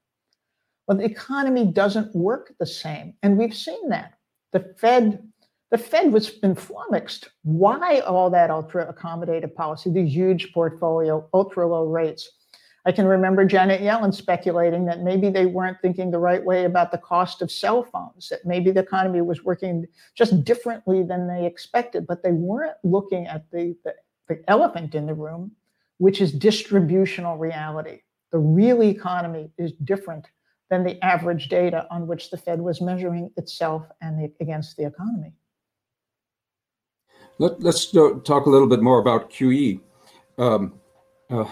Well, 0.88 0.98
the 0.98 1.06
economy 1.06 1.66
doesn't 1.66 2.16
work 2.16 2.54
the 2.60 2.66
same. 2.66 3.14
And 3.22 3.38
we've 3.38 3.56
seen 3.56 3.90
that 3.90 4.16
the 4.52 4.74
Fed, 4.78 5.26
the 5.70 5.78
Fed 5.78 6.12
was 6.12 6.30
been 6.30 6.56
flummoxed. 6.56 7.30
Why 7.44 8.00
all 8.00 8.30
that 8.32 8.50
ultra 8.50 8.92
accommodative 8.92 9.54
policy, 9.54 9.90
these 9.90 10.14
huge 10.14 10.52
portfolio, 10.54 11.30
ultra 11.34 11.68
low 11.68 11.86
rates? 11.86 12.30
I 12.86 12.92
can 12.92 13.06
remember 13.06 13.46
Janet 13.46 13.82
Yellen 13.82 14.14
speculating 14.14 14.86
that 14.86 15.02
maybe 15.02 15.30
they 15.30 15.46
weren't 15.46 15.80
thinking 15.82 16.10
the 16.10 16.18
right 16.18 16.44
way 16.44 16.66
about 16.66 16.92
the 16.92 16.98
cost 16.98 17.42
of 17.42 17.52
cell 17.52 17.84
phones, 17.84 18.30
that 18.30 18.44
maybe 18.44 18.72
the 18.72 18.80
economy 18.80 19.22
was 19.22 19.44
working 19.44 19.86
just 20.16 20.44
differently 20.44 21.04
than 21.04 21.28
they 21.28 21.46
expected, 21.46 22.08
but 22.08 22.24
they 22.24 22.32
weren't 22.32 22.78
looking 22.84 23.28
at 23.28 23.50
the, 23.52 23.76
the, 23.84 23.94
the 24.28 24.44
elephant 24.50 24.96
in 24.96 25.06
the 25.06 25.14
room, 25.14 25.52
which 26.00 26.22
is 26.22 26.32
distributional 26.32 27.38
reality. 27.38 28.00
The 28.32 28.40
real 28.40 28.82
economy 28.82 29.52
is 29.60 29.74
different 29.74 30.28
than 30.72 30.84
the 30.84 31.04
average 31.06 31.50
data 31.50 31.86
on 31.92 32.08
which 32.08 32.32
the 32.32 32.38
Fed 32.38 32.60
was 32.60 32.82
measuring 32.82 33.30
itself 33.38 33.86
and 34.02 34.18
the, 34.18 34.32
against 34.40 34.78
the 34.78 34.86
economy. 34.86 35.34
Let, 37.38 37.64
us 37.64 37.92
talk 37.92 38.46
a 38.46 38.50
little 38.50 38.68
bit 38.68 38.82
more 38.82 39.00
about 39.00 39.30
QE. 39.32 39.82
Um, 40.38 40.80
uh, 41.30 41.46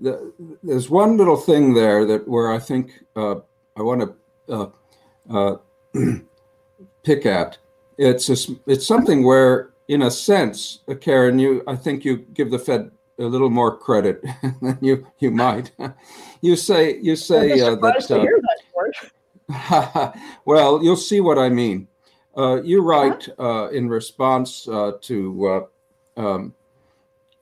the, 0.00 0.32
there's 0.62 0.90
one 0.90 1.16
little 1.16 1.36
thing 1.36 1.74
there 1.74 2.04
that 2.06 2.28
where 2.28 2.52
I 2.52 2.58
think 2.58 2.92
uh, 3.16 3.36
I 3.76 3.82
want 3.82 4.14
to 4.48 4.54
uh, 4.54 4.68
uh 5.30 5.56
pick 7.04 7.26
at. 7.26 7.58
It's 7.96 8.28
a, 8.28 8.52
it's 8.66 8.86
something 8.86 9.24
where, 9.24 9.70
in 9.88 10.02
a 10.02 10.10
sense, 10.10 10.80
uh, 10.88 10.94
Karen, 10.94 11.38
you 11.38 11.62
I 11.66 11.76
think 11.76 12.04
you 12.04 12.18
give 12.18 12.50
the 12.50 12.58
Fed 12.58 12.90
a 13.18 13.24
little 13.24 13.50
more 13.50 13.76
credit 13.76 14.24
than 14.62 14.78
you 14.80 15.06
you 15.18 15.30
might. 15.30 15.72
you 16.40 16.56
say 16.56 16.98
you 16.98 17.16
say 17.16 17.60
uh, 17.60 17.74
that. 17.76 18.10
Uh, 19.50 20.12
well, 20.44 20.82
you'll 20.82 20.96
see 20.96 21.20
what 21.20 21.38
I 21.38 21.48
mean. 21.48 21.88
Uh, 22.36 22.62
you 22.62 22.82
write 22.82 23.28
uh, 23.38 23.68
in 23.70 23.88
response 23.88 24.68
uh, 24.68 24.92
to. 25.02 25.48
Uh, 25.48 26.20
um, 26.20 26.54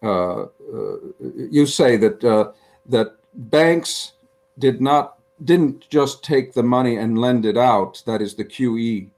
Uh, 0.02 0.42
uh, 0.42 0.96
you 1.20 1.66
say 1.66 1.96
that 1.96 2.22
uh, 2.22 2.52
that 2.86 3.16
banks 3.34 4.12
did 4.58 4.80
not 4.80 5.18
didn't 5.44 5.88
just 5.90 6.22
take 6.24 6.52
the 6.52 6.62
money 6.62 6.96
and 6.96 7.18
lend 7.18 7.44
it 7.44 7.56
out. 7.56 8.02
That 8.06 8.22
is 8.22 8.34
the 8.34 8.44
QE 8.44 9.10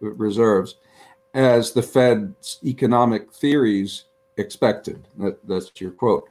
reserves, 0.00 0.76
as 1.34 1.72
the 1.72 1.82
Fed's 1.82 2.58
economic 2.64 3.32
theories 3.32 4.04
expected. 4.36 5.08
That, 5.18 5.38
that's 5.46 5.72
your 5.80 5.90
quote. 5.90 6.28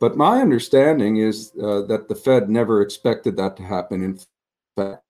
But 0.00 0.16
my 0.16 0.40
understanding 0.40 1.18
is 1.18 1.52
uh, 1.62 1.82
that 1.82 2.08
the 2.08 2.14
Fed 2.14 2.48
never 2.48 2.80
expected 2.80 3.36
that 3.36 3.56
to 3.58 3.62
happen. 3.62 4.02
In 4.02 4.18
fact, 4.74 5.04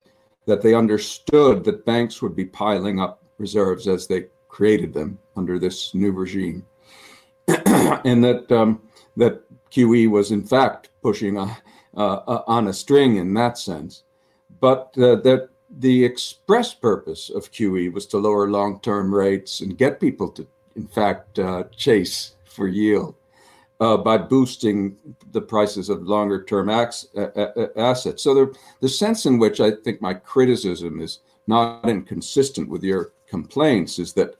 that 0.46 0.62
they 0.62 0.74
understood 0.74 1.62
that 1.64 1.86
banks 1.86 2.20
would 2.20 2.34
be 2.34 2.44
piling 2.44 3.00
up 3.00 3.22
reserves 3.38 3.86
as 3.86 4.06
they 4.06 4.26
created 4.48 4.92
them 4.92 5.16
under 5.36 5.58
this 5.58 5.94
new 5.94 6.10
regime, 6.10 6.66
and 8.04 8.22
that 8.24 8.50
um, 8.52 8.82
that 9.16 9.42
QE 9.70 10.08
was 10.08 10.30
in 10.30 10.42
fact 10.42 10.90
pushing 11.02 11.38
uh, 11.38 11.54
on 11.94 12.68
a 12.68 12.72
string 12.72 13.16
in 13.16 13.34
that 13.34 13.58
sense, 13.58 14.04
but 14.60 14.94
uh, 14.98 15.16
that 15.16 15.48
the 15.78 16.04
express 16.04 16.74
purpose 16.74 17.30
of 17.30 17.52
QE 17.52 17.92
was 17.92 18.06
to 18.06 18.18
lower 18.18 18.50
long-term 18.50 19.14
rates 19.14 19.60
and 19.60 19.78
get 19.78 20.00
people 20.00 20.28
to 20.28 20.46
in 20.76 20.86
fact, 20.86 21.38
uh, 21.38 21.64
chase 21.76 22.36
for 22.44 22.68
yield 22.68 23.14
uh, 23.80 23.96
by 23.96 24.16
boosting 24.16 24.96
the 25.32 25.40
prices 25.40 25.88
of 25.88 26.02
longer 26.02 26.44
term 26.44 26.68
assets. 26.68 28.22
So 28.22 28.34
the, 28.34 28.58
the 28.80 28.88
sense 28.88 29.26
in 29.26 29.38
which 29.38 29.60
I 29.60 29.70
think 29.70 30.00
my 30.00 30.14
criticism 30.14 31.00
is 31.00 31.20
not 31.46 31.88
inconsistent 31.88 32.68
with 32.68 32.82
your 32.82 33.12
complaints 33.28 33.98
is 33.98 34.12
that 34.14 34.34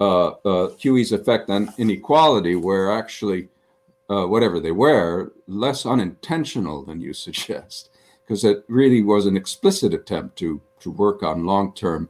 uh, 0.00 0.26
uh, 0.28 0.68
QE's 0.76 1.12
effect 1.12 1.50
on 1.50 1.72
inequality 1.78 2.54
were 2.54 2.92
actually, 2.92 3.48
uh, 4.10 4.26
whatever 4.26 4.60
they 4.60 4.72
were, 4.72 5.32
less 5.46 5.86
unintentional 5.86 6.84
than 6.84 7.00
you 7.00 7.12
suggest, 7.26 7.90
because 8.24 8.44
it 8.44 8.64
really 8.68 9.02
was 9.02 9.26
an 9.26 9.36
explicit 9.36 9.94
attempt 9.94 10.36
to 10.38 10.60
to 10.80 10.90
work 10.90 11.22
on 11.22 11.46
long 11.46 11.72
term, 11.74 12.08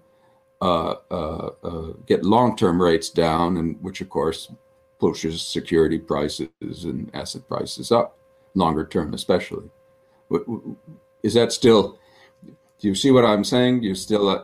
uh, 0.60 0.94
uh, 1.10 1.50
uh, 1.62 1.92
get 2.06 2.24
long 2.24 2.56
term 2.56 2.80
rates 2.80 3.10
down, 3.10 3.56
and 3.56 3.80
which 3.82 4.00
of 4.00 4.08
course 4.08 4.52
pushes 4.98 5.42
security 5.42 5.98
prices 5.98 6.48
and 6.60 7.10
asset 7.14 7.46
prices 7.48 7.92
up, 7.92 8.18
longer 8.54 8.86
term 8.86 9.14
especially. 9.14 9.70
Is 11.22 11.34
that 11.34 11.52
still? 11.52 11.98
Do 12.78 12.88
you 12.88 12.94
see 12.94 13.10
what 13.10 13.24
I'm 13.24 13.44
saying? 13.44 13.82
You 13.82 13.94
still 13.94 14.28
uh, 14.28 14.40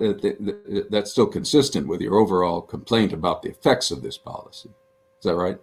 that's 0.91 1.11
still 1.11 1.27
consistent 1.27 1.87
with 1.87 2.01
your 2.01 2.17
overall 2.17 2.63
complaint 2.63 3.13
about 3.13 3.43
the 3.43 3.51
effects 3.51 3.91
of 3.91 4.03
this 4.03 4.17
policy. 4.17 4.71
Is 4.71 5.25
that 5.25 5.37
right? 5.37 5.59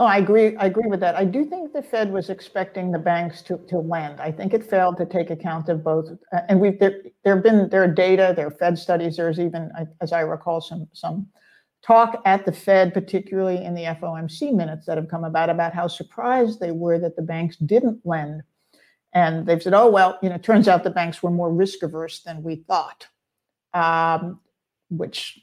Oh, 0.00 0.04
I 0.04 0.18
agree. 0.18 0.54
I 0.56 0.66
agree 0.66 0.86
with 0.86 1.00
that. 1.00 1.16
I 1.16 1.24
do 1.24 1.44
think 1.44 1.72
the 1.72 1.82
Fed 1.82 2.12
was 2.12 2.30
expecting 2.30 2.92
the 2.92 3.00
banks 3.00 3.42
to, 3.42 3.58
to 3.68 3.78
lend. 3.78 4.20
I 4.20 4.30
think 4.30 4.54
it 4.54 4.62
failed 4.62 4.96
to 4.98 5.06
take 5.06 5.30
account 5.30 5.68
of 5.68 5.82
both. 5.82 6.10
Uh, 6.32 6.40
and 6.48 6.60
we 6.60 6.70
there, 6.70 7.02
there 7.24 7.34
have 7.34 7.42
been 7.42 7.68
there 7.70 7.82
are 7.82 7.92
data, 7.92 8.32
there 8.36 8.46
are 8.46 8.52
Fed 8.52 8.78
studies. 8.78 9.16
There's 9.16 9.40
even, 9.40 9.72
as 10.00 10.12
I 10.12 10.20
recall, 10.20 10.60
some 10.60 10.88
some 10.92 11.26
talk 11.82 12.22
at 12.26 12.44
the 12.44 12.52
Fed, 12.52 12.94
particularly 12.94 13.64
in 13.64 13.74
the 13.74 13.84
FOMC 13.84 14.54
minutes 14.54 14.86
that 14.86 14.98
have 14.98 15.08
come 15.08 15.24
about, 15.24 15.50
about 15.50 15.74
how 15.74 15.88
surprised 15.88 16.60
they 16.60 16.70
were 16.70 16.98
that 16.98 17.16
the 17.16 17.22
banks 17.22 17.56
didn't 17.56 18.00
lend 18.04 18.42
and 19.18 19.46
they've 19.46 19.62
said, 19.62 19.74
oh, 19.74 19.88
well, 19.90 20.16
you 20.22 20.28
know, 20.28 20.38
turns 20.38 20.68
out 20.68 20.84
the 20.84 20.90
banks 20.90 21.22
were 21.22 21.30
more 21.40 21.52
risk 21.52 21.82
averse 21.82 22.20
than 22.20 22.44
we 22.44 22.54
thought, 22.68 23.00
um, 23.74 24.38
which, 24.90 25.40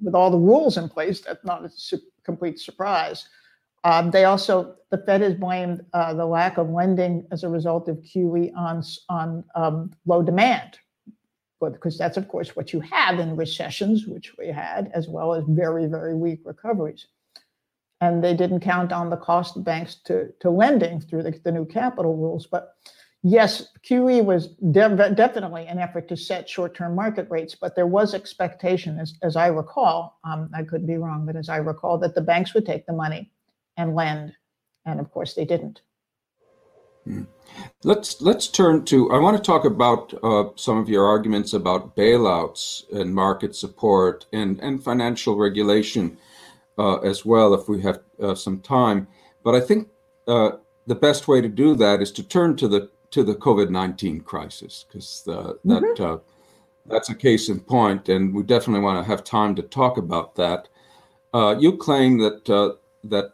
with 0.00 0.16
all 0.16 0.30
the 0.32 0.44
rules 0.50 0.76
in 0.76 0.88
place, 0.88 1.20
that's 1.20 1.44
not 1.44 1.64
a 1.64 1.70
su- 1.70 2.10
complete 2.24 2.58
surprise. 2.58 3.28
Um, 3.84 4.10
they 4.10 4.24
also, 4.24 4.74
the 4.90 4.98
Fed 4.98 5.20
has 5.20 5.34
blamed 5.34 5.84
uh, 5.92 6.12
the 6.14 6.26
lack 6.26 6.58
of 6.58 6.70
lending 6.70 7.24
as 7.30 7.44
a 7.44 7.48
result 7.48 7.88
of 7.88 7.98
QE 7.98 8.52
on, 8.56 8.82
on 9.08 9.44
um, 9.54 9.92
low 10.04 10.20
demand, 10.20 10.80
because 11.60 11.96
that's, 11.96 12.16
of 12.16 12.26
course, 12.26 12.56
what 12.56 12.72
you 12.72 12.80
have 12.80 13.20
in 13.20 13.36
recessions, 13.36 14.06
which 14.08 14.36
we 14.36 14.48
had, 14.48 14.90
as 14.92 15.06
well 15.06 15.34
as 15.34 15.44
very, 15.46 15.86
very 15.86 16.16
weak 16.16 16.40
recoveries 16.44 17.06
and 18.00 18.22
they 18.22 18.34
didn't 18.34 18.60
count 18.60 18.92
on 18.92 19.10
the 19.10 19.16
cost 19.16 19.56
of 19.56 19.64
banks 19.64 19.96
to, 20.04 20.28
to 20.40 20.50
lending 20.50 21.00
through 21.00 21.22
the, 21.22 21.38
the 21.44 21.52
new 21.52 21.64
capital 21.64 22.16
rules. 22.16 22.46
But 22.46 22.74
yes, 23.22 23.68
QE 23.88 24.24
was 24.24 24.48
de- 24.70 25.14
definitely 25.14 25.66
an 25.66 25.78
effort 25.78 26.08
to 26.08 26.16
set 26.16 26.48
short-term 26.48 26.94
market 26.94 27.26
rates, 27.30 27.56
but 27.60 27.74
there 27.74 27.86
was 27.86 28.14
expectation, 28.14 28.98
as, 28.98 29.14
as 29.22 29.36
I 29.36 29.48
recall, 29.48 30.18
um, 30.24 30.50
I 30.54 30.62
could 30.62 30.86
be 30.86 30.96
wrong, 30.96 31.26
but 31.26 31.36
as 31.36 31.48
I 31.48 31.56
recall, 31.56 31.98
that 31.98 32.14
the 32.14 32.20
banks 32.20 32.54
would 32.54 32.66
take 32.66 32.86
the 32.86 32.92
money 32.92 33.32
and 33.76 33.94
lend, 33.94 34.32
and 34.86 35.00
of 35.00 35.10
course 35.10 35.34
they 35.34 35.44
didn't. 35.44 35.80
Hmm. 37.04 37.24
Let's 37.84 38.20
let's 38.20 38.48
turn 38.48 38.84
to. 38.86 39.10
I 39.10 39.18
want 39.18 39.36
to 39.36 39.42
talk 39.42 39.64
about 39.64 40.12
uh, 40.22 40.50
some 40.56 40.76
of 40.76 40.90
your 40.90 41.06
arguments 41.06 41.54
about 41.54 41.96
bailouts 41.96 42.82
and 42.92 43.14
market 43.14 43.56
support 43.56 44.26
and 44.32 44.60
and 44.60 44.82
financial 44.82 45.36
regulation 45.36 46.18
as 47.02 47.24
well 47.24 47.54
if 47.54 47.68
we 47.68 47.82
have 47.82 48.00
uh, 48.22 48.34
some 48.34 48.60
time. 48.60 49.06
But 49.42 49.54
I 49.54 49.60
think 49.60 49.88
uh, 50.26 50.52
the 50.86 50.94
best 50.94 51.28
way 51.28 51.40
to 51.40 51.48
do 51.48 51.74
that 51.76 52.00
is 52.00 52.12
to 52.12 52.22
turn 52.22 52.56
to 52.56 52.68
the 52.68 52.90
to 53.10 53.24
the 53.24 53.34
COVID 53.34 53.70
nineteen 53.70 54.20
crisis 54.20 54.84
because 54.86 55.24
mm-hmm. 55.26 55.68
that 55.68 56.00
uh, 56.00 56.18
that's 56.86 57.10
a 57.10 57.14
case 57.14 57.48
in 57.48 57.60
point, 57.60 58.08
and 58.08 58.34
we 58.34 58.42
definitely 58.42 58.82
want 58.82 59.02
to 59.02 59.10
have 59.10 59.24
time 59.24 59.54
to 59.56 59.62
talk 59.62 59.98
about 59.98 60.34
that. 60.36 60.68
Uh, 61.34 61.54
you 61.58 61.76
claim 61.76 62.18
that 62.18 62.48
uh, 62.50 62.74
that 63.04 63.32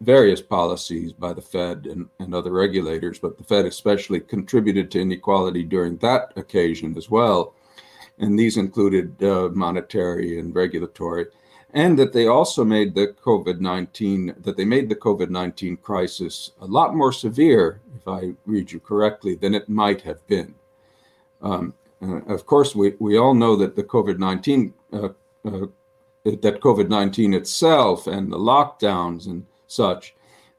various 0.00 0.40
policies 0.40 1.12
by 1.12 1.32
the 1.34 1.42
Fed 1.42 1.86
and, 1.86 2.08
and 2.18 2.34
other 2.34 2.52
regulators, 2.52 3.18
but 3.18 3.36
the 3.36 3.44
Fed 3.44 3.66
especially 3.66 4.20
contributed 4.20 4.90
to 4.90 5.00
inequality 5.00 5.62
during 5.62 5.98
that 5.98 6.32
occasion 6.36 6.96
as 6.96 7.10
well. 7.10 7.54
And 8.18 8.38
these 8.38 8.56
included 8.56 9.20
monetary 9.54 10.38
and 10.38 10.54
regulatory 10.54 11.26
and 11.72 11.98
that 11.98 12.12
they 12.12 12.26
also 12.26 12.64
made 12.64 12.94
the 12.94 13.14
COVID 13.24 13.60
19, 13.60 14.34
that 14.40 14.56
they 14.56 14.64
made 14.64 14.88
the 14.88 14.96
COVID 14.96 15.30
19 15.30 15.76
crisis 15.76 16.52
a 16.60 16.66
lot 16.66 16.94
more 16.94 17.12
severe, 17.12 17.80
if 17.96 18.08
I 18.08 18.32
read 18.46 18.72
you 18.72 18.80
correctly, 18.80 19.34
than 19.34 19.54
it 19.54 19.68
might 19.68 20.02
have 20.02 20.26
been. 20.26 20.54
Um, 21.42 21.74
uh, 22.02 22.22
of 22.26 22.46
course, 22.46 22.74
we, 22.74 22.94
we 22.98 23.18
all 23.18 23.34
know 23.34 23.56
that 23.56 23.76
the 23.76 23.84
COVID 23.84 24.18
19, 24.18 24.74
uh, 24.92 25.08
uh, 25.44 25.66
that 26.24 26.60
COVID 26.60 26.88
19 26.88 27.34
itself 27.34 28.06
and 28.06 28.32
the 28.32 28.38
lockdowns 28.38 29.26
and 29.26 29.46
such 29.66 30.14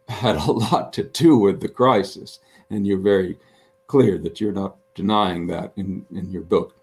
had 0.08 0.36
a 0.36 0.52
lot 0.52 0.94
to 0.94 1.04
do 1.04 1.38
with 1.38 1.62
the 1.62 1.70
crisis. 1.70 2.40
And 2.70 2.88
you're 2.88 3.00
very 3.00 3.38
clear 3.88 4.18
that 4.20 4.40
you're 4.40 4.54
not 4.54 4.78
denying 4.96 5.48
that 5.48 5.74
in, 5.76 6.06
in 6.12 6.32
your 6.32 6.44
book 6.44 6.76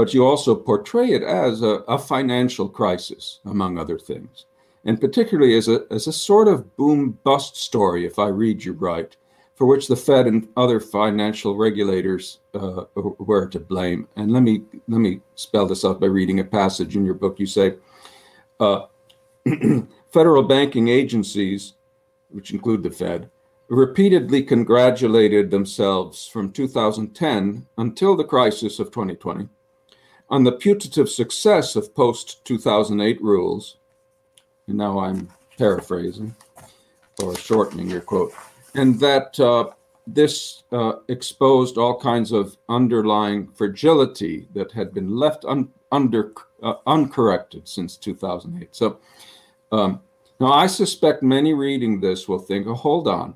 but 0.00 0.14
you 0.14 0.24
also 0.24 0.54
portray 0.54 1.10
it 1.10 1.22
as 1.22 1.60
a, 1.60 1.82
a 1.86 1.98
financial 1.98 2.66
crisis, 2.66 3.40
among 3.44 3.76
other 3.76 3.98
things, 3.98 4.46
and 4.86 4.98
particularly 4.98 5.58
as 5.58 5.68
a, 5.68 5.84
as 5.90 6.06
a 6.06 6.12
sort 6.12 6.48
of 6.48 6.74
boom 6.78 7.18
bust 7.22 7.54
story, 7.54 8.06
if 8.06 8.18
I 8.18 8.28
read 8.28 8.64
you 8.64 8.72
right, 8.72 9.14
for 9.56 9.66
which 9.66 9.88
the 9.88 9.96
Fed 9.96 10.26
and 10.26 10.48
other 10.56 10.80
financial 10.80 11.54
regulators 11.54 12.38
uh, 12.54 12.84
were 12.94 13.46
to 13.48 13.60
blame. 13.60 14.08
And 14.16 14.32
let 14.32 14.42
me 14.42 14.62
let 14.88 15.02
me 15.02 15.20
spell 15.34 15.66
this 15.66 15.84
out 15.84 16.00
by 16.00 16.06
reading 16.06 16.40
a 16.40 16.44
passage 16.44 16.96
in 16.96 17.04
your 17.04 17.12
book. 17.12 17.38
You 17.38 17.44
say, 17.44 17.74
uh, 18.58 18.86
federal 20.10 20.44
banking 20.44 20.88
agencies, 20.88 21.74
which 22.30 22.54
include 22.54 22.84
the 22.84 22.90
Fed, 22.90 23.28
repeatedly 23.68 24.44
congratulated 24.44 25.50
themselves 25.50 26.26
from 26.26 26.52
2010 26.52 27.66
until 27.76 28.16
the 28.16 28.24
crisis 28.24 28.78
of 28.78 28.86
2020 28.92 29.46
on 30.30 30.44
the 30.44 30.52
putative 30.52 31.08
success 31.08 31.76
of 31.76 31.94
post 31.94 32.44
2008 32.44 33.20
rules, 33.20 33.76
and 34.68 34.78
now 34.78 35.00
I'm 35.00 35.28
paraphrasing 35.58 36.34
or 37.22 37.36
shortening 37.36 37.90
your 37.90 38.00
quote, 38.00 38.32
and 38.74 38.98
that 39.00 39.38
uh, 39.40 39.70
this 40.06 40.62
uh, 40.72 40.94
exposed 41.08 41.76
all 41.76 41.98
kinds 41.98 42.32
of 42.32 42.56
underlying 42.68 43.48
fragility 43.48 44.48
that 44.54 44.72
had 44.72 44.94
been 44.94 45.16
left 45.16 45.44
un- 45.44 45.70
under 45.92 46.32
uh, 46.62 46.74
uncorrected 46.86 47.66
since 47.68 47.96
2008. 47.96 48.68
So 48.74 49.00
um, 49.72 50.00
now 50.38 50.52
I 50.52 50.66
suspect 50.66 51.22
many 51.22 51.52
reading 51.52 52.00
this 52.00 52.28
will 52.28 52.38
think, 52.38 52.66
oh, 52.66 52.74
hold 52.74 53.08
on, 53.08 53.34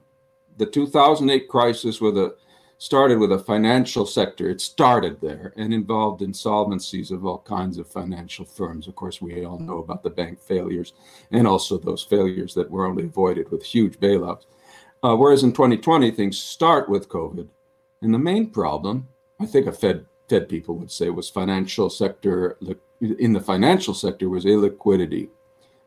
the 0.57 0.67
2008 0.67 1.49
crisis 1.49 2.01
with 2.01 2.17
a 2.17 2.37
started 2.79 3.19
with 3.19 3.33
a 3.33 3.39
financial 3.39 4.05
sector. 4.07 4.51
It 4.51 4.61
started 4.61 5.21
there 5.21 5.53
and 5.57 5.73
involved 5.73 6.23
insolvencies 6.23 7.11
of 7.11 7.25
all 7.25 7.39
kinds 7.39 7.79
of 7.79 7.87
financial 7.87 8.45
firms. 8.45 8.89
Of 8.89 8.95
course, 8.95 9.23
we 9.23 9.45
all 9.45 9.59
know 9.59 9.79
about 9.79 10.03
the 10.03 10.11
bank 10.11 10.41
failures 10.41 10.93
and 11.31 11.47
also 11.47 11.79
those 11.79 12.03
failures 12.03 12.55
that 12.55 12.71
were 12.71 12.87
only 12.87 13.05
avoided 13.05 13.51
with 13.51 13.63
huge 13.63 13.99
bailouts. 13.99 14.47
Uh, 15.03 15.15
whereas 15.17 15.43
in 15.43 15.53
2020, 15.53 16.11
things 16.11 16.39
start 16.39 16.89
with 16.89 17.09
COVID. 17.09 17.49
And 18.03 18.13
the 18.13 18.19
main 18.19 18.51
problem, 18.51 19.09
I 19.41 19.47
think 19.47 19.67
a 19.67 19.73
Fed, 19.73 20.07
Fed 20.29 20.49
people 20.49 20.77
would 20.77 20.91
say, 20.91 21.11
was 21.11 21.31
financial 21.31 21.91
sector, 21.91 22.59
in 23.01 23.33
the 23.33 23.41
financial 23.41 23.95
sector 23.95 24.29
was 24.29 24.45
illiquidity 24.45 25.29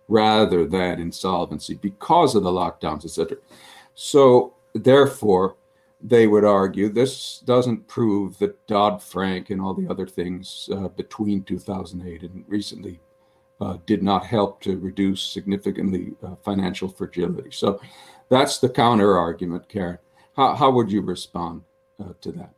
rather 0.08 0.66
than 0.66 1.02
insolvency 1.02 1.76
because 1.76 2.36
of 2.36 2.44
the 2.44 2.50
lockdowns, 2.50 3.06
etc. 3.06 3.38
So 3.94 4.54
therefore, 4.74 5.57
they 6.02 6.28
would 6.28 6.46
argue 6.46 6.90
this 6.90 7.40
doesn't 7.40 7.88
prove 7.88 8.38
that 8.38 8.66
Dodd 8.68 9.02
Frank 9.02 9.50
and 9.50 9.60
all 9.60 9.74
the 9.74 9.90
other 9.90 10.06
things 10.06 10.70
uh, 10.72 10.90
between 10.90 11.44
2008 11.44 12.22
and 12.22 12.44
recently 12.48 13.00
uh, 13.60 13.78
did 13.86 14.04
not 14.04 14.26
help 14.26 14.62
to 14.62 14.78
reduce 14.78 15.22
significantly 15.22 16.14
uh, 16.24 16.36
financial 16.44 16.88
fragility. 16.88 17.50
So 17.52 17.82
that's 18.30 18.60
the 18.60 18.70
counter 18.70 19.18
argument, 19.18 19.68
Karen. 19.68 19.98
How, 20.36 20.54
how 20.54 20.70
would 20.72 20.92
you 20.92 21.02
respond 21.02 21.64
uh, 22.00 22.14
to 22.22 22.32
that? 22.34 22.54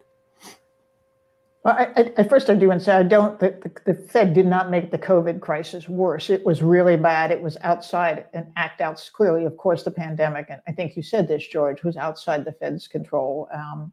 Well, 1.63 1.75
I, 1.77 2.13
I, 2.17 2.23
first, 2.23 2.49
I 2.49 2.55
do 2.55 2.71
and 2.71 2.81
say 2.81 2.93
I 2.93 3.03
don't. 3.03 3.37
The, 3.37 3.59
the, 3.85 3.93
Fed 3.93 4.33
did 4.33 4.45
not 4.45 4.71
make 4.71 4.91
the 4.91 4.97
COVID 4.97 5.41
crisis 5.41 5.89
worse. 5.89 6.29
It 6.29 6.45
was 6.45 6.63
really 6.63 6.95
bad. 6.95 7.31
It 7.31 7.41
was 7.41 7.57
outside 7.61 8.25
an 8.33 8.53
act 8.55 8.79
out 8.79 9.09
clearly, 9.13 9.43
of 9.43 9.57
course, 9.57 9.83
the 9.83 9.91
pandemic. 9.91 10.47
And 10.49 10.61
I 10.67 10.71
think 10.71 10.95
you 10.95 11.03
said 11.03 11.27
this, 11.27 11.45
George, 11.45 11.83
was 11.83 11.97
outside 11.97 12.45
the 12.45 12.53
Fed's 12.53 12.87
control, 12.87 13.49
um, 13.53 13.91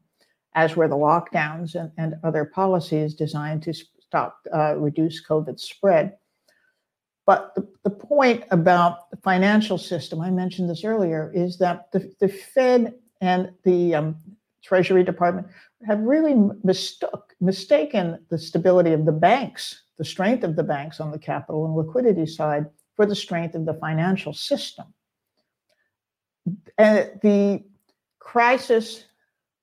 as 0.55 0.77
were 0.77 0.87
the 0.87 0.95
lockdowns 0.95 1.75
and, 1.75 1.91
and 1.97 2.15
other 2.23 2.45
policies 2.45 3.13
designed 3.13 3.63
to 3.63 3.73
stop 3.73 4.39
uh, 4.55 4.75
reduce 4.77 5.25
COVID 5.25 5.59
spread. 5.59 6.15
But 7.25 7.53
the, 7.55 7.67
the 7.83 7.89
point 7.89 8.45
about 8.51 9.11
the 9.11 9.17
financial 9.17 9.77
system, 9.77 10.21
I 10.21 10.31
mentioned 10.31 10.69
this 10.69 10.85
earlier, 10.85 11.29
is 11.35 11.57
that 11.57 11.91
the, 11.91 12.09
the 12.21 12.29
Fed 12.29 12.93
and 13.19 13.51
the 13.63 13.95
um, 13.95 14.15
Treasury 14.63 15.03
Department 15.03 15.47
have 15.85 15.99
really 15.99 16.35
mistook, 16.63 17.35
mistaken 17.39 18.19
the 18.29 18.37
stability 18.37 18.93
of 18.93 19.05
the 19.05 19.11
banks 19.11 19.83
the 19.97 20.05
strength 20.05 20.43
of 20.43 20.55
the 20.55 20.63
banks 20.63 20.99
on 20.99 21.11
the 21.11 21.19
capital 21.19 21.65
and 21.65 21.75
liquidity 21.75 22.25
side 22.25 22.67
for 22.95 23.05
the 23.05 23.15
strength 23.15 23.55
of 23.55 23.65
the 23.65 23.73
financial 23.73 24.33
system. 24.33 24.85
And 26.77 27.11
the 27.21 27.63
crisis 28.19 29.03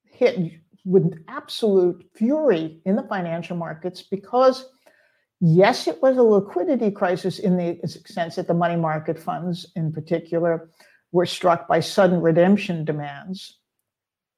hit 0.04 0.52
with 0.84 1.24
absolute 1.28 2.04
fury 2.14 2.80
in 2.84 2.96
the 2.96 3.04
financial 3.04 3.56
markets 3.56 4.02
because, 4.02 4.68
yes, 5.40 5.86
it 5.86 6.02
was 6.02 6.16
a 6.16 6.22
liquidity 6.22 6.90
crisis 6.90 7.38
in 7.38 7.56
the 7.56 7.80
sense 8.06 8.36
that 8.36 8.46
the 8.46 8.54
money 8.54 8.76
market 8.76 9.18
funds, 9.18 9.66
in 9.76 9.92
particular, 9.92 10.68
were 11.12 11.26
struck 11.26 11.68
by 11.68 11.80
sudden 11.80 12.20
redemption 12.20 12.84
demands. 12.84 13.58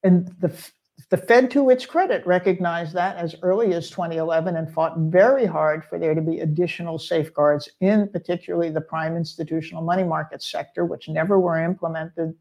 And 0.05 0.29
the, 0.41 0.55
the 1.09 1.16
Fed, 1.16 1.53
to 1.53 1.71
its 1.71 1.87
credit, 1.87 2.27
recognized 2.27 2.92
that 2.95 3.16
as 3.16 3.37
early 3.42 3.75
as 3.75 3.90
2011 3.90 4.57
and 4.57 4.73
fought 4.73 4.99
very 4.99 5.47
hard 5.47 5.85
for 5.85 6.01
there 6.01 6.16
to 6.16 6.21
be 6.21 6.40
additional 6.40 6.99
safeguards 6.99 7.69
in 7.81 8.09
particularly 8.09 8.71
the 8.71 8.81
prime 8.81 9.16
institutional 9.16 9.83
money 9.83 10.03
market 10.03 10.42
sector, 10.42 10.85
which 10.85 11.09
never 11.09 11.38
were 11.38 11.62
implemented 11.62 12.35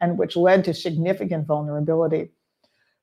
and 0.00 0.18
which 0.18 0.36
led 0.36 0.64
to 0.64 0.74
significant 0.74 1.46
vulnerability. 1.46 2.30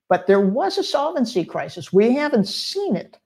But 0.10 0.28
there 0.28 0.42
was 0.42 0.78
a 0.78 0.84
solvency 0.84 1.46
crisis. 1.46 1.94
We 1.94 2.14
haven't 2.14 2.50
seen 2.50 2.98
it, 2.98 3.18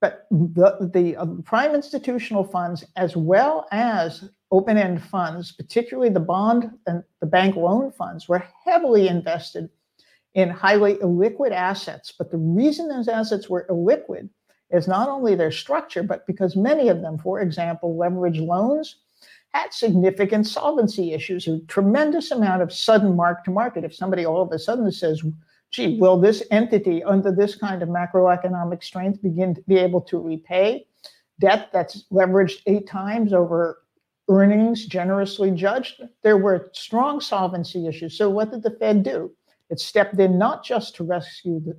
but 0.00 0.26
the, 0.32 0.90
the 0.92 1.16
uh, 1.16 1.26
prime 1.44 1.76
institutional 1.76 2.42
funds, 2.42 2.84
as 2.96 3.16
well 3.16 3.68
as 3.70 4.28
open 4.50 4.76
end 4.76 5.02
funds, 5.02 5.52
particularly 5.52 6.10
the 6.10 6.20
bond 6.20 6.70
and 6.88 7.04
the 7.20 7.26
bank 7.26 7.54
loan 7.54 7.92
funds, 7.92 8.28
were 8.28 8.44
heavily 8.64 9.06
invested 9.06 9.70
in 10.36 10.50
highly 10.50 10.96
illiquid 10.96 11.50
assets. 11.50 12.12
But 12.16 12.30
the 12.30 12.36
reason 12.36 12.88
those 12.88 13.08
assets 13.08 13.48
were 13.48 13.66
illiquid 13.68 14.28
is 14.70 14.86
not 14.86 15.08
only 15.08 15.34
their 15.34 15.50
structure, 15.50 16.02
but 16.02 16.26
because 16.26 16.54
many 16.54 16.88
of 16.88 17.00
them, 17.00 17.18
for 17.18 17.40
example, 17.40 17.96
leverage 17.96 18.38
loans, 18.38 18.96
had 19.54 19.72
significant 19.72 20.46
solvency 20.46 21.14
issues, 21.14 21.48
a 21.48 21.60
tremendous 21.60 22.30
amount 22.30 22.60
of 22.60 22.72
sudden 22.72 23.16
mark 23.16 23.44
to 23.44 23.50
market. 23.50 23.82
If 23.82 23.94
somebody 23.94 24.26
all 24.26 24.42
of 24.42 24.52
a 24.52 24.58
sudden 24.58 24.92
says, 24.92 25.22
gee, 25.70 25.98
will 25.98 26.20
this 26.20 26.42
entity 26.50 27.02
under 27.02 27.32
this 27.32 27.54
kind 27.54 27.82
of 27.82 27.88
macroeconomic 27.88 28.84
strength 28.84 29.22
begin 29.22 29.54
to 29.54 29.62
be 29.62 29.78
able 29.78 30.02
to 30.02 30.18
repay 30.18 30.86
debt 31.40 31.70
that's 31.72 32.04
leveraged 32.12 32.60
eight 32.66 32.86
times 32.86 33.32
over 33.32 33.82
earnings 34.28 34.84
generously 34.84 35.50
judged? 35.50 36.02
There 36.22 36.36
were 36.36 36.68
strong 36.74 37.22
solvency 37.22 37.86
issues. 37.86 38.18
So 38.18 38.28
what 38.28 38.50
did 38.50 38.62
the 38.62 38.72
Fed 38.72 39.02
do? 39.02 39.30
It 39.70 39.80
stepped 39.80 40.18
in 40.18 40.38
not 40.38 40.64
just 40.64 40.96
to 40.96 41.04
rescue 41.04 41.60
the, 41.60 41.76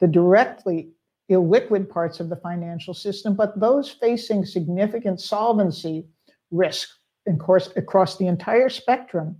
the 0.00 0.06
directly 0.06 0.90
illiquid 1.30 1.88
parts 1.88 2.20
of 2.20 2.28
the 2.28 2.36
financial 2.36 2.94
system, 2.94 3.34
but 3.34 3.58
those 3.58 3.90
facing 3.90 4.44
significant 4.44 5.20
solvency 5.20 6.06
risk, 6.50 6.90
course, 7.38 7.70
across 7.76 8.16
the 8.16 8.26
entire 8.26 8.68
spectrum 8.68 9.36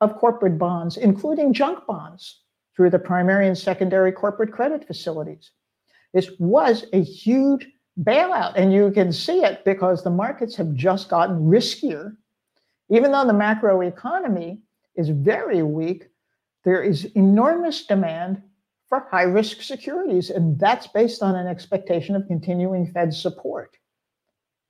of 0.00 0.16
corporate 0.16 0.58
bonds, 0.58 0.96
including 0.96 1.52
junk 1.52 1.86
bonds 1.86 2.42
through 2.74 2.90
the 2.90 2.98
primary 2.98 3.46
and 3.46 3.56
secondary 3.56 4.12
corporate 4.12 4.52
credit 4.52 4.86
facilities. 4.86 5.50
This 6.12 6.30
was 6.38 6.86
a 6.92 7.02
huge 7.02 7.68
bailout, 8.02 8.52
and 8.56 8.72
you 8.72 8.90
can 8.90 9.12
see 9.12 9.42
it 9.42 9.64
because 9.64 10.02
the 10.02 10.10
markets 10.10 10.56
have 10.56 10.74
just 10.74 11.08
gotten 11.08 11.40
riskier. 11.40 12.16
Even 12.90 13.12
though 13.12 13.26
the 13.26 13.32
macro 13.32 13.80
economy 13.80 14.60
is 14.94 15.08
very 15.08 15.62
weak, 15.62 16.08
there 16.66 16.82
is 16.82 17.04
enormous 17.14 17.86
demand 17.86 18.42
for 18.88 19.06
high 19.08 19.22
risk 19.22 19.62
securities, 19.62 20.30
and 20.30 20.58
that's 20.58 20.88
based 20.88 21.22
on 21.22 21.36
an 21.36 21.46
expectation 21.46 22.16
of 22.16 22.26
continuing 22.26 22.88
Fed 22.88 23.14
support. 23.14 23.76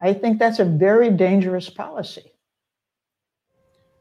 I 0.02 0.12
think 0.12 0.38
that's 0.38 0.58
a 0.58 0.64
very 0.64 1.08
dangerous 1.08 1.70
policy. 1.70 2.34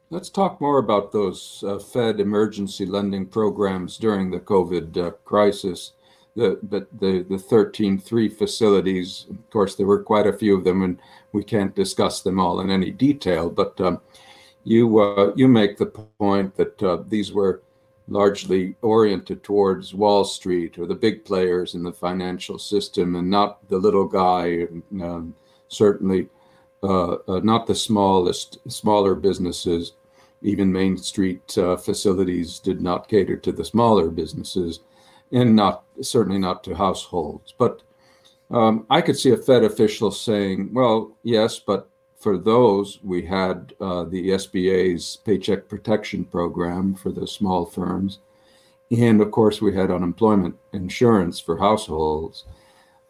Let's 0.09 0.29
talk 0.29 0.59
more 0.59 0.79
about 0.79 1.13
those 1.13 1.63
uh, 1.65 1.79
Fed 1.79 2.19
emergency 2.19 2.85
lending 2.85 3.25
programs 3.27 3.97
during 3.97 4.29
the 4.29 4.41
COVID 4.41 4.97
uh, 4.97 5.11
crisis. 5.23 5.93
The, 6.35 6.59
the, 6.63 6.87
the, 6.99 7.25
the 7.29 7.37
13.3 7.37 8.37
facilities, 8.37 9.25
of 9.29 9.49
course, 9.51 9.75
there 9.75 9.87
were 9.87 10.03
quite 10.03 10.27
a 10.27 10.33
few 10.33 10.57
of 10.57 10.65
them, 10.65 10.83
and 10.83 10.99
we 11.31 11.45
can't 11.45 11.73
discuss 11.73 12.21
them 12.21 12.41
all 12.41 12.59
in 12.59 12.69
any 12.69 12.91
detail, 12.91 13.49
but 13.49 13.79
um, 13.79 14.01
you, 14.65 14.99
uh, 14.99 15.31
you 15.37 15.47
make 15.47 15.77
the 15.77 15.85
point 15.85 16.57
that 16.57 16.83
uh, 16.83 16.97
these 17.07 17.31
were 17.31 17.61
largely 18.07 18.75
oriented 18.81 19.43
towards 19.43 19.93
Wall 19.93 20.23
Street 20.23 20.77
or 20.77 20.85
the 20.85 20.95
big 20.95 21.25
players 21.25 21.73
in 21.73 21.83
the 21.83 21.91
financial 21.91 22.59
system 22.59 23.15
and 23.15 23.29
not 23.29 23.67
the 23.67 23.77
little 23.77 24.05
guy, 24.05 24.67
um, 25.01 25.33
certainly 25.67 26.29
uh, 26.83 27.17
uh, 27.27 27.39
not 27.43 27.65
the 27.65 27.73
smallest, 27.73 28.59
smaller 28.71 29.15
businesses. 29.15 29.93
Even 30.43 30.71
Main 30.71 30.97
Street 30.97 31.57
uh, 31.57 31.75
facilities 31.75 32.59
did 32.59 32.79
not 32.79 33.07
cater 33.07 33.37
to 33.37 33.51
the 33.51 33.65
smaller 33.65 34.09
businesses, 34.09 34.81
and 35.31 35.55
not 35.55 35.85
certainly 36.01 36.37
not 36.37 36.63
to 36.63 36.75
households. 36.75 37.55
But 37.57 37.81
um, 38.51 38.85
I 38.91 39.01
could 39.01 39.17
see 39.17 39.31
a 39.31 39.37
Fed 39.37 39.63
official 39.63 40.11
saying, 40.11 40.71
"Well, 40.73 41.17
yes, 41.23 41.57
but 41.57 41.89
for 42.25 42.39
those 42.39 42.97
we 43.03 43.23
had 43.23 43.71
uh, 43.79 44.03
the 44.05 44.29
SBA's 44.29 45.17
Paycheck 45.17 45.67
Protection 45.69 46.25
Program 46.25 46.95
for 46.95 47.11
the 47.11 47.27
small 47.27 47.67
firms, 47.67 48.17
and 48.89 49.21
of 49.21 49.29
course 49.29 49.61
we 49.61 49.75
had 49.75 49.91
unemployment 49.91 50.55
insurance 50.73 51.39
for 51.39 51.55
households. 51.59 52.45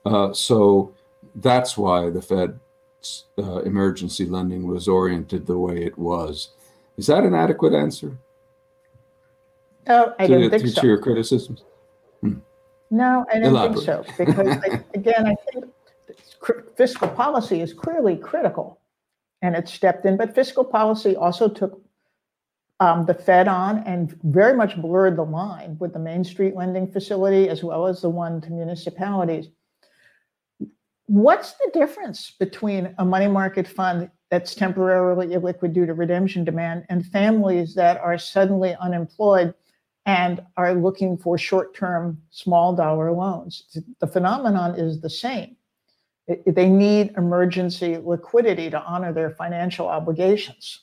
Uh, 0.05 0.33
so 0.33 0.93
that's 1.35 1.77
why 1.77 2.09
the 2.09 2.21
Fed 2.21 2.59
uh, 3.37 3.59
emergency 3.61 4.25
lending 4.25 4.67
was 4.67 4.89
oriented 4.89 5.45
the 5.45 5.57
way 5.57 5.85
it 5.85 5.97
was. 5.97 6.49
Is 6.97 7.07
that 7.07 7.23
an 7.23 7.33
adequate 7.33 7.73
answer? 7.73 8.17
No, 9.87 10.13
I 10.19 10.27
don't 10.27 10.49
think 10.49 10.63
to, 10.63 10.69
so. 10.71 10.81
To 10.81 10.87
your 10.87 10.99
criticisms? 10.99 11.63
Hmm. 12.19 12.39
No, 12.91 13.25
I 13.31 13.39
don't 13.39 13.55
Elaborate. 13.55 13.75
think 13.75 13.85
so. 13.85 14.25
Because, 14.25 14.57
I, 14.57 14.83
again, 14.93 15.25
I 15.25 15.35
think 15.53 15.71
fiscal 16.75 17.07
policy 17.07 17.61
is 17.61 17.73
clearly 17.73 18.17
critical 18.17 18.81
and 19.45 19.55
it 19.55 19.69
stepped 19.69 20.05
in. 20.05 20.17
But 20.17 20.33
fiscal 20.33 20.63
policy 20.63 21.15
also 21.15 21.47
took 21.47 21.81
um, 22.79 23.05
the 23.05 23.13
Fed 23.13 23.47
on 23.47 23.79
and 23.85 24.19
very 24.23 24.55
much 24.55 24.75
blurred 24.81 25.17
the 25.17 25.23
line 25.23 25.77
with 25.79 25.93
the 25.93 25.99
Main 25.99 26.23
Street 26.23 26.55
lending 26.55 26.91
facility 26.91 27.47
as 27.47 27.63
well 27.63 27.85
as 27.85 28.01
the 28.01 28.09
one 28.09 28.41
to 28.41 28.51
municipalities. 28.51 29.47
What's 31.05 31.53
the 31.53 31.69
difference 31.73 32.31
between 32.39 32.95
a 32.97 33.05
money 33.05 33.27
market 33.27 33.67
fund 33.67 34.09
that's 34.31 34.55
temporarily 34.55 35.27
illiquid 35.27 35.73
due 35.73 35.85
to 35.85 35.93
redemption 35.93 36.43
demand 36.43 36.85
and 36.89 37.05
families 37.05 37.75
that 37.75 37.97
are 37.97 38.17
suddenly 38.17 38.75
unemployed 38.81 39.53
and 40.07 40.41
are 40.57 40.73
looking 40.73 41.17
for 41.17 41.37
short 41.37 41.75
term 41.75 42.19
small 42.31 42.75
dollar 42.75 43.11
loans? 43.11 43.77
The 43.99 44.07
phenomenon 44.07 44.79
is 44.79 44.99
the 44.99 45.09
same. 45.09 45.55
They 46.27 46.69
need 46.69 47.13
emergency 47.17 47.97
liquidity 47.97 48.69
to 48.69 48.81
honor 48.81 49.13
their 49.13 49.31
financial 49.31 49.87
obligations, 49.87 50.81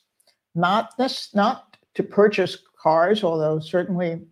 not 0.54 0.96
this, 0.96 1.34
not 1.34 1.76
to 1.94 2.02
purchase 2.02 2.58
cars, 2.80 3.24
although 3.24 3.58
certainly 3.58 4.22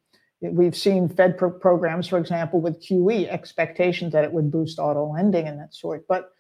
We've 0.43 0.77
seen 0.77 1.09
Fed 1.09 1.37
pro- 1.37 1.51
programs, 1.51 2.09
for 2.09 2.19
example, 2.19 2.61
with 2.61 2.83
QE, 2.83 3.29
expectations 3.29 4.13
that 4.13 4.25
it 4.25 4.33
would 4.33 4.51
boost 4.51 4.79
auto 4.79 5.13
lending 5.13 5.47
and 5.47 5.61
that 5.61 5.75
sort. 5.75 6.07
But 6.09 6.31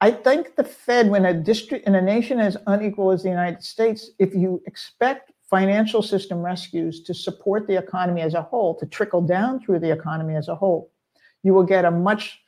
I 0.00 0.10
think 0.10 0.56
the 0.56 0.64
Fed, 0.64 1.08
when 1.08 1.24
a 1.24 1.34
district 1.34 1.86
in 1.86 1.94
a 1.94 2.02
nation 2.02 2.40
as 2.40 2.56
unequal 2.66 3.12
as 3.12 3.22
the 3.22 3.28
United 3.28 3.62
States, 3.62 4.10
if 4.18 4.34
you 4.34 4.60
expect 4.66 5.32
financial 5.48 6.02
system 6.02 6.38
rescues 6.38 7.02
to 7.04 7.14
support 7.14 7.66
the 7.68 7.78
economy 7.78 8.22
as 8.22 8.34
a 8.34 8.42
whole, 8.42 8.74
to 8.76 8.86
trickle 8.86 9.22
down 9.22 9.60
through 9.60 9.78
the 9.78 9.92
economy 9.92 10.34
as 10.34 10.48
a 10.48 10.54
whole, 10.54 10.90
you 11.44 11.54
will 11.54 11.62
get 11.62 11.84
a 11.84 11.90
much 11.90 12.40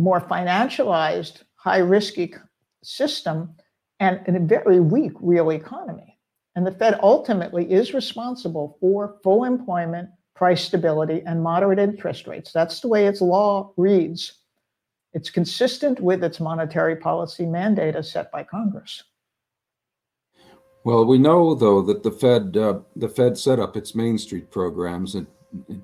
more 0.00 0.20
financialized, 0.20 1.42
high 1.56 1.78
risky 1.78 2.34
system 2.82 3.54
and, 4.00 4.20
and 4.26 4.36
a 4.36 4.40
very 4.40 4.80
weak 4.80 5.12
real 5.20 5.50
economy. 5.50 6.18
And 6.56 6.66
the 6.66 6.72
Fed 6.72 6.98
ultimately 7.02 7.70
is 7.70 7.94
responsible 7.94 8.76
for 8.80 9.18
full 9.22 9.44
employment, 9.44 10.08
price 10.34 10.64
stability, 10.64 11.22
and 11.26 11.42
moderate 11.42 11.78
interest 11.78 12.26
rates. 12.26 12.50
That's 12.52 12.80
the 12.80 12.88
way 12.88 13.06
its 13.06 13.20
law 13.20 13.72
reads. 13.76 14.32
It's 15.12 15.30
consistent 15.30 16.00
with 16.00 16.24
its 16.24 16.40
monetary 16.40 16.96
policy 16.96 17.46
mandate 17.46 17.94
as 17.94 18.10
set 18.10 18.32
by 18.32 18.44
Congress. 18.44 19.04
Well, 20.82 21.04
we 21.04 21.18
know 21.18 21.54
though 21.54 21.82
that 21.82 22.02
the 22.02 22.10
Fed 22.10 22.56
uh, 22.56 22.80
the 22.96 23.08
Fed 23.08 23.36
set 23.36 23.58
up 23.58 23.76
its 23.76 23.94
Main 23.94 24.16
Street 24.16 24.50
programs 24.50 25.14
and 25.14 25.26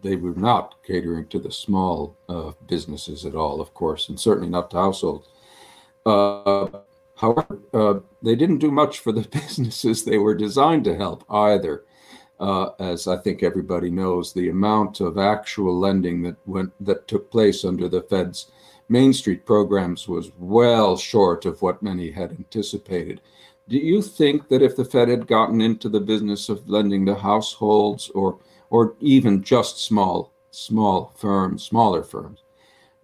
they 0.02 0.16
were 0.16 0.34
not 0.34 0.76
catering 0.84 1.26
to 1.28 1.38
the 1.38 1.50
small 1.50 2.16
uh, 2.28 2.52
businesses 2.66 3.24
at 3.24 3.34
all, 3.34 3.60
of 3.60 3.74
course, 3.74 4.08
and 4.08 4.18
certainly 4.18 4.48
not 4.48 4.70
to 4.70 4.76
households. 4.76 5.28
Uh, 6.04 6.68
However, 7.16 7.60
uh, 7.72 7.94
they 8.22 8.36
didn't 8.36 8.58
do 8.58 8.70
much 8.70 9.00
for 9.00 9.10
the 9.10 9.28
businesses 9.28 10.04
they 10.04 10.18
were 10.18 10.34
designed 10.34 10.84
to 10.84 10.96
help 10.96 11.24
either. 11.30 11.84
Uh, 12.38 12.70
as 12.78 13.08
I 13.08 13.16
think 13.16 13.42
everybody 13.42 13.90
knows, 13.90 14.32
the 14.32 14.50
amount 14.50 15.00
of 15.00 15.16
actual 15.16 15.78
lending 15.78 16.22
that 16.22 16.36
went 16.46 16.72
that 16.84 17.08
took 17.08 17.30
place 17.30 17.64
under 17.64 17.88
the 17.88 18.02
Fed's 18.02 18.50
Main 18.90 19.14
Street 19.14 19.46
programs 19.46 20.06
was 20.06 20.30
well 20.38 20.98
short 20.98 21.46
of 21.46 21.62
what 21.62 21.82
many 21.82 22.10
had 22.10 22.32
anticipated. 22.32 23.22
Do 23.68 23.78
you 23.78 24.02
think 24.02 24.48
that 24.48 24.62
if 24.62 24.76
the 24.76 24.84
Fed 24.84 25.08
had 25.08 25.26
gotten 25.26 25.62
into 25.62 25.88
the 25.88 25.98
business 25.98 26.50
of 26.50 26.68
lending 26.68 27.06
to 27.06 27.14
households 27.14 28.10
or 28.10 28.38
or 28.70 28.94
even 29.00 29.42
just 29.42 29.82
small 29.84 30.32
small 30.56 31.12
firms, 31.16 31.62
smaller 31.62 32.02
firms, 32.02 32.42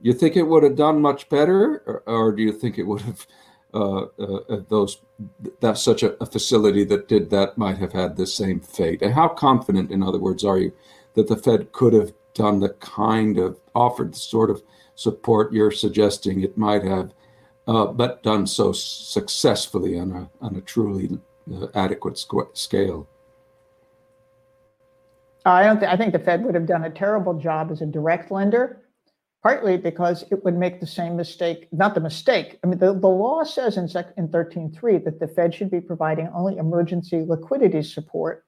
you 0.00 0.12
think 0.12 0.36
it 0.36 0.42
would 0.42 0.62
have 0.62 0.76
done 0.76 1.00
much 1.00 1.28
better, 1.28 1.82
or, 1.86 2.02
or 2.06 2.32
do 2.32 2.42
you 2.42 2.52
think 2.52 2.78
it 2.78 2.84
would 2.84 3.02
have 3.02 3.26
uh, 3.74 4.06
uh, 4.18 4.60
those 4.68 5.00
that 5.60 5.78
such 5.78 6.02
a, 6.02 6.20
a, 6.22 6.26
facility 6.26 6.84
that 6.84 7.08
did 7.08 7.30
that 7.30 7.56
might 7.56 7.78
have 7.78 7.92
had 7.92 8.16
the 8.16 8.26
same 8.26 8.60
fate? 8.60 9.00
And 9.00 9.14
how 9.14 9.28
confident, 9.28 9.90
in 9.90 10.02
other 10.02 10.18
words, 10.18 10.44
are 10.44 10.58
you 10.58 10.72
that 11.14 11.28
the 11.28 11.36
Fed 11.36 11.72
could 11.72 11.92
have 11.92 12.12
done 12.34 12.60
the 12.60 12.70
kind 12.70 13.38
of 13.38 13.60
offered 13.74 14.14
the 14.14 14.18
sort 14.18 14.50
of 14.50 14.62
support 14.94 15.52
you're 15.52 15.70
suggesting 15.70 16.42
it 16.42 16.58
might 16.58 16.82
have, 16.82 17.12
uh, 17.66 17.86
but 17.86 18.22
done 18.22 18.46
so 18.46 18.72
successfully 18.72 19.98
on 19.98 20.12
a 20.12 20.30
on 20.44 20.56
a 20.56 20.60
truly 20.60 21.18
uh, 21.54 21.66
adequate 21.74 22.18
scale? 22.54 23.08
I 25.44 25.64
don't. 25.64 25.82
I 25.82 25.96
think 25.96 26.12
the 26.12 26.18
Fed 26.18 26.44
would 26.44 26.54
have 26.54 26.66
done 26.66 26.84
a 26.84 26.90
terrible 26.90 27.34
job 27.34 27.70
as 27.70 27.82
a 27.82 27.86
direct 27.86 28.30
lender 28.30 28.82
partly 29.42 29.76
because 29.76 30.24
it 30.30 30.44
would 30.44 30.56
make 30.56 30.80
the 30.80 30.86
same 30.86 31.16
mistake, 31.16 31.68
not 31.72 31.94
the 31.94 32.00
mistake. 32.00 32.58
I 32.62 32.68
mean, 32.68 32.78
the, 32.78 32.94
the 32.94 33.08
law 33.08 33.42
says 33.42 33.76
in, 33.76 33.88
sec, 33.88 34.14
in 34.16 34.28
13.3 34.28 35.04
that 35.04 35.18
the 35.18 35.26
Fed 35.26 35.52
should 35.52 35.70
be 35.70 35.80
providing 35.80 36.30
only 36.32 36.56
emergency 36.58 37.24
liquidity 37.26 37.82
support, 37.82 38.44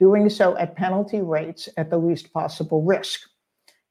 doing 0.00 0.28
so 0.28 0.56
at 0.58 0.74
penalty 0.74 1.22
rates 1.22 1.68
at 1.76 1.90
the 1.90 1.98
least 1.98 2.32
possible 2.32 2.82
risk. 2.82 3.20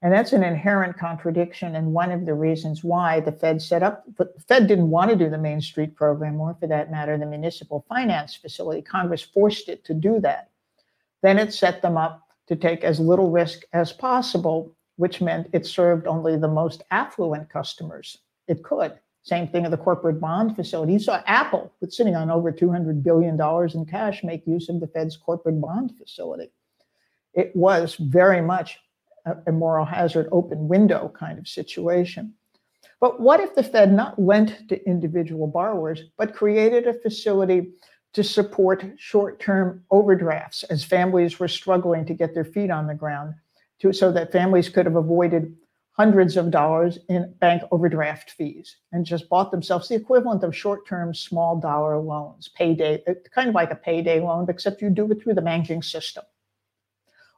And 0.02 0.12
that's 0.12 0.32
an 0.32 0.42
inherent 0.42 0.98
contradiction 0.98 1.76
and 1.76 1.94
one 1.94 2.10
of 2.10 2.26
the 2.26 2.34
reasons 2.34 2.84
why 2.84 3.20
the 3.20 3.32
Fed 3.32 3.62
set 3.62 3.84
up, 3.84 4.04
the 4.18 4.28
Fed 4.46 4.66
didn't 4.66 4.90
want 4.90 5.10
to 5.10 5.16
do 5.16 5.30
the 5.30 5.38
Main 5.38 5.60
Street 5.60 5.94
program, 5.94 6.40
or 6.40 6.56
for 6.60 6.66
that 6.66 6.90
matter, 6.90 7.16
the 7.16 7.24
municipal 7.24 7.86
finance 7.88 8.34
facility. 8.34 8.82
Congress 8.82 9.22
forced 9.22 9.68
it 9.68 9.84
to 9.84 9.94
do 9.94 10.20
that. 10.20 10.50
Then 11.22 11.38
it 11.38 11.54
set 11.54 11.80
them 11.80 11.96
up 11.96 12.31
to 12.52 12.56
take 12.56 12.84
as 12.84 13.00
little 13.00 13.30
risk 13.30 13.62
as 13.72 13.92
possible 13.92 14.76
which 14.96 15.22
meant 15.22 15.48
it 15.54 15.64
served 15.64 16.06
only 16.06 16.36
the 16.36 16.46
most 16.48 16.82
affluent 16.90 17.48
customers 17.48 18.18
it 18.46 18.62
could. 18.62 18.92
Same 19.22 19.48
thing 19.48 19.64
in 19.64 19.70
the 19.70 19.76
corporate 19.76 20.20
bond 20.20 20.54
facility. 20.54 20.92
You 20.92 20.98
saw 20.98 21.22
Apple, 21.26 21.72
sitting 21.88 22.14
on 22.14 22.30
over 22.30 22.52
$200 22.52 23.02
billion 23.02 23.40
in 23.74 23.86
cash, 23.86 24.22
make 24.22 24.46
use 24.46 24.68
of 24.68 24.80
the 24.80 24.86
Fed's 24.86 25.16
corporate 25.16 25.60
bond 25.62 25.94
facility. 25.96 26.50
It 27.32 27.56
was 27.56 27.94
very 27.96 28.42
much 28.42 28.78
a, 29.24 29.36
a 29.46 29.52
moral 29.52 29.86
hazard 29.86 30.28
open 30.30 30.68
window 30.68 31.10
kind 31.18 31.38
of 31.38 31.48
situation. 31.48 32.34
But 33.00 33.18
what 33.18 33.40
if 33.40 33.54
the 33.54 33.62
Fed 33.62 33.92
not 33.92 34.20
lent 34.20 34.68
to 34.68 34.86
individual 34.86 35.46
borrowers, 35.46 36.02
but 36.18 36.34
created 36.34 36.86
a 36.86 36.94
facility 36.94 37.72
to 38.12 38.22
support 38.22 38.84
short 38.98 39.40
term 39.40 39.84
overdrafts 39.90 40.62
as 40.64 40.84
families 40.84 41.38
were 41.38 41.48
struggling 41.48 42.04
to 42.06 42.14
get 42.14 42.34
their 42.34 42.44
feet 42.44 42.70
on 42.70 42.86
the 42.86 42.94
ground 42.94 43.34
to, 43.80 43.92
so 43.92 44.12
that 44.12 44.32
families 44.32 44.68
could 44.68 44.86
have 44.86 44.96
avoided 44.96 45.56
hundreds 45.92 46.36
of 46.36 46.50
dollars 46.50 46.98
in 47.08 47.32
bank 47.38 47.62
overdraft 47.70 48.30
fees 48.30 48.76
and 48.92 49.04
just 49.04 49.28
bought 49.28 49.50
themselves 49.50 49.88
the 49.88 49.94
equivalent 49.94 50.42
of 50.42 50.56
short-term 50.56 51.14
small 51.14 51.60
dollar 51.60 51.98
loans, 51.98 52.48
payday, 52.56 53.02
uh, 53.06 53.12
kind 53.34 53.48
of 53.48 53.54
like 53.54 53.70
a 53.70 53.76
payday 53.76 54.18
loan, 54.18 54.46
except 54.48 54.80
you 54.80 54.88
do 54.88 55.10
it 55.10 55.22
through 55.22 55.34
the 55.34 55.42
banking 55.42 55.82
system. 55.82 56.24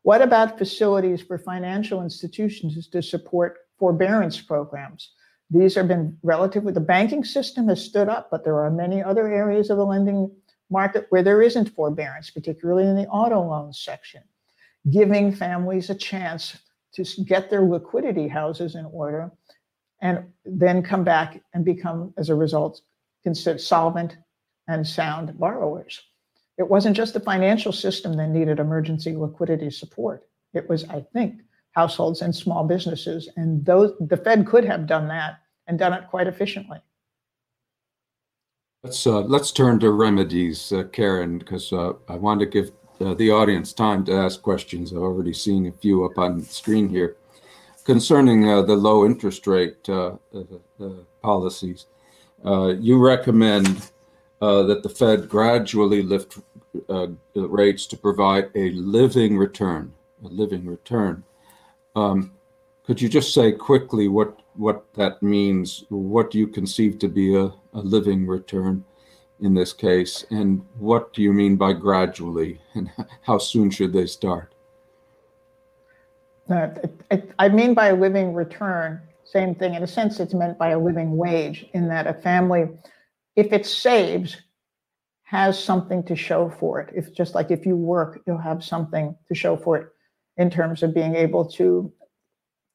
What 0.02 0.22
about 0.22 0.58
facilities 0.58 1.20
for 1.22 1.38
financial 1.38 2.02
institutions 2.02 2.86
to 2.88 3.02
support 3.02 3.58
forbearance 3.78 4.40
programs? 4.40 5.12
These 5.50 5.74
have 5.74 5.88
been 5.88 6.16
relatively, 6.22 6.72
the 6.72 6.80
banking 6.80 7.24
system 7.24 7.68
has 7.68 7.84
stood 7.84 8.08
up, 8.08 8.28
but 8.30 8.44
there 8.44 8.60
are 8.60 8.70
many 8.70 9.02
other 9.02 9.32
areas 9.32 9.70
of 9.70 9.78
the 9.78 9.84
lending 9.84 10.30
market 10.70 11.06
where 11.10 11.22
there 11.22 11.42
isn't 11.42 11.74
forbearance, 11.74 12.30
particularly 12.30 12.84
in 12.84 12.96
the 12.96 13.06
auto 13.08 13.40
loans 13.40 13.80
section 13.80 14.22
giving 14.90 15.32
families 15.32 15.90
a 15.90 15.94
chance 15.94 16.58
to 16.94 17.04
get 17.24 17.50
their 17.50 17.62
liquidity 17.62 18.28
houses 18.28 18.74
in 18.74 18.84
order 18.86 19.30
and 20.00 20.24
then 20.44 20.82
come 20.82 21.04
back 21.04 21.40
and 21.54 21.64
become, 21.64 22.12
as 22.18 22.28
a 22.28 22.34
result, 22.34 22.82
solvent 23.56 24.18
and 24.68 24.86
sound 24.86 25.38
borrowers. 25.38 26.02
It 26.58 26.68
wasn't 26.68 26.96
just 26.96 27.14
the 27.14 27.20
financial 27.20 27.72
system 27.72 28.16
that 28.16 28.28
needed 28.28 28.60
emergency 28.60 29.16
liquidity 29.16 29.70
support. 29.70 30.28
It 30.52 30.68
was, 30.68 30.84
I 30.84 31.00
think, 31.12 31.40
households 31.72 32.22
and 32.22 32.34
small 32.34 32.64
businesses. 32.64 33.28
And 33.36 33.64
those 33.64 33.92
the 33.98 34.16
Fed 34.16 34.46
could 34.46 34.64
have 34.64 34.86
done 34.86 35.08
that 35.08 35.40
and 35.66 35.78
done 35.78 35.94
it 35.94 36.08
quite 36.08 36.26
efficiently. 36.26 36.78
Let's 38.84 39.06
uh, 39.06 39.20
let's 39.20 39.50
turn 39.50 39.80
to 39.80 39.90
remedies, 39.92 40.70
uh, 40.70 40.82
Karen, 40.92 41.38
because 41.38 41.72
uh, 41.72 41.94
I 42.06 42.16
want 42.16 42.40
to 42.40 42.46
give 42.46 42.70
uh, 43.00 43.14
the 43.14 43.30
audience 43.30 43.72
time 43.72 44.04
to 44.04 44.12
ask 44.12 44.42
questions. 44.42 44.92
I've 44.92 44.98
already 44.98 45.32
seen 45.32 45.66
a 45.66 45.72
few 45.72 46.04
up 46.04 46.18
on 46.18 46.40
the 46.40 46.44
screen 46.44 46.90
here. 46.90 47.16
Concerning 47.84 48.46
uh, 48.46 48.60
the 48.60 48.76
low 48.76 49.06
interest 49.06 49.46
rate 49.46 49.88
uh, 49.88 50.16
policies, 51.22 51.86
you 52.44 52.98
recommend 52.98 53.90
that 54.40 54.80
the 54.82 54.90
Fed 54.90 55.30
gradually 55.30 56.02
lift 56.02 56.40
rates 57.34 57.86
to 57.86 57.96
provide 57.96 58.50
a 58.54 58.70
living 58.72 59.38
return, 59.38 59.94
a 60.22 60.28
living 60.28 60.66
return. 60.66 61.24
Um, 61.96 62.32
could 62.84 63.00
you 63.00 63.08
just 63.08 63.32
say 63.32 63.50
quickly 63.50 64.08
what 64.08 64.40
what 64.56 64.84
that 64.92 65.22
means? 65.22 65.84
What 65.88 66.30
do 66.30 66.38
you 66.38 66.46
conceive 66.46 66.98
to 66.98 67.08
be 67.08 67.34
a, 67.34 67.50
a 67.74 67.80
living 67.80 68.26
return? 68.26 68.84
in 69.40 69.54
this 69.54 69.72
case? 69.72 70.24
And 70.30 70.64
what 70.78 71.12
do 71.12 71.22
you 71.22 71.32
mean 71.32 71.56
by 71.56 71.72
gradually? 71.72 72.60
And 72.74 72.90
how 73.22 73.38
soon 73.38 73.70
should 73.70 73.92
they 73.92 74.06
start? 74.06 74.54
Uh, 76.48 76.68
I 77.38 77.48
mean 77.48 77.74
by 77.74 77.88
a 77.88 77.96
living 77.96 78.34
return, 78.34 79.00
same 79.24 79.54
thing. 79.54 79.74
In 79.74 79.82
a 79.82 79.86
sense, 79.86 80.20
it's 80.20 80.34
meant 80.34 80.58
by 80.58 80.70
a 80.70 80.78
living 80.78 81.16
wage, 81.16 81.66
in 81.72 81.88
that 81.88 82.06
a 82.06 82.12
family, 82.12 82.68
if 83.34 83.52
it 83.52 83.64
saves, 83.64 84.36
has 85.22 85.62
something 85.62 86.02
to 86.04 86.14
show 86.14 86.50
for 86.50 86.80
it. 86.80 86.90
If 86.94 87.14
just 87.14 87.34
like 87.34 87.50
if 87.50 87.64
you 87.64 87.76
work, 87.76 88.20
you'll 88.26 88.38
have 88.38 88.62
something 88.62 89.16
to 89.28 89.34
show 89.34 89.56
for 89.56 89.78
it 89.78 89.88
in 90.36 90.50
terms 90.50 90.82
of 90.82 90.94
being 90.94 91.14
able 91.14 91.46
to 91.52 91.90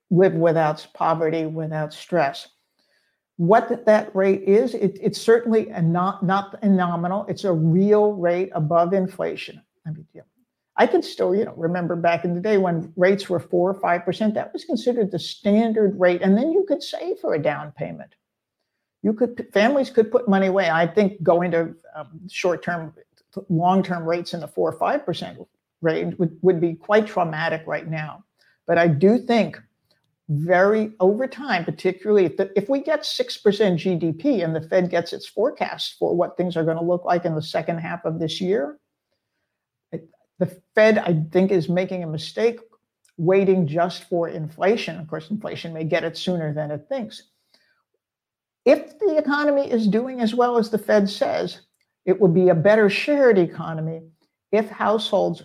live 0.09 0.33
without 0.33 0.85
poverty, 0.95 1.45
without 1.45 1.93
stress. 1.93 2.47
What 3.39 3.85
that 3.85 4.13
rate 4.13 4.43
is, 4.43 4.73
it, 4.73 4.99
it's 5.01 5.21
certainly 5.21 5.69
a 5.69 5.81
not 5.81 6.23
not 6.23 6.59
a 6.61 6.67
nominal. 6.67 7.25
It's 7.29 7.45
a 7.45 7.53
real 7.53 8.11
rate 8.11 8.51
above 8.53 8.93
inflation. 8.93 9.61
I 9.87 9.91
mean, 9.91 10.05
yeah. 10.13 10.23
I 10.75 10.85
can 10.87 11.01
still, 11.01 11.33
you 11.33 11.45
know, 11.45 11.53
remember 11.55 11.95
back 11.95 12.25
in 12.25 12.33
the 12.35 12.41
day 12.41 12.57
when 12.57 12.91
rates 12.97 13.29
were 13.29 13.39
four 13.39 13.69
or 13.69 13.79
five 13.79 14.03
percent. 14.03 14.33
That 14.33 14.51
was 14.51 14.65
considered 14.65 15.09
the 15.11 15.19
standard 15.19 15.97
rate, 15.97 16.21
and 16.21 16.37
then 16.37 16.51
you 16.51 16.65
could 16.67 16.83
save 16.83 17.19
for 17.19 17.33
a 17.33 17.41
down 17.41 17.71
payment. 17.71 18.13
You 19.03 19.13
could 19.13 19.47
families 19.53 19.89
could 19.89 20.11
put 20.11 20.27
money 20.27 20.47
away. 20.47 20.69
I 20.69 20.85
think 20.85 21.23
going 21.23 21.51
to 21.51 21.73
um, 21.95 22.19
short-term, 22.29 22.93
long-term 23.47 24.03
rates 24.03 24.33
in 24.33 24.41
the 24.41 24.47
four 24.49 24.69
or 24.69 24.77
five 24.77 25.05
percent 25.05 25.39
range 25.81 26.13
would, 26.19 26.37
would 26.41 26.59
be 26.59 26.73
quite 26.75 27.07
traumatic 27.07 27.63
right 27.65 27.87
now. 27.87 28.25
But 28.67 28.77
I 28.77 28.89
do 28.89 29.17
think 29.17 29.57
very 30.29 30.91
over 30.99 31.27
time, 31.27 31.65
particularly 31.65 32.25
if, 32.25 32.37
the, 32.37 32.51
if 32.55 32.69
we 32.69 32.81
get 32.81 33.01
6% 33.01 33.41
GDP 33.43 34.43
and 34.43 34.55
the 34.55 34.61
Fed 34.61 34.91
gets 34.91 35.11
its 35.11 35.27
forecast 35.27 35.95
for 35.97 36.15
what 36.15 36.37
things 36.37 36.55
are 36.55 36.63
going 36.63 36.77
to 36.77 36.83
look 36.83 37.03
like 37.03 37.25
in 37.25 37.35
the 37.35 37.41
second 37.41 37.79
half 37.79 38.05
of 38.05 38.19
this 38.19 38.39
year, 38.39 38.79
the 39.91 40.59
Fed, 40.73 40.97
I 40.97 41.21
think, 41.31 41.51
is 41.51 41.67
making 41.67 42.03
a 42.03 42.07
mistake 42.07 42.59
waiting 43.17 43.67
just 43.67 44.05
for 44.05 44.29
inflation. 44.29 44.97
Of 44.97 45.07
course, 45.07 45.29
inflation 45.29 45.73
may 45.73 45.83
get 45.83 46.05
it 46.05 46.17
sooner 46.17 46.53
than 46.53 46.71
it 46.71 46.85
thinks. 46.87 47.23
If 48.65 48.97
the 48.99 49.17
economy 49.17 49.69
is 49.69 49.87
doing 49.87 50.21
as 50.21 50.33
well 50.33 50.57
as 50.57 50.69
the 50.69 50.77
Fed 50.77 51.09
says, 51.09 51.61
it 52.05 52.19
would 52.19 52.33
be 52.33 52.49
a 52.49 52.55
better 52.55 52.89
shared 52.89 53.37
economy 53.37 54.03
if 54.51 54.69
households 54.69 55.43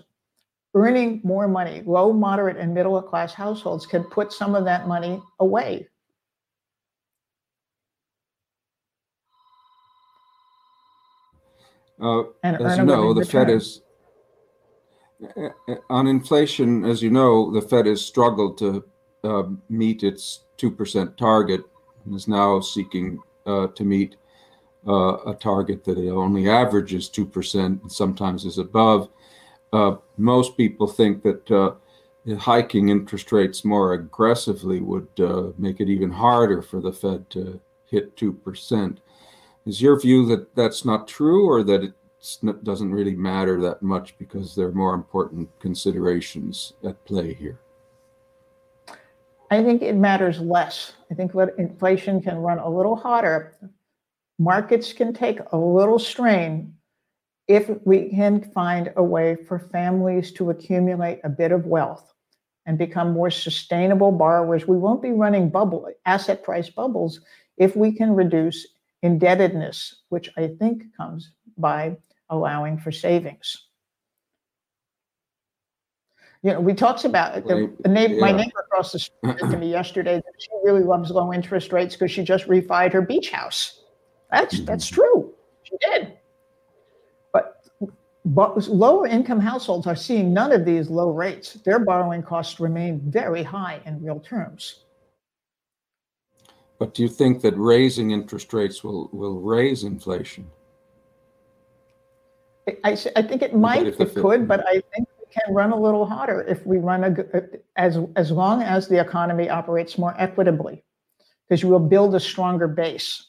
earning 0.75 1.21
more 1.23 1.49
money, 1.49 1.83
low, 1.87 2.13
moderate, 2.13 2.57
and 2.57 2.75
middle 2.75 3.01
class 3.01 3.33
households 3.33 3.87
can 3.87 4.05
put 4.05 4.33
some 4.33 4.55
of 4.55 4.65
that 4.65 4.89
money 4.89 5.23
away. 5.41 5.89
Uh, 12.01 12.25
as 12.43 12.77
you 12.79 12.85
know, 12.85 13.15
the 13.15 13.21
return. 13.21 13.47
Fed 13.47 13.55
is 13.55 13.83
on 15.89 16.07
inflation. 16.09 16.85
As 16.85 17.03
you 17.03 17.11
know, 17.11 17.53
the 17.53 17.63
Fed 17.63 17.87
has 17.87 18.05
struggled 18.05 18.59
to 18.59 18.85
uh, 19.23 19.45
meet 19.69 20.03
its 20.03 20.45
two 20.57 20.71
percent 20.71 21.17
target 21.17 21.63
and 22.05 22.15
is 22.15 22.27
now 22.27 22.61
seeking 22.61 23.21
uh, 23.47 23.69
to 23.69 23.85
meet 23.85 24.17
uh, 24.87 25.19
a 25.31 25.35
target 25.35 25.85
that 25.85 25.97
only 26.11 26.49
averages 26.49 27.09
two 27.09 27.25
percent 27.25 27.81
and 27.83 27.93
sometimes 27.93 28.45
is 28.45 28.59
above. 28.59 29.09
Uh, 29.75 29.97
most 30.19 30.57
people 30.57 30.87
think 30.87 31.25
that 31.25 31.51
uh, 31.51 31.75
hiking 32.39 32.91
interest 32.91 33.33
rates 33.33 33.65
more 33.65 33.95
aggressively 33.95 34.79
would 34.79 35.09
uh, 35.19 35.51
make 35.59 35.81
it 35.81 35.89
even 35.89 36.13
harder 36.13 36.63
for 36.63 36.81
the 36.81 36.93
Fed 36.93 37.29
to 37.31 37.61
hit 37.91 38.17
2%. 38.17 38.99
Is 39.67 39.83
your 39.83 39.99
view 39.99 40.27
that 40.27 40.55
that's 40.55 40.85
not 40.85 41.09
true 41.09 41.51
or 41.51 41.65
that 41.65 41.83
it 41.83 41.93
doesn't 42.63 42.93
really 42.93 43.17
matter 43.17 43.61
that 43.63 43.83
much 43.83 44.17
because 44.17 44.55
there 44.55 44.69
are 44.69 44.73
more 44.73 44.95
important 44.95 45.49
considerations 45.59 46.75
at 46.85 47.05
play 47.05 47.35
here? 47.35 47.59
I 49.51 49.61
think 49.65 49.83
it 49.83 49.97
matters 49.97 50.39
less. 50.39 50.93
I 51.11 51.15
think 51.15 51.35
what 51.35 51.59
inflation 51.59 52.23
can 52.23 52.37
run 52.37 52.61
a 52.61 52.69
little 52.69 52.95
hotter. 52.95 53.57
Markets 54.39 54.93
can 54.93 55.13
take 55.13 55.41
a 55.51 55.57
little 55.57 55.99
strain 55.99 56.74
if 57.47 57.71
we 57.85 58.09
can 58.11 58.41
find 58.53 58.93
a 58.97 59.03
way 59.03 59.37
for 59.47 59.59
families 59.59 60.33
to 60.33 60.51
accumulate 60.51 61.21
a 61.25 61.29
bit 61.29 61.53
of 61.53 61.67
wealth 61.67 62.15
and 62.67 62.79
become 62.79 63.13
more 63.13 63.31
sustainable 63.31 64.13
borrowers. 64.13 64.67
We 64.67 64.79
won't 64.79 65.03
be 65.03 65.13
running 65.13 65.51
bubble 65.51 65.89
asset 66.07 66.43
price 66.43 66.71
bubbles 66.71 67.21
if 67.59 67.77
we 67.77 67.93
can 67.93 68.15
reduce 68.15 68.67
indebtedness, 69.03 70.03
which 70.09 70.31
I 70.37 70.49
think 70.59 70.85
comes 70.97 71.31
by 71.59 71.97
allowing 72.31 72.79
for 72.79 72.91
savings. 72.91 73.67
You 76.43 76.53
know, 76.53 76.61
we 76.61 76.75
talked 76.75 77.05
about 77.05 77.47
the, 77.47 77.73
the 77.81 77.89
neighbor, 77.89 78.15
yeah. 78.15 78.21
my 78.21 78.33
neighbor 78.33 78.61
across 78.67 78.93
the 78.93 78.99
street 78.99 79.39
to 79.39 79.57
me 79.57 79.71
yesterday 79.71 80.17
that 80.17 80.35
she 80.39 80.51
really 80.63 80.83
loves 80.83 81.11
low 81.11 81.33
interest 81.33 81.73
rates 81.73 81.97
because 81.97 82.11
she 82.11 82.23
just 82.23 82.47
refied 82.49 82.93
her 82.93 83.01
beach 83.01 83.31
house. 83.31 83.83
That's 84.31 84.57
mm-hmm. 84.57 84.67
that's 84.67 84.87
true. 84.87 85.33
She 85.63 85.77
did. 85.81 86.19
But, 88.25 88.69
lower 88.69 89.07
income 89.07 89.41
households 89.41 89.87
are 89.87 89.97
seeing 89.97 90.33
none 90.33 90.51
of 90.51 90.65
these 90.65 90.89
low 90.89 91.11
rates. 91.11 91.55
Their 91.55 91.79
borrowing 91.79 92.23
costs 92.23 92.59
remain 92.59 93.01
very 93.05 93.43
high 93.43 93.81
in 93.85 94.03
real 94.03 94.19
terms. 94.21 94.85
But 96.79 96.95
do 96.95 97.03
you 97.03 97.09
think 97.09 97.43
that 97.43 97.55
raising 97.57 98.11
interest 98.11 98.53
rates 98.53 98.83
will, 98.83 99.11
will 99.13 99.41
raise 99.41 99.85
inflation? 99.85 100.47
I, 102.83 102.97
I 103.15 103.23
think 103.23 103.43
it 103.43 103.55
might, 103.55 103.87
it 103.87 104.15
could, 104.15 104.49
but 104.49 104.67
I 104.67 104.83
think 104.95 105.07
we 105.21 105.27
can 105.31 105.55
run 105.55 105.71
a 105.71 105.79
little 105.79 106.07
hotter 106.07 106.43
if 106.49 106.65
we 106.65 106.79
run 106.79 107.05
a 107.05 107.15
as 107.77 107.99
as 108.17 108.31
long 108.31 108.63
as 108.63 108.89
the 108.89 108.99
economy 108.99 109.51
operates 109.51 109.99
more 109.99 110.15
equitably, 110.19 110.83
because 111.47 111.63
you 111.63 111.69
will 111.69 111.79
build 111.79 112.15
a 112.15 112.21
stronger 112.21 112.67
base. 112.67 113.27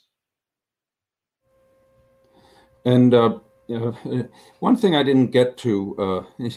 And 2.86 3.14
uh, 3.14 3.40
you 3.68 3.80
know, 3.80 4.28
one 4.60 4.76
thing 4.76 4.96
I 4.96 5.04
didn't 5.04 5.32
get 5.32 5.58
to, 5.58 6.26
uh, 6.40 6.50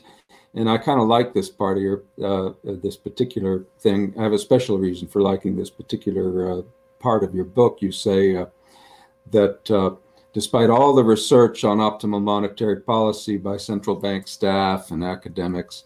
and 0.55 0.69
I 0.69 0.79
kind 0.79 1.01
of 1.01 1.09
like 1.09 1.33
this 1.33 1.49
part 1.49 1.77
of 1.77 1.83
your 1.83 2.03
uh, 2.23 2.53
this 2.65 2.97
particular 2.97 3.65
thing. 3.81 4.15
I 4.19 4.23
have 4.23 4.33
a 4.33 4.39
special 4.39 4.79
reason 4.79 5.09
for 5.09 5.23
liking 5.23 5.57
this 5.57 5.71
particular 5.71 6.59
uh, 6.59 6.63
part 7.01 7.25
of 7.25 7.35
your 7.35 7.45
book. 7.45 7.79
You 7.81 7.93
say 7.93 8.37
uh, 8.37 8.47
that 9.31 9.71
uh, 9.71 9.97
Despite 10.39 10.71
all 10.71 10.95
the 10.95 11.03
research 11.03 11.65
on 11.65 11.79
optimal 11.79 12.23
monetary 12.23 12.81
policy 12.81 13.39
by 13.39 13.57
central 13.57 13.97
bank 13.97 14.29
staff 14.29 14.91
and 14.91 15.03
academics, 15.03 15.85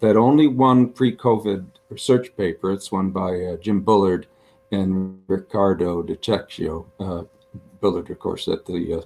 that 0.00 0.16
only 0.16 0.46
one 0.46 0.90
pre-COVID 0.90 1.66
research 1.88 2.36
paper, 2.36 2.70
it's 2.70 2.92
one 2.92 3.10
by 3.10 3.40
uh, 3.40 3.56
Jim 3.56 3.80
Bullard 3.80 4.26
and 4.70 5.20
Riccardo 5.26 6.02
DiCecio, 6.02 6.86
uh, 7.00 7.24
Bullard, 7.80 8.10
of 8.10 8.18
course, 8.18 8.46
at 8.46 8.66
the 8.66 9.04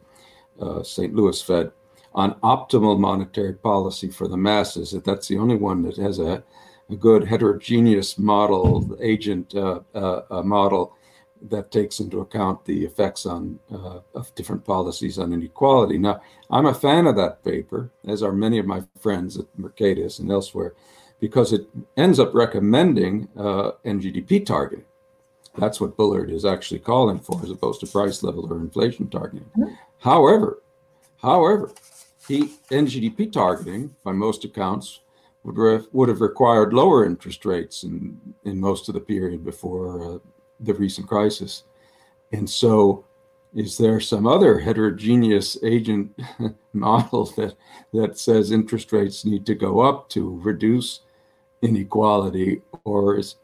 uh, 0.61 0.83
St. 0.83 1.15
Louis 1.15 1.41
Fed, 1.41 1.73
on 2.15 2.35
optimal 2.41 2.99
monetary 2.99 3.55
policy 3.55 4.09
for 4.11 4.29
the 4.29 4.37
masses. 4.37 4.93
That 4.93 5.05
that's 5.05 5.29
the 5.29 5.39
only 5.39 5.57
one 5.57 5.83
that 5.83 5.97
has 5.97 6.19
a, 6.19 6.43
a 6.91 6.97
good 6.97 7.27
heterogeneous 7.27 8.19
model, 8.19 8.97
agent 9.01 9.55
uh, 9.55 9.81
uh, 9.95 10.43
model 10.43 10.97
that 11.51 11.71
takes 11.71 12.01
into 12.01 12.21
account 12.21 12.65
the 12.65 12.85
effects 12.85 13.27
on 13.27 13.59
uh, 13.73 14.01
of 14.15 14.35
different 14.35 14.65
policies 14.65 15.19
on 15.19 15.33
inequality. 15.33 15.99
Now, 15.99 16.21
I'm 16.51 16.67
a 16.67 16.75
fan 16.75 17.07
of 17.07 17.17
that 17.17 17.45
paper, 17.45 17.91
as 18.07 18.23
are 18.23 18.33
many 18.33 18.59
of 18.59 18.67
my 18.67 18.83
friends 19.01 19.39
at 19.39 19.47
Mercatus 19.59 20.21
and 20.21 20.31
elsewhere, 20.31 20.75
because 21.21 21.53
it 21.53 21.67
ends 21.97 22.21
up 22.21 22.35
recommending 22.35 23.29
uh, 23.37 23.73
NGDP 23.85 24.47
targeting. 24.47 24.85
That's 25.59 25.81
what 25.81 25.97
Bullard 25.97 26.31
is 26.31 26.45
actually 26.45 26.81
calling 26.81 27.19
for, 27.19 27.41
as 27.43 27.51
opposed 27.51 27.81
to 27.81 27.87
price 27.87 28.23
level 28.23 28.51
or 28.51 28.59
inflation 28.59 29.09
targeting. 29.09 29.51
However, 30.03 30.63
however, 31.19 31.71
he 32.27 32.55
NGDP 32.71 33.33
targeting, 33.33 33.95
by 34.03 34.11
most 34.11 34.45
accounts, 34.45 35.01
would, 35.45 35.57
re- 35.57 35.87
would 35.93 36.09
have 36.09 36.21
required 36.21 36.73
lower 36.73 37.05
interest 37.05 37.45
rates 37.45 37.85
in, 37.85 38.19
in 38.45 38.61
most 38.61 38.89
of 38.89 38.95
the 38.95 39.01
period 39.01 39.45
before 39.45 40.17
uh, 40.17 40.19
the 40.59 40.75
recent 40.75 41.07
crisis. 41.07 41.65
And 42.33 42.51
so, 42.51 43.05
is 43.55 43.79
there 43.79 44.01
some 44.01 44.27
other 44.27 44.59
heterogeneous 44.59 45.57
agent 45.63 46.19
model 46.73 47.27
that, 47.37 47.55
that 47.93 48.19
says 48.19 48.51
interest 48.51 48.93
rates 48.93 49.25
need 49.25 49.47
to 49.47 49.55
go 49.55 49.81
up 49.81 50.09
to 50.11 50.41
reduce 50.43 51.03
inequality? 51.61 52.63
Or 52.85 53.19
is, 53.19 53.37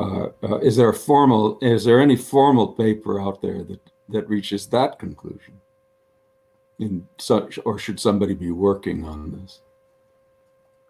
uh, 0.00 0.28
uh, 0.42 0.58
is 0.58 0.74
there 0.74 0.88
a 0.88 0.94
formal, 0.94 1.58
is 1.62 1.84
there 1.84 2.00
any 2.00 2.16
formal 2.16 2.68
paper 2.68 3.20
out 3.20 3.42
there 3.42 3.62
that, 3.62 3.80
that 4.08 4.28
reaches 4.28 4.66
that 4.68 4.98
conclusion? 4.98 5.59
In 6.80 7.06
such, 7.18 7.58
or 7.66 7.78
should 7.78 8.00
somebody 8.00 8.34
be 8.34 8.50
working 8.50 9.04
on 9.04 9.30
this? 9.30 9.60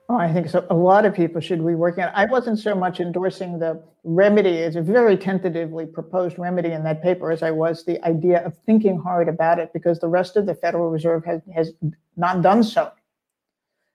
Oh, 0.09 0.17
I 0.17 0.33
think 0.33 0.49
so. 0.49 0.67
A 0.71 0.75
lot 0.75 1.05
of 1.05 1.15
people 1.15 1.41
should 1.41 1.65
be 1.65 1.75
working 1.75 2.05
on. 2.05 2.11
I 2.15 2.27
wasn't 2.27 2.61
so 2.61 2.77
much 2.77 3.01
endorsing 3.01 3.59
the 3.59 3.83
remedy 4.05 4.63
as 4.63 4.77
a 4.77 4.83
very 4.83 5.17
tentatively 5.17 5.87
proposed 5.87 6.39
remedy 6.39 6.71
in 6.71 6.85
that 6.85 7.03
paper 7.03 7.31
as 7.33 7.43
I 7.43 7.51
was 7.51 7.85
the 7.85 8.05
idea 8.05 8.45
of 8.45 8.57
thinking 8.67 8.99
hard 8.99 9.29
about 9.29 9.59
it 9.59 9.73
because 9.73 9.99
the 9.99 10.09
rest 10.09 10.37
of 10.37 10.47
the 10.47 10.55
Federal 10.55 10.91
Reserve 10.91 11.25
has, 11.25 11.43
has 11.55 11.73
not 12.17 12.41
done 12.41 12.63
so. 12.63 12.93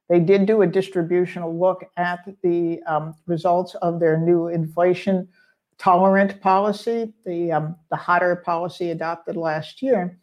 They 0.09 0.19
did 0.19 0.45
do 0.45 0.61
a 0.61 0.67
distributional 0.67 1.57
look 1.57 1.85
at 1.97 2.19
the 2.43 2.81
um, 2.83 3.15
results 3.25 3.75
of 3.75 3.99
their 3.99 4.17
new 4.17 4.47
inflation 4.47 5.29
tolerant 5.77 6.39
policy, 6.41 7.13
the 7.25 7.51
um, 7.51 7.75
the 7.89 7.97
hotter 7.97 8.35
policy 8.37 8.91
adopted 8.91 9.35
last 9.35 9.81
year 9.81 10.17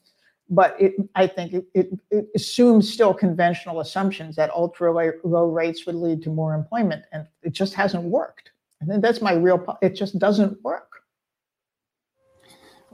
but 0.52 0.76
it, 0.78 0.94
I 1.14 1.26
think 1.26 1.54
it, 1.54 1.64
it, 1.72 1.90
it, 2.10 2.28
assumes 2.34 2.92
still 2.92 3.14
conventional 3.14 3.80
assumptions 3.80 4.36
that 4.36 4.50
ultra 4.50 4.92
low 5.24 5.46
rates 5.46 5.86
would 5.86 5.94
lead 5.94 6.22
to 6.24 6.30
more 6.30 6.54
employment, 6.54 7.04
and 7.10 7.26
it 7.42 7.54
just 7.54 7.72
hasn't 7.72 8.04
worked. 8.04 8.50
I 8.82 8.84
think 8.84 9.00
that's 9.00 9.22
my 9.22 9.32
real. 9.32 9.78
It 9.80 9.94
just 9.94 10.18
doesn't 10.18 10.62
work. 10.62 11.00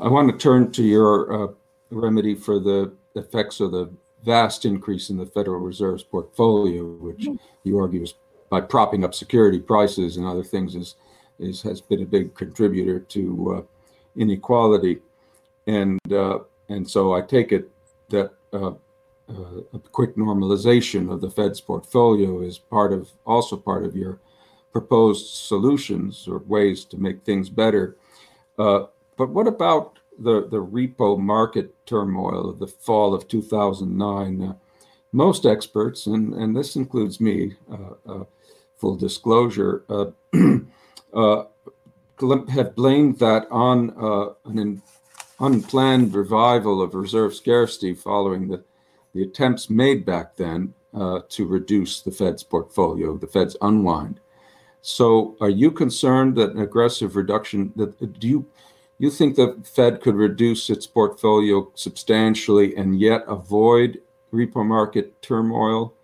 I 0.01 0.07
want 0.07 0.31
to 0.31 0.39
turn 0.39 0.71
to 0.73 0.85
your 0.85 1.33
uh, 1.33 1.53
remedy 1.91 2.37
for 2.37 2.61
the 2.61 2.93
effects 3.17 3.59
of 3.59 3.73
the 3.73 3.91
vast 4.25 4.65
increase 4.65 5.11
in 5.11 5.17
the 5.17 5.27
Federal 5.27 5.59
Reserve's 5.59 6.05
portfolio, 6.05 6.85
which 6.85 7.23
mm-hmm. 7.23 7.37
you 7.65 7.79
argue 7.79 8.03
is 8.03 8.15
by 8.51 8.61
propping 8.61 9.05
up 9.05 9.15
security 9.15 9.59
prices 9.59 10.17
and 10.17 10.25
other 10.25 10.45
things 10.45 10.77
is, 10.77 10.95
is 11.41 11.61
has 11.63 11.81
been 11.81 12.03
a 12.03 12.07
big 12.07 12.37
contributor 12.37 13.01
to 13.01 13.57
uh, 13.57 13.63
inequality. 14.17 15.01
And 15.67 15.99
uh, 16.13 16.39
and 16.69 16.89
so 16.89 17.15
I 17.15 17.23
take 17.23 17.53
it 17.53 17.71
that 18.11 18.33
uh, 18.53 18.73
uh, 19.31 19.61
a 19.75 19.79
quick 19.93 20.17
normalization 20.17 21.13
of 21.13 21.21
the 21.21 21.31
Fed's 21.31 21.61
portfolio 21.61 22.41
is 22.41 22.59
part 22.59 22.93
of 22.93 23.11
also 23.27 23.57
part 23.57 23.85
of 23.85 23.95
your 23.95 24.19
proposed 24.73 25.27
solutions 25.35 26.27
or 26.29 26.39
ways 26.47 26.85
to 26.87 26.97
make 26.97 27.23
things 27.25 27.49
better. 27.49 27.97
Uh, 28.59 28.85
but 29.17 29.29
what 29.31 29.47
about 29.47 29.99
the, 30.19 30.49
the 30.49 30.63
repo 30.63 31.19
market 31.19 31.75
turmoil 31.87 32.49
of 32.49 32.59
the 32.59 32.67
fall 32.67 33.15
of 33.15 33.29
2009? 33.29 34.43
Uh, 34.43 34.55
most 35.13 35.47
experts, 35.47 36.07
and, 36.07 36.35
and 36.35 36.57
this 36.57 36.77
includes 36.77 37.21
me, 37.21 37.57
uh, 37.71 38.11
uh, 38.11 38.25
full 38.77 38.97
disclosure, 38.97 39.85
have 41.13 42.75
blamed 42.77 43.19
that 43.19 43.47
on 43.51 43.91
an 44.45 44.83
unplanned 45.41 46.15
revival 46.15 46.83
of 46.83 46.95
reserve 46.95 47.35
scarcity 47.35 47.95
following 47.95 48.49
the, 48.49 48.65
the 49.15 49.23
attempts 49.23 49.71
made 49.71 50.05
back 50.05 50.37
then 50.37 50.75
uh, 50.95 51.21
to 51.29 51.47
reduce 51.47 52.01
the 52.01 52.11
Fed's 52.11 52.43
portfolio, 52.43 53.17
the 53.17 53.27
Fed's 53.27 53.57
unwind. 53.61 54.21
So, 54.81 55.37
are 55.41 55.51
you 55.51 55.71
concerned 55.71 56.37
that 56.37 56.53
an 56.53 56.61
aggressive 56.61 57.17
reduction? 57.17 57.73
That 57.77 58.21
do 58.21 58.29
you 58.29 58.47
you 58.99 59.11
think 59.11 59.37
the 59.37 59.57
Fed 59.65 60.01
could 60.01 60.17
reduce 60.17 60.71
its 60.71 60.87
portfolio 60.87 61.71
substantially 61.75 62.77
and 62.77 62.99
yet 62.99 63.25
avoid 63.29 64.01
repo 64.33 64.67
market 64.67 65.21
turmoil 65.23 65.95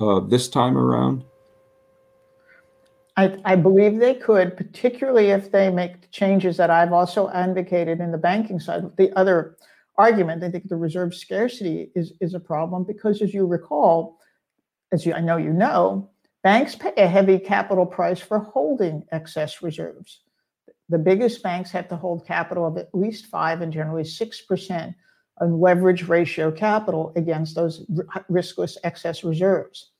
uh, 0.00 0.20
this 0.20 0.48
time 0.48 0.76
around? 0.76 1.24
I, 3.16 3.38
I, 3.44 3.56
believe 3.56 3.98
they 3.98 4.14
could, 4.14 4.56
particularly 4.56 5.28
if 5.30 5.50
they 5.50 5.70
make 5.70 6.02
the 6.02 6.08
changes 6.08 6.58
that 6.58 6.68
I've 6.68 6.92
also 6.92 7.30
advocated 7.30 8.00
in 8.00 8.12
the 8.12 8.18
banking 8.18 8.60
side. 8.60 8.84
The 8.98 9.10
other 9.16 9.56
argument, 9.96 10.44
I 10.44 10.50
think 10.50 10.68
the 10.68 10.76
reserve 10.76 11.14
scarcity 11.14 11.90
is, 11.94 12.12
is 12.20 12.34
a 12.34 12.40
problem 12.40 12.84
because, 12.84 13.22
as 13.22 13.32
you 13.32 13.46
recall, 13.46 14.18
as 14.92 15.06
you, 15.06 15.14
I 15.14 15.20
know 15.20 15.38
you 15.38 15.54
know, 15.54 16.10
Banks 16.46 16.76
pay 16.76 16.92
a 16.96 17.08
heavy 17.08 17.40
capital 17.40 17.84
price 17.84 18.20
for 18.20 18.38
holding 18.38 19.02
excess 19.10 19.62
reserves. 19.62 20.20
The 20.88 20.96
biggest 20.96 21.42
banks 21.42 21.72
have 21.72 21.88
to 21.88 21.96
hold 21.96 22.24
capital 22.24 22.64
of 22.64 22.78
at 22.78 22.94
least 22.94 23.26
five 23.26 23.62
and 23.62 23.72
generally 23.72 24.04
6% 24.04 24.94
on 25.40 25.60
leverage 25.60 26.06
ratio 26.06 26.52
capital 26.52 27.12
against 27.16 27.56
those 27.56 27.84
riskless 28.30 28.76
excess 28.84 29.24
reserves. 29.24 29.90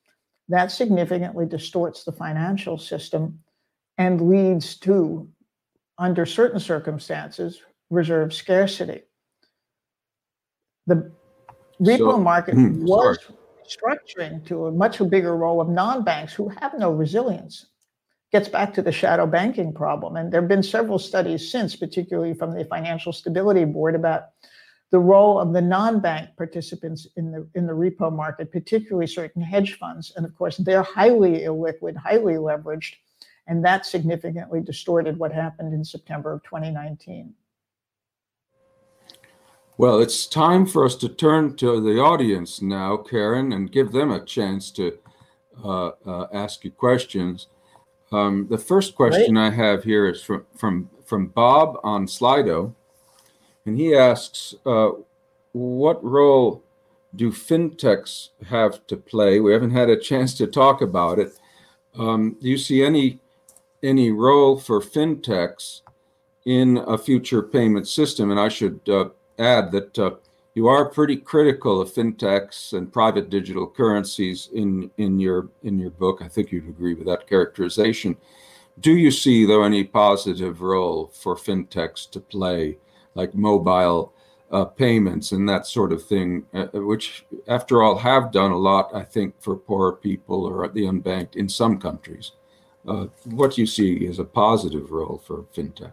That 0.48 0.70
significantly 0.70 1.46
distorts 1.46 2.04
the 2.04 2.12
financial 2.12 2.78
system 2.78 3.40
and 3.98 4.28
leads 4.28 4.76
to, 4.80 5.28
under 5.98 6.26
certain 6.26 6.60
circumstances, 6.60 7.62
reserve 7.90 8.32
scarcity. 8.32 9.02
The 10.86 11.10
repo 11.80 12.12
so, 12.12 12.18
market 12.18 12.54
hmm, 12.54 12.84
was 12.84 13.18
structuring 13.66 14.46
to 14.46 14.66
a 14.66 14.72
much 14.72 14.98
bigger 15.10 15.36
role 15.36 15.60
of 15.60 15.68
non-banks 15.68 16.32
who 16.32 16.48
have 16.60 16.78
no 16.78 16.92
resilience. 16.92 17.66
Gets 18.32 18.48
back 18.48 18.74
to 18.74 18.82
the 18.82 18.92
shadow 18.92 19.26
banking 19.26 19.72
problem. 19.72 20.16
And 20.16 20.32
there 20.32 20.40
have 20.40 20.48
been 20.48 20.62
several 20.62 20.98
studies 20.98 21.50
since, 21.50 21.74
particularly 21.74 22.34
from 22.34 22.52
the 22.52 22.64
Financial 22.64 23.12
Stability 23.12 23.64
Board, 23.64 23.94
about 23.94 24.26
the 24.90 24.98
role 24.98 25.40
of 25.40 25.52
the 25.52 25.60
non-bank 25.60 26.30
participants 26.36 27.06
in 27.16 27.32
the 27.32 27.48
in 27.54 27.66
the 27.66 27.72
repo 27.72 28.14
market, 28.14 28.52
particularly 28.52 29.06
certain 29.06 29.42
hedge 29.42 29.78
funds. 29.78 30.12
And 30.16 30.24
of 30.24 30.36
course, 30.36 30.56
they're 30.58 30.82
highly 30.82 31.40
illiquid, 31.40 31.96
highly 31.96 32.34
leveraged, 32.34 32.94
and 33.46 33.64
that 33.64 33.84
significantly 33.84 34.60
distorted 34.60 35.18
what 35.18 35.32
happened 35.32 35.74
in 35.74 35.84
September 35.84 36.32
of 36.32 36.42
2019. 36.44 37.34
Well, 39.78 40.00
it's 40.00 40.26
time 40.26 40.64
for 40.64 40.86
us 40.86 40.94
to 40.96 41.08
turn 41.08 41.56
to 41.56 41.80
the 41.82 42.00
audience 42.00 42.62
now, 42.62 42.96
Karen, 42.96 43.52
and 43.52 43.70
give 43.70 43.92
them 43.92 44.10
a 44.10 44.24
chance 44.24 44.70
to 44.70 44.98
uh, 45.62 45.90
uh, 46.06 46.26
ask 46.32 46.64
you 46.64 46.70
questions. 46.70 47.48
Um, 48.10 48.46
the 48.48 48.56
first 48.56 48.94
question 48.94 49.34
right. 49.34 49.48
I 49.48 49.50
have 49.50 49.84
here 49.84 50.08
is 50.08 50.22
from 50.22 50.46
from 50.56 50.88
from 51.04 51.26
Bob 51.26 51.78
on 51.82 52.06
Slido, 52.06 52.74
and 53.66 53.76
he 53.76 53.94
asks, 53.94 54.54
uh, 54.64 54.90
"What 55.52 56.02
role 56.02 56.62
do 57.14 57.30
fintechs 57.30 58.30
have 58.46 58.86
to 58.86 58.96
play?" 58.96 59.40
We 59.40 59.52
haven't 59.52 59.72
had 59.72 59.90
a 59.90 60.00
chance 60.00 60.34
to 60.34 60.46
talk 60.46 60.80
about 60.80 61.18
it. 61.18 61.38
Um, 61.98 62.36
do 62.40 62.48
you 62.48 62.58
see 62.58 62.82
any 62.82 63.20
any 63.82 64.10
role 64.10 64.56
for 64.58 64.80
fintechs 64.80 65.82
in 66.44 66.78
a 66.78 66.96
future 66.96 67.42
payment 67.42 67.88
system? 67.88 68.30
And 68.30 68.40
I 68.40 68.48
should 68.48 68.80
uh, 68.88 69.10
add 69.38 69.72
that 69.72 69.98
uh, 69.98 70.10
you 70.54 70.68
are 70.68 70.86
pretty 70.88 71.16
critical 71.16 71.82
of 71.82 71.92
fintechs 71.92 72.72
and 72.72 72.92
private 72.92 73.28
digital 73.28 73.66
currencies 73.66 74.48
in 74.54 74.90
in 74.96 75.18
your 75.20 75.48
in 75.62 75.78
your 75.78 75.90
book. 75.90 76.22
I 76.22 76.28
think 76.28 76.50
you'd 76.50 76.68
agree 76.68 76.94
with 76.94 77.06
that 77.06 77.26
characterization. 77.26 78.16
Do 78.80 78.92
you 78.96 79.10
see 79.10 79.46
though 79.46 79.64
any 79.64 79.84
positive 79.84 80.60
role 80.60 81.10
for 81.12 81.34
fintechs 81.36 82.10
to 82.10 82.20
play, 82.20 82.78
like 83.16 83.34
mobile 83.34 84.12
uh, 84.50 84.64
payments 84.64 85.32
and 85.32 85.48
that 85.48 85.66
sort 85.66 85.92
of 85.92 86.04
thing, 86.04 86.44
uh, 86.54 86.66
which 86.74 87.24
after 87.48 87.82
all 87.82 87.98
have 87.98 88.30
done 88.30 88.52
a 88.52 88.56
lot, 88.56 88.94
I 88.94 89.02
think, 89.02 89.34
for 89.40 89.56
poor 89.56 89.92
people 89.92 90.44
or 90.44 90.68
the 90.68 90.84
unbanked 90.84 91.36
in 91.36 91.48
some 91.48 91.78
countries? 91.78 92.32
Uh, 92.86 93.06
what 93.24 93.58
you 93.58 93.66
see 93.66 93.94
is 93.94 94.20
a 94.20 94.24
positive 94.24 94.92
role 94.92 95.20
for 95.26 95.42
fintech? 95.54 95.92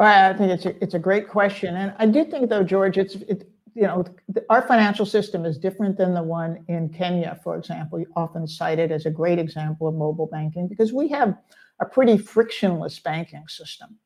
Well, 0.00 0.30
I 0.30 0.36
think 0.36 0.50
it's 0.50 0.66
a, 0.66 0.82
it's 0.82 0.94
a 0.94 0.98
great 0.98 1.28
question, 1.28 1.76
and 1.76 1.94
I 1.98 2.06
do 2.06 2.24
think 2.24 2.48
though, 2.48 2.64
George, 2.64 2.98
it's 2.98 3.14
it, 3.14 3.48
you 3.74 3.82
know 3.82 4.04
our 4.50 4.62
financial 4.62 5.06
system 5.06 5.44
is 5.44 5.58
different 5.58 5.96
than 5.98 6.14
the 6.14 6.22
one 6.22 6.64
in 6.68 6.88
Kenya, 6.88 7.38
for 7.44 7.56
example, 7.56 8.02
often 8.16 8.46
cited 8.46 8.90
as 8.90 9.06
a 9.06 9.10
great 9.10 9.38
example 9.38 9.86
of 9.86 9.94
mobile 9.94 10.26
banking 10.26 10.66
because 10.66 10.92
we 10.92 11.08
have 11.08 11.36
a 11.80 11.84
pretty 11.84 12.16
frictionless 12.16 12.98
banking 12.98 13.46
system. 13.46 13.98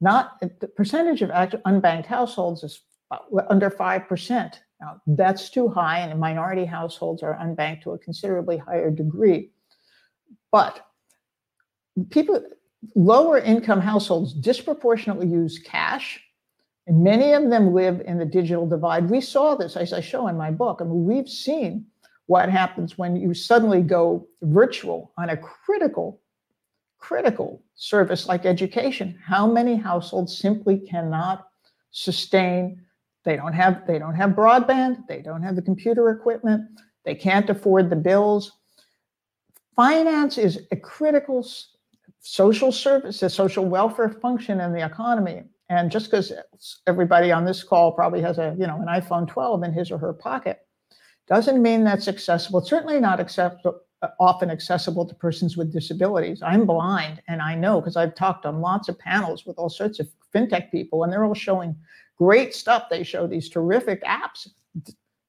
Not 0.00 0.40
the 0.40 0.68
percentage 0.68 1.22
of 1.22 1.30
unbanked 1.30 2.06
households 2.06 2.62
is 2.62 2.80
under 3.50 3.70
five 3.70 4.08
percent. 4.08 4.60
Now 4.80 5.00
that's 5.06 5.50
too 5.50 5.68
high, 5.68 5.98
and 6.00 6.20
minority 6.20 6.64
households 6.64 7.22
are 7.22 7.36
unbanked 7.36 7.82
to 7.82 7.92
a 7.92 7.98
considerably 7.98 8.58
higher 8.58 8.90
degree. 8.90 9.50
But 10.52 10.86
people 12.10 12.44
lower 12.94 13.38
income 13.38 13.80
households 13.80 14.32
disproportionately 14.32 15.26
use 15.26 15.58
cash, 15.58 16.20
and 16.86 17.02
many 17.02 17.32
of 17.32 17.50
them 17.50 17.74
live 17.74 18.00
in 18.02 18.18
the 18.18 18.24
digital 18.24 18.68
divide. 18.68 19.10
We 19.10 19.20
saw 19.20 19.56
this, 19.56 19.76
as 19.76 19.92
I 19.92 20.00
show 20.00 20.28
in 20.28 20.36
my 20.36 20.52
book. 20.52 20.78
I 20.80 20.84
mean, 20.84 21.04
we've 21.04 21.28
seen 21.28 21.86
what 22.26 22.48
happens 22.48 22.96
when 22.96 23.16
you 23.16 23.34
suddenly 23.34 23.82
go 23.82 24.28
virtual 24.42 25.12
on 25.18 25.30
a 25.30 25.36
critical, 25.36 26.20
critical 26.98 27.62
service 27.74 28.26
like 28.26 28.44
education. 28.44 29.18
How 29.24 29.46
many 29.46 29.76
households 29.76 30.38
simply 30.38 30.80
cannot 30.80 31.46
sustain? 31.90 32.82
They 33.24 33.36
don't 33.36 33.52
have 33.52 33.86
they 33.86 33.98
don't 33.98 34.14
have 34.14 34.30
broadband. 34.30 35.06
They 35.08 35.20
don't 35.22 35.42
have 35.42 35.56
the 35.56 35.62
computer 35.62 36.10
equipment. 36.10 36.62
They 37.04 37.14
can't 37.14 37.48
afford 37.50 37.90
the 37.90 37.96
bills. 37.96 38.52
Finance 39.76 40.38
is 40.38 40.66
a 40.72 40.76
critical 40.76 41.46
social 42.20 42.72
service, 42.72 43.22
a 43.22 43.30
social 43.30 43.64
welfare 43.64 44.08
function 44.08 44.60
in 44.60 44.72
the 44.72 44.84
economy. 44.84 45.44
And 45.68 45.90
just 45.90 46.10
because 46.10 46.32
everybody 46.86 47.30
on 47.30 47.44
this 47.44 47.62
call 47.62 47.92
probably 47.92 48.22
has 48.22 48.38
a, 48.38 48.56
you 48.58 48.66
know, 48.66 48.80
an 48.80 48.86
iPhone 48.86 49.28
12 49.28 49.62
in 49.62 49.72
his 49.72 49.90
or 49.90 49.98
her 49.98 50.12
pocket, 50.12 50.60
doesn't 51.26 51.60
mean 51.62 51.84
that's 51.84 52.08
accessible. 52.08 52.60
It's 52.60 52.70
certainly 52.70 53.00
not 53.00 53.20
acceptable, 53.20 53.80
often 54.20 54.50
accessible 54.50 55.04
to 55.06 55.14
persons 55.14 55.56
with 55.56 55.72
disabilities. 55.72 56.42
I'm 56.42 56.66
blind, 56.66 57.22
and 57.28 57.42
I 57.42 57.54
know 57.54 57.80
because 57.80 57.96
I've 57.96 58.14
talked 58.14 58.46
on 58.46 58.60
lots 58.60 58.88
of 58.88 58.98
panels 58.98 59.44
with 59.44 59.58
all 59.58 59.68
sorts 59.68 59.98
of 59.98 60.08
fintech 60.34 60.70
people, 60.70 61.04
and 61.04 61.12
they're 61.12 61.24
all 61.24 61.34
showing 61.34 61.76
great 62.16 62.54
stuff. 62.54 62.84
They 62.90 63.02
show 63.02 63.26
these 63.26 63.48
terrific 63.48 64.02
apps. 64.04 64.48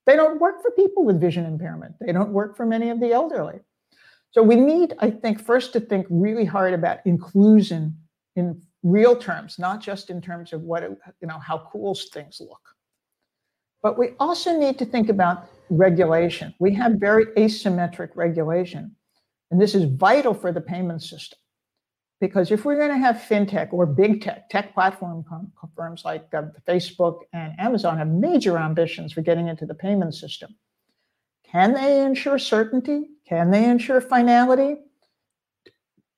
They 0.06 0.16
don't 0.16 0.40
work 0.40 0.62
for 0.62 0.72
people 0.72 1.04
with 1.04 1.20
vision 1.20 1.46
impairment. 1.46 1.96
They 2.00 2.12
don't 2.12 2.32
work 2.32 2.56
for 2.58 2.66
many 2.66 2.90
of 2.90 3.00
the 3.00 3.12
elderly. 3.12 3.60
So 4.32 4.44
we 4.44 4.56
need, 4.56 4.94
I 5.00 5.10
think, 5.10 5.44
first 5.44 5.74
to 5.74 5.80
think 5.80 6.06
really 6.10 6.46
hard 6.46 6.74
about 6.74 7.00
inclusion 7.06 7.98
in 8.36 8.62
real 8.84 9.16
terms, 9.16 9.58
not 9.58 9.82
just 9.82 10.10
in 10.10 10.22
terms 10.22 10.54
of 10.54 10.62
what, 10.62 10.84
it, 10.84 10.98
you 11.22 11.28
know, 11.28 11.40
how 11.40 11.68
cool 11.72 11.96
things 12.14 12.40
look. 12.40 12.62
But 13.82 13.98
we 13.98 14.10
also 14.20 14.58
need 14.58 14.78
to 14.80 14.86
think 14.86 15.10
about 15.10 15.48
regulation. 15.70 16.54
We 16.60 16.74
have 16.76 16.94
very 16.94 17.28
asymmetric 17.38 18.10
regulation. 18.16 18.96
And 19.52 19.60
this 19.60 19.76
is 19.76 19.86
vital 19.86 20.34
for 20.34 20.52
the 20.52 20.62
payment 20.62 21.02
system. 21.02 21.40
Because 22.22 22.52
if 22.52 22.66
we're 22.66 22.76
going 22.76 22.90
to 22.92 22.98
have 22.98 23.16
fintech 23.16 23.72
or 23.72 23.86
big 23.86 24.22
tech, 24.22 24.50
tech 24.50 24.74
platform 24.74 25.24
firms 25.76 26.04
like 26.04 26.28
uh, 26.34 26.44
Facebook 26.68 27.20
and 27.32 27.54
Amazon 27.58 27.98
have 27.98 28.10
major 28.10 28.58
ambitions 28.58 29.14
for 29.14 29.22
getting 29.22 29.48
into 29.48 29.66
the 29.66 29.74
payment 29.74 30.14
system. 30.14 30.56
Can 31.46 31.74
they 31.74 32.02
ensure 32.02 32.38
certainty? 32.38 33.08
Can 33.28 33.52
they 33.52 33.66
ensure 33.66 34.02
finality? 34.02 34.82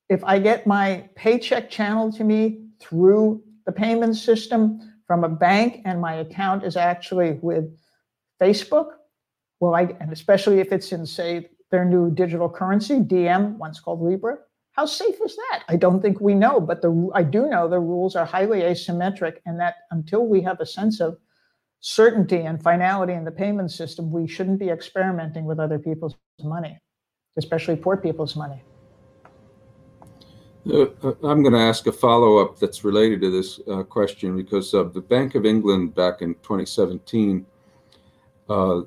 If 0.09 0.23
I 0.23 0.39
get 0.39 0.65
my 0.65 1.07
paycheck 1.15 1.69
channeled 1.69 2.15
to 2.17 2.23
me 2.23 2.65
through 2.79 3.43
the 3.65 3.71
payment 3.71 4.17
system 4.17 4.79
from 5.05 5.23
a 5.23 5.29
bank 5.29 5.81
and 5.85 6.01
my 6.01 6.15
account 6.15 6.65
is 6.65 6.75
actually 6.75 7.39
with 7.41 7.65
Facebook, 8.41 8.87
well, 9.61 9.75
I, 9.75 9.83
and 10.01 10.11
especially 10.11 10.59
if 10.59 10.73
it's 10.73 10.91
in, 10.91 11.05
say, 11.05 11.49
their 11.69 11.85
new 11.85 12.11
digital 12.11 12.49
currency, 12.49 12.99
Diem, 12.99 13.57
once 13.59 13.79
called 13.79 14.01
Libra, 14.01 14.39
how 14.71 14.85
safe 14.85 15.15
is 15.23 15.35
that? 15.35 15.63
I 15.69 15.75
don't 15.75 16.01
think 16.01 16.19
we 16.19 16.33
know, 16.33 16.59
but 16.59 16.81
the 16.81 17.09
I 17.13 17.23
do 17.23 17.47
know 17.47 17.69
the 17.69 17.79
rules 17.79 18.15
are 18.15 18.25
highly 18.25 18.61
asymmetric, 18.61 19.35
and 19.45 19.59
that 19.59 19.75
until 19.91 20.25
we 20.25 20.41
have 20.41 20.59
a 20.59 20.65
sense 20.65 20.99
of 20.99 21.17
certainty 21.79 22.39
and 22.41 22.61
finality 22.61 23.13
in 23.13 23.23
the 23.23 23.31
payment 23.31 23.71
system, 23.71 24.11
we 24.11 24.27
shouldn't 24.27 24.59
be 24.59 24.69
experimenting 24.69 25.45
with 25.45 25.59
other 25.59 25.77
people's 25.77 26.15
money, 26.43 26.79
especially 27.37 27.75
poor 27.75 27.97
people's 27.97 28.35
money. 28.35 28.63
Uh, 30.67 30.85
uh 31.03 31.13
I'm 31.23 31.43
going 31.43 31.53
to 31.53 31.59
ask 31.59 31.85
a 31.87 31.91
follow 31.91 32.37
up 32.37 32.59
that's 32.59 32.83
related 32.83 33.21
to 33.21 33.29
this 33.29 33.59
uh, 33.67 33.83
question 33.83 34.35
because 34.35 34.73
uh, 34.73 34.83
the 34.83 35.01
Bank 35.01 35.35
of 35.35 35.45
England 35.45 35.93
back 35.93 36.21
in 36.21 36.33
2017, 36.35 37.45
uh, 38.49 38.81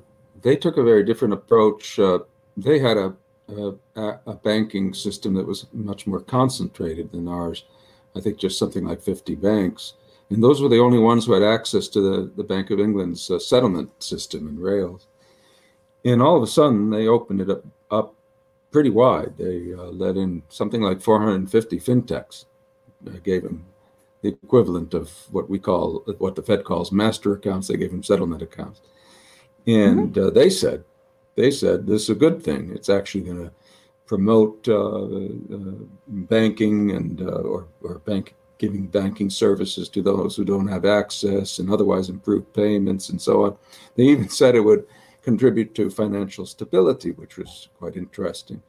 they 0.45 0.55
took 0.55 0.77
a 0.77 0.83
very 0.83 1.03
different 1.03 1.33
approach. 1.33 1.97
Uh, 1.97 2.19
they 2.55 2.77
had 2.77 2.97
a, 2.97 3.15
a, 3.49 3.73
a, 4.27 4.35
banking 4.35 4.93
system 4.93 5.33
that 5.33 5.47
was 5.47 5.65
much 5.73 6.05
more 6.05 6.19
concentrated 6.19 7.11
than 7.11 7.27
ours. 7.27 7.65
I 8.15 8.21
think 8.21 8.37
just 8.37 8.59
something 8.59 8.85
like 8.85 9.01
50 9.01 9.33
banks. 9.35 9.93
And 10.29 10.43
those 10.43 10.61
were 10.61 10.69
the 10.69 10.79
only 10.79 10.99
ones 10.99 11.25
who 11.25 11.33
had 11.33 11.41
access 11.41 11.87
to 11.89 11.99
the, 11.99 12.31
the 12.37 12.43
Bank 12.43 12.69
of 12.69 12.79
England's 12.79 13.29
uh, 13.31 13.39
settlement 13.39 13.89
system 14.03 14.47
and 14.47 14.61
rails. 14.61 15.07
And 16.05 16.21
all 16.21 16.37
of 16.37 16.43
a 16.43 16.47
sudden, 16.47 16.91
they 16.91 17.07
opened 17.07 17.41
it 17.41 17.49
up, 17.49 17.65
up 17.89 18.15
pretty 18.69 18.91
wide. 18.91 19.33
They 19.39 19.73
uh, 19.73 19.85
let 19.85 20.15
in 20.15 20.43
something 20.49 20.81
like 20.81 21.01
450 21.01 21.79
fintechs, 21.79 22.45
uh, 23.07 23.17
gave 23.23 23.41
them 23.41 23.65
the 24.21 24.29
equivalent 24.43 24.93
of 24.93 25.11
what 25.31 25.49
we 25.49 25.57
call, 25.57 26.03
what 26.19 26.35
the 26.35 26.43
Fed 26.43 26.65
calls 26.65 26.91
master 26.91 27.33
accounts. 27.33 27.67
They 27.67 27.77
gave 27.77 27.89
them 27.89 28.03
settlement 28.03 28.43
accounts. 28.43 28.81
And 29.67 30.13
mm-hmm. 30.13 30.27
Uh, 30.27 30.29
they 30.29 30.49
said, 30.49 30.83
they 31.35 31.51
said 31.51 31.85
this 31.85 32.03
is 32.03 32.09
a 32.09 32.15
good 32.15 32.43
thing. 32.43 32.71
It's 32.73 32.89
actually 32.89 33.21
going 33.21 33.45
to 33.45 33.51
promote 34.05 34.67
uh, 34.67 35.03
uh, 35.03 35.75
banking 36.07 36.91
and 36.91 37.21
uh, 37.21 37.41
or, 37.41 37.67
or 37.81 37.99
bank 37.99 38.35
giving 38.57 38.87
banking 38.87 39.29
services 39.29 39.89
to 39.89 40.01
those 40.01 40.35
who 40.35 40.45
don't 40.45 40.67
have 40.67 40.85
access 40.85 41.59
and 41.59 41.69
otherwise 41.69 42.09
improve 42.09 42.53
payments 42.53 43.09
and 43.09 43.21
so 43.21 43.43
on. 43.43 43.57
They 43.95 44.03
even 44.03 44.29
said 44.29 44.55
it 44.55 44.61
would 44.61 44.85
contribute 45.21 45.75
to 45.75 45.89
financial 45.89 46.45
stability, 46.45 47.11
which 47.11 47.37
was 47.37 47.67
quite 47.77 47.97
interesting. 47.97 48.61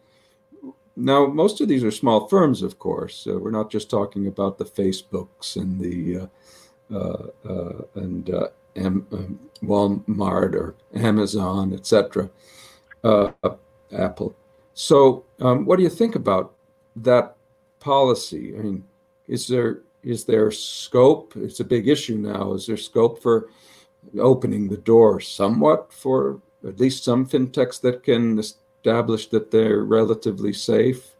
Now, 0.96 1.26
most 1.26 1.60
of 1.60 1.68
these 1.68 1.84
are 1.84 1.90
small 1.90 2.26
firms, 2.26 2.62
of 2.62 2.78
course. 2.78 3.26
Uh, 3.30 3.38
we're 3.38 3.50
not 3.50 3.70
just 3.70 3.90
talking 3.90 4.26
about 4.26 4.56
the 4.56 4.64
Facebooks 4.64 5.56
and 5.56 5.78
the 5.78 6.28
uh, 6.90 6.96
uh, 6.96 7.26
uh 7.48 7.82
and 7.96 8.30
Walmart 8.76 10.54
or 10.54 10.74
Amazon, 10.94 11.72
etc. 11.72 12.30
Apple. 13.92 14.34
So, 14.74 15.24
um, 15.40 15.64
what 15.64 15.76
do 15.76 15.82
you 15.82 15.88
think 15.88 16.16
about 16.16 16.54
that 16.96 17.36
policy? 17.80 18.54
I 18.56 18.60
mean, 18.60 18.84
is 19.26 19.48
there 19.48 19.82
is 20.02 20.24
there 20.24 20.50
scope? 20.50 21.34
It's 21.36 21.60
a 21.60 21.64
big 21.64 21.88
issue 21.88 22.16
now. 22.16 22.52
Is 22.52 22.66
there 22.66 22.76
scope 22.76 23.22
for 23.22 23.48
opening 24.20 24.68
the 24.68 24.76
door 24.76 25.20
somewhat 25.20 25.92
for 25.92 26.40
at 26.66 26.78
least 26.78 27.04
some 27.04 27.26
fintechs 27.26 27.80
that 27.80 28.04
can 28.04 28.38
establish 28.38 29.28
that 29.28 29.50
they're 29.50 29.82
relatively 29.82 30.52
safe 30.52 31.16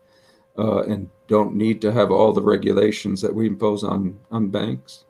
uh, 0.57 0.83
and 0.83 1.11
don't 1.27 1.57
need 1.57 1.81
to 1.81 1.91
have 1.91 2.13
all 2.13 2.33
the 2.33 2.43
regulations 2.43 3.21
that 3.23 3.35
we 3.35 3.47
impose 3.47 3.83
on 3.83 4.19
on 4.31 4.49
banks? 4.49 5.06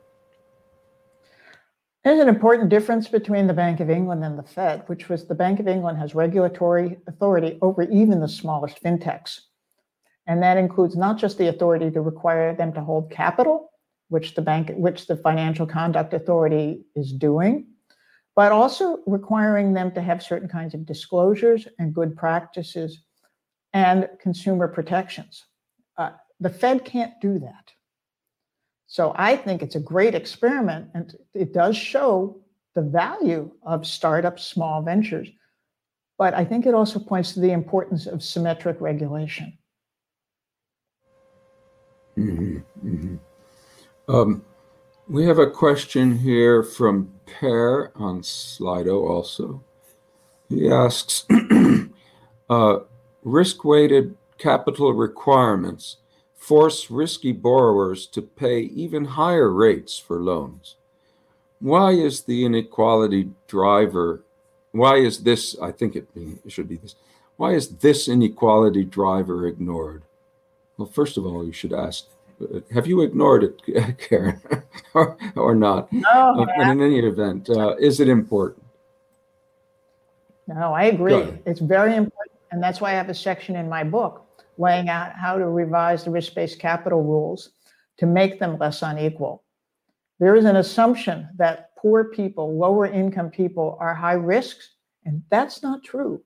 There's 2.07 2.21
an 2.21 2.29
important 2.29 2.69
difference 2.69 3.09
between 3.09 3.47
the 3.47 3.53
Bank 3.53 3.81
of 3.81 3.89
England 3.89 4.23
and 4.23 4.39
the 4.39 4.43
Fed, 4.43 4.83
which 4.87 5.09
was 5.09 5.27
the 5.27 5.35
Bank 5.35 5.59
of 5.59 5.67
England 5.67 5.97
has 5.97 6.15
regulatory 6.15 6.97
authority 7.05 7.59
over 7.61 7.81
even 7.81 8.21
the 8.21 8.29
smallest 8.29 8.81
fintechs. 8.81 9.41
And 10.25 10.41
that 10.41 10.55
includes 10.55 10.95
not 10.95 11.17
just 11.17 11.37
the 11.37 11.49
authority 11.49 11.91
to 11.91 11.99
require 11.99 12.55
them 12.55 12.71
to 12.75 12.81
hold 12.81 13.11
capital, 13.11 13.71
which 14.07 14.35
the 14.35 14.41
bank, 14.41 14.71
which 14.77 15.07
the 15.07 15.17
Financial 15.17 15.67
Conduct 15.67 16.13
Authority 16.13 16.85
is 16.95 17.11
doing, 17.11 17.67
but 18.37 18.53
also 18.53 18.99
requiring 19.05 19.73
them 19.73 19.91
to 19.91 20.01
have 20.01 20.23
certain 20.23 20.47
kinds 20.47 20.73
of 20.73 20.85
disclosures 20.85 21.67
and 21.77 21.93
good 21.93 22.15
practices 22.15 23.01
and 23.73 24.07
consumer 24.21 24.69
protections. 24.69 25.43
Uh, 25.97 26.11
the 26.39 26.49
Fed 26.49 26.85
can't 26.85 27.19
do 27.19 27.37
that. 27.39 27.73
So 28.87 29.13
I 29.15 29.35
think 29.35 29.61
it's 29.61 29.75
a 29.75 29.81
great 29.81 30.15
experiment, 30.15 30.89
and 30.93 31.13
it 31.33 31.53
does 31.53 31.75
show 31.75 32.39
the 32.73 32.81
value 32.81 33.51
of 33.63 33.85
startup 33.85 34.39
small 34.39 34.81
ventures. 34.81 35.27
But 36.17 36.33
I 36.33 36.45
think 36.45 36.65
it 36.65 36.73
also 36.73 36.99
points 36.99 37.33
to 37.33 37.41
the 37.41 37.51
importance 37.51 38.07
of 38.07 38.23
symmetric 38.23 38.79
regulation. 38.79 39.57
Mm-hmm, 42.17 42.57
mm-hmm. 42.87 43.15
Um, 44.13 44.41
we 45.09 45.25
have 45.25 45.37
a 45.37 45.49
question 45.49 46.17
here 46.17 46.63
from 46.63 47.11
Per 47.25 47.91
on 47.95 48.21
Slido 48.21 49.07
also. 49.07 49.63
He 50.49 50.71
asks 50.71 51.25
uh, 52.49 52.79
risk 53.23 53.65
weighted 53.65 54.15
capital 54.37 54.93
requirements 54.93 55.97
force 56.47 56.89
risky 56.89 57.33
borrowers 57.33 58.07
to 58.07 58.21
pay 58.21 58.61
even 58.61 59.03
higher 59.03 59.49
rates 59.49 59.99
for 59.99 60.23
loans. 60.23 60.77
Why 61.59 61.91
is 61.91 62.23
the 62.23 62.45
inequality 62.45 63.31
driver? 63.49 64.23
Why 64.71 64.95
is 64.95 65.23
this? 65.23 65.57
I 65.61 65.73
think 65.73 65.97
it, 65.97 66.07
it 66.15 66.49
should 66.49 66.69
be 66.69 66.77
this. 66.77 66.95
Why 67.35 67.51
is 67.53 67.67
this 67.67 68.07
inequality 68.07 68.85
driver 68.85 69.45
ignored? 69.45 70.03
Well, 70.77 70.87
first 70.87 71.17
of 71.17 71.25
all, 71.25 71.45
you 71.45 71.51
should 71.51 71.73
ask 71.73 72.05
have 72.73 72.87
you 72.87 73.01
ignored 73.01 73.43
it, 73.43 73.97
Karen, 73.97 74.39
or, 74.93 75.17
or, 75.35 75.53
not? 75.55 75.91
No. 75.91 76.45
Uh, 76.47 76.61
in 76.61 76.81
any 76.81 76.99
event, 76.99 77.49
uh, 77.49 77.75
is 77.77 77.99
it 77.99 78.07
important? 78.07 78.63
No, 80.47 80.71
I 80.71 80.83
agree. 80.83 81.33
It's 81.45 81.59
very 81.59 81.95
important. 81.95 82.37
And 82.51 82.63
that's 82.63 82.79
why 82.79 82.91
I 82.91 82.93
have 82.93 83.09
a 83.09 83.15
section 83.15 83.55
in 83.55 83.67
my 83.67 83.83
book 83.83 84.26
laying 84.57 84.89
out 84.89 85.13
how 85.13 85.37
to 85.37 85.47
revise 85.47 86.03
the 86.03 86.11
risk 86.11 86.33
based 86.33 86.59
capital 86.59 87.03
rules 87.03 87.51
to 87.97 88.05
make 88.05 88.39
them 88.39 88.57
less 88.57 88.81
unequal. 88.81 89.43
There 90.19 90.35
is 90.35 90.45
an 90.45 90.55
assumption 90.55 91.29
that 91.37 91.75
poor 91.77 92.05
people, 92.05 92.57
lower 92.57 92.85
income 92.85 93.29
people, 93.29 93.77
are 93.79 93.93
high 93.93 94.13
risks, 94.13 94.71
and 95.05 95.23
that's 95.29 95.61
not 95.61 95.83
true. 95.83 96.21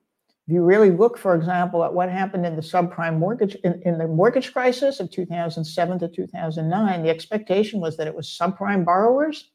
If 0.48 0.54
you 0.54 0.64
really 0.64 0.92
look, 0.92 1.18
for 1.18 1.36
example, 1.36 1.84
at 1.84 1.94
what 1.94 2.10
happened 2.10 2.46
in 2.46 2.56
the 2.56 2.62
subprime 2.62 3.20
mortgage 3.20 3.56
in, 3.64 3.82
in 3.84 3.98
the 3.98 4.08
mortgage 4.08 4.54
crisis 4.54 5.00
of 5.00 5.12
2007 5.12 6.00
to 6.00 6.08
2009, 6.08 7.04
the 7.04 7.10
expectation 7.10 7.80
was 7.80 7.98
that 7.98 8.08
it 8.08 8.16
was 8.16 8.28
subprime 8.28 8.84
borrowers. 8.84 9.52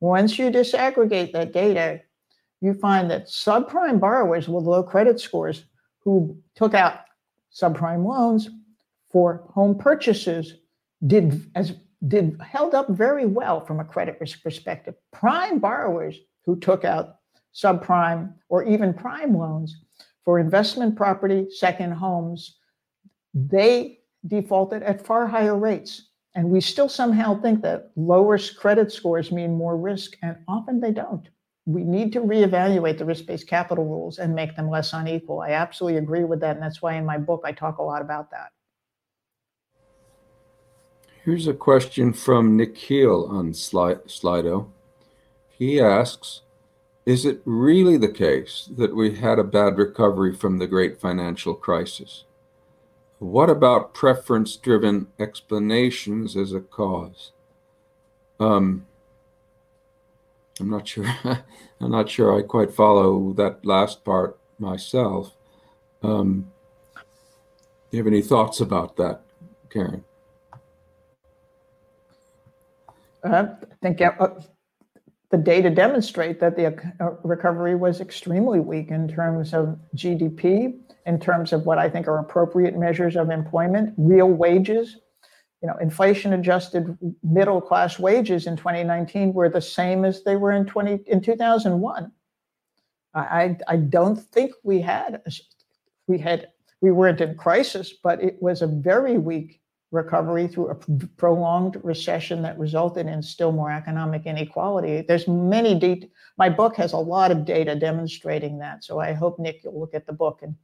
Once 0.00 0.38
you 0.38 0.50
disaggregate 0.50 1.32
that 1.32 1.52
data, 1.52 2.00
you 2.60 2.74
find 2.74 3.10
that 3.10 3.26
subprime 3.26 4.00
borrowers 4.00 4.48
with 4.48 4.64
low 4.64 4.82
credit 4.82 5.20
scores 5.20 5.64
who 6.00 6.36
took 6.54 6.74
out 6.74 7.00
subprime 7.52 8.04
loans 8.04 8.48
for 9.10 9.44
home 9.50 9.76
purchases 9.76 10.54
did 11.06 11.50
as 11.54 11.74
did 12.08 12.40
held 12.40 12.74
up 12.74 12.88
very 12.88 13.26
well 13.26 13.60
from 13.60 13.80
a 13.80 13.84
credit 13.84 14.16
risk 14.20 14.42
perspective. 14.42 14.94
Prime 15.12 15.58
borrowers 15.58 16.16
who 16.46 16.58
took 16.58 16.84
out 16.84 17.16
subprime, 17.54 18.32
or 18.48 18.64
even 18.64 18.94
prime 18.94 19.36
loans 19.36 19.76
for 20.24 20.38
investment 20.38 20.96
property, 20.96 21.46
second 21.50 21.92
homes, 21.92 22.56
they 23.34 23.98
defaulted 24.26 24.82
at 24.82 25.04
far 25.04 25.26
higher 25.26 25.56
rates. 25.56 26.08
And 26.34 26.48
we 26.48 26.60
still 26.60 26.88
somehow 26.88 27.40
think 27.40 27.60
that 27.62 27.90
lower 27.96 28.38
credit 28.38 28.92
scores 28.92 29.32
mean 29.32 29.56
more 29.56 29.76
risk, 29.76 30.16
and 30.22 30.36
often 30.46 30.80
they 30.80 30.92
don't. 30.92 31.28
We 31.66 31.84
need 31.84 32.12
to 32.14 32.20
reevaluate 32.20 32.98
the 32.98 33.04
risk 33.04 33.26
based 33.26 33.46
capital 33.46 33.84
rules 33.84 34.18
and 34.18 34.34
make 34.34 34.56
them 34.56 34.70
less 34.70 34.92
unequal. 34.92 35.40
I 35.40 35.50
absolutely 35.50 35.98
agree 35.98 36.24
with 36.24 36.40
that. 36.40 36.56
And 36.56 36.62
that's 36.62 36.82
why 36.82 36.94
in 36.94 37.04
my 37.04 37.18
book 37.18 37.42
I 37.44 37.52
talk 37.52 37.78
a 37.78 37.82
lot 37.82 38.02
about 38.02 38.30
that. 38.30 38.50
Here's 41.24 41.46
a 41.46 41.54
question 41.54 42.12
from 42.12 42.56
Nikhil 42.56 43.26
on 43.26 43.52
Slido. 43.52 44.68
He 45.50 45.80
asks 45.80 46.42
is 47.06 47.24
it 47.24 47.40
really 47.44 47.96
the 47.96 48.12
case 48.12 48.68
that 48.76 48.94
we 48.94 49.16
had 49.16 49.38
a 49.38 49.44
bad 49.44 49.78
recovery 49.78 50.34
from 50.34 50.58
the 50.58 50.66
great 50.66 51.00
financial 51.00 51.54
crisis? 51.54 52.24
What 53.18 53.50
about 53.50 53.94
preference 53.94 54.56
driven 54.56 55.08
explanations 55.18 56.36
as 56.36 56.52
a 56.52 56.60
cause? 56.60 57.32
Um, 58.38 58.86
I'm 60.60 60.70
not 60.70 60.86
sure. 60.86 61.06
I'm 61.80 61.90
not 61.90 62.08
sure 62.08 62.38
I 62.38 62.42
quite 62.42 62.72
follow 62.72 63.32
that 63.34 63.64
last 63.64 64.04
part 64.04 64.38
myself. 64.58 65.34
Um, 66.02 66.46
do 67.90 67.96
you 67.96 67.98
have 67.98 68.06
any 68.06 68.22
thoughts 68.22 68.60
about 68.60 68.96
that, 68.96 69.22
Karen? 69.70 70.04
Uh, 73.24 73.46
I 73.62 73.74
think 73.82 74.00
uh, 74.00 74.28
the 75.30 75.38
data 75.38 75.70
demonstrate 75.70 76.40
that 76.40 76.56
the 76.56 76.66
uh, 77.00 77.10
recovery 77.22 77.74
was 77.74 78.00
extremely 78.00 78.60
weak 78.60 78.90
in 78.90 79.08
terms 79.08 79.52
of 79.52 79.78
GDP, 79.96 80.78
in 81.06 81.18
terms 81.20 81.52
of 81.52 81.66
what 81.66 81.78
I 81.78 81.88
think 81.88 82.08
are 82.08 82.18
appropriate 82.18 82.76
measures 82.76 83.16
of 83.16 83.30
employment, 83.30 83.94
real 83.96 84.28
wages. 84.28 84.98
You 85.62 85.68
know, 85.68 85.76
inflation 85.76 86.32
adjusted 86.32 86.96
middle 87.22 87.60
class 87.60 87.98
wages 87.98 88.46
in 88.46 88.56
2019 88.56 89.34
were 89.34 89.48
the 89.48 89.60
same 89.60 90.04
as 90.04 90.24
they 90.24 90.36
were 90.36 90.52
in 90.52 90.64
20 90.64 91.00
in 91.06 91.20
2001. 91.20 92.12
I 93.12 93.56
I 93.66 93.76
don't 93.76 94.16
think 94.16 94.52
we 94.62 94.80
had 94.80 95.22
we 96.06 96.18
had 96.18 96.48
we 96.80 96.92
weren't 96.92 97.20
in 97.20 97.34
crisis, 97.34 97.92
but 97.92 98.22
it 98.22 98.40
was 98.40 98.62
a 98.62 98.66
very 98.66 99.18
weak 99.18 99.60
recovery 99.90 100.46
through 100.46 100.68
a 100.68 100.74
prolonged 101.16 101.76
recession 101.82 102.42
that 102.42 102.58
resulted 102.58 103.06
in 103.06 103.22
still 103.22 103.50
more 103.50 103.72
economic 103.72 104.24
inequality. 104.24 105.02
There's 105.02 105.26
many 105.26 105.78
data. 105.78 106.08
My 106.38 106.48
book 106.48 106.76
has 106.76 106.92
a 106.92 106.98
lot 106.98 107.32
of 107.32 107.44
data 107.44 107.74
demonstrating 107.74 108.58
that. 108.58 108.84
So 108.84 109.00
I 109.00 109.12
hope 109.12 109.38
Nick 109.38 109.64
you'll 109.64 109.78
look 109.78 109.94
at 109.94 110.06
the 110.06 110.12
book 110.12 110.40
and 110.42 110.54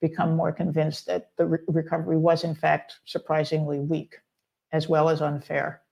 become 0.00 0.36
more 0.36 0.52
convinced 0.52 1.06
that 1.06 1.30
the 1.36 1.46
re- 1.46 1.58
recovery 1.66 2.16
was 2.16 2.44
in 2.44 2.54
fact 2.54 3.00
surprisingly 3.04 3.80
weak, 3.80 4.18
as 4.72 4.88
well 4.88 5.08
as 5.08 5.20
unfair. 5.22 5.82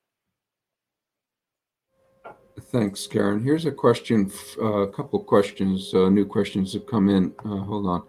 Thanks, 2.61 3.07
Karen. 3.07 3.43
Here's 3.43 3.66
a 3.66 3.70
question. 3.70 4.31
Uh, 4.59 4.79
a 4.79 4.89
couple 4.89 5.20
questions, 5.20 5.93
uh, 5.95 6.09
new 6.09 6.24
questions 6.24 6.72
have 6.72 6.87
come 6.87 7.09
in. 7.09 7.35
Uh, 7.45 7.59
hold 7.59 7.87
on. 7.87 8.03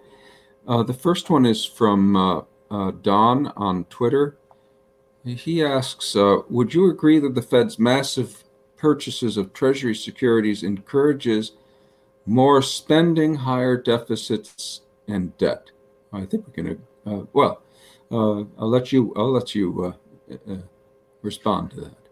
Uh, 0.67 0.83
the 0.83 0.93
first 0.93 1.29
one 1.29 1.45
is 1.45 1.65
from 1.65 2.15
uh, 2.15 2.91
Don 3.01 3.47
on 3.57 3.85
Twitter. 3.85 4.37
He 5.25 5.63
asks 5.63 6.15
Would 6.15 6.73
you 6.73 6.89
agree 6.89 7.19
that 7.19 7.35
the 7.35 7.41
Fed's 7.41 7.77
massive 7.77 8.45
purchases 8.77 9.35
of 9.35 9.53
Treasury 9.53 9.95
securities 9.95 10.63
encourages 10.63 11.51
more 12.25 12.61
spending, 12.61 13.35
higher 13.35 13.75
deficits, 13.75 14.81
and 15.07 15.37
debt. 15.37 15.71
I 16.13 16.25
think 16.25 16.47
we 16.47 16.53
can. 16.53 16.81
Well, 17.33 17.61
I'll 18.11 18.47
let 18.57 18.93
you. 18.93 19.13
I'll 19.17 19.31
let 19.31 19.55
you 19.55 19.95
uh, 20.31 20.55
respond 21.21 21.71
to 21.71 21.81
that. 21.81 22.07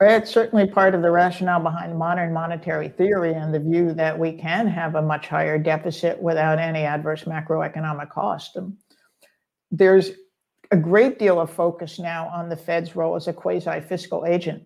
It's 0.00 0.30
certainly 0.30 0.68
part 0.68 0.94
of 0.94 1.02
the 1.02 1.10
rationale 1.10 1.60
behind 1.60 1.98
modern 1.98 2.32
monetary 2.32 2.88
theory 2.88 3.34
and 3.34 3.52
the 3.52 3.58
view 3.58 3.92
that 3.94 4.16
we 4.16 4.32
can 4.32 4.68
have 4.68 4.94
a 4.94 5.02
much 5.02 5.26
higher 5.26 5.58
deficit 5.58 6.22
without 6.22 6.60
any 6.60 6.84
adverse 6.84 7.24
macroeconomic 7.24 8.08
cost. 8.10 8.56
There's 9.72 10.12
a 10.70 10.76
great 10.76 11.18
deal 11.18 11.40
of 11.40 11.50
focus 11.50 11.98
now 11.98 12.28
on 12.28 12.48
the 12.48 12.56
Fed's 12.56 12.94
role 12.94 13.16
as 13.16 13.26
a 13.26 13.32
quasi 13.32 13.80
fiscal 13.80 14.24
agent. 14.24 14.62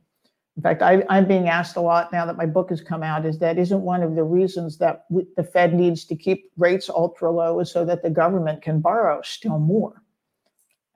In 0.59 0.62
fact, 0.62 0.82
I, 0.82 1.03
am 1.09 1.26
being 1.26 1.48
asked 1.48 1.76
a 1.76 1.80
lot 1.80 2.12
now 2.12 2.26
that 2.26 2.36
my 2.36 2.44
book 2.44 2.68
has 2.68 2.82
come 2.82 3.03
out 3.03 3.24
is 3.24 3.38
that 3.38 3.57
isn't 3.57 3.80
one 3.80 4.03
of 4.03 4.14
the 4.14 4.24
reasons 4.24 4.76
that 4.78 5.07
the 5.09 5.44
Fed 5.44 5.72
needs 5.72 6.05
to 6.05 6.14
keep 6.14 6.50
rates 6.59 6.90
ultra 6.90 7.30
low 7.30 7.61
is 7.61 7.72
so 7.72 7.86
that 7.86 8.03
the 8.03 8.11
government 8.11 8.61
can 8.61 8.80
borrow 8.80 9.22
still 9.22 9.59
more. 9.59 10.01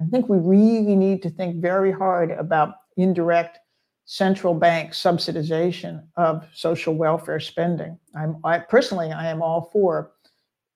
I 0.01 0.05
think 0.07 0.29
we 0.29 0.39
really 0.39 0.95
need 0.95 1.23
to 1.23 1.31
think 1.31 1.63
very 1.63 1.93
hard 1.93 2.31
about 2.31 2.75
indirect 2.97 3.59
central 4.05 4.55
bank 4.55 4.93
subsidization 4.93 6.05
of 6.17 6.47
social 6.55 6.95
welfare 6.95 7.41
spending. 7.41 7.99
I'm 8.15 8.37
I 8.45 8.59
personally 8.59 9.11
I 9.11 9.29
am 9.29 9.43
all 9.43 9.71
for 9.73 10.13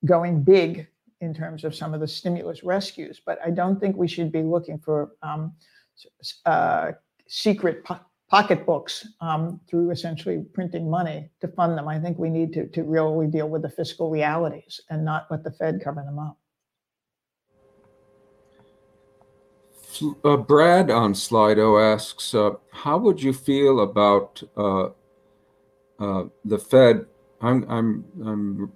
going 0.05 0.43
big 0.43 0.89
in 1.21 1.35
terms 1.35 1.65
of 1.65 1.75
some 1.75 1.95
of 1.95 2.01
the 2.01 2.09
stimulus 2.09 2.65
rescues, 2.65 3.21
but 3.25 3.39
I 3.45 3.51
don't 3.51 3.79
think 3.79 3.97
we 3.97 4.09
should 4.09 4.33
be 4.33 4.43
looking 4.43 4.79
for 4.79 5.13
um, 5.23 5.53
uh, 6.47 6.93
secret 7.29 7.85
po- 7.85 8.01
pocketbooks 8.31 9.07
um, 9.21 9.61
through 9.69 9.91
essentially 9.91 10.43
printing 10.55 10.89
money 10.89 11.31
to 11.41 11.49
fund 11.49 11.77
them. 11.77 11.89
I 11.89 11.99
think 11.99 12.19
we 12.19 12.31
need 12.31 12.53
to, 12.55 12.67
to 12.69 12.85
really 12.85 13.27
deal 13.27 13.49
with 13.49 13.63
the 13.63 13.69
fiscal 13.69 14.09
realities 14.09 14.81
and 14.89 15.05
not 15.05 15.27
let 15.31 15.45
the 15.45 15.51
Fed 15.51 15.81
cover 15.85 16.03
them 16.03 16.19
up. 16.19 16.39
Uh, 20.25 20.37
Brad 20.37 20.91
on 20.91 21.13
Slido 21.13 21.81
asks, 21.81 22.35
uh, 22.35 22.53
how 22.71 22.99
would 22.99 23.23
you 23.23 23.33
feel 23.33 23.81
about 23.81 24.43
uh, 24.57 24.89
uh 25.99 26.25
the 26.45 26.59
Fed? 26.59 27.07
I'm, 27.41 27.65
I'm, 27.71 28.05
I'm 28.25 28.73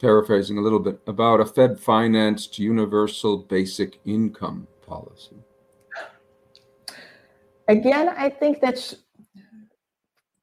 paraphrasing 0.00 0.58
a 0.58 0.60
little 0.60 0.78
bit 0.78 1.00
about 1.06 1.40
a 1.40 1.46
Fed 1.46 1.80
financed 1.80 2.58
universal 2.58 3.38
basic 3.38 4.00
income 4.04 4.66
policy. 4.86 5.36
Again, 7.68 8.08
I 8.10 8.30
think 8.30 8.60
that's 8.60 8.96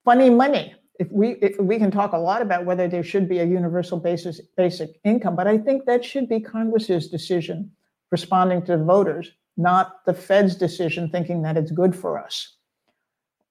funny 0.04 0.30
money. 0.30 0.76
If 1.00 1.12
we 1.12 1.32
if 1.42 1.58
we 1.60 1.80
can 1.80 1.90
talk 1.90 2.14
a 2.14 2.18
lot 2.18 2.42
about 2.42 2.66
whether 2.66 2.88
there 2.88 3.04
should 3.04 3.28
be 3.28 3.40
a 3.40 3.46
universal 3.46 3.98
basis 3.98 4.42
basic 4.58 5.00
income, 5.04 5.36
but 5.36 5.48
I 5.48 5.58
think 5.58 5.86
that 5.86 6.06
should 6.06 6.30
be 6.30 6.40
Congress's 6.40 7.08
decision 7.08 7.72
responding 8.14 8.62
to 8.62 8.78
voters, 8.78 9.32
not 9.58 10.06
the 10.06 10.14
Fed's 10.14 10.56
decision 10.56 11.10
thinking 11.10 11.42
that 11.42 11.58
it's 11.58 11.72
good 11.72 11.96
for 11.96 12.24
us. 12.24 12.58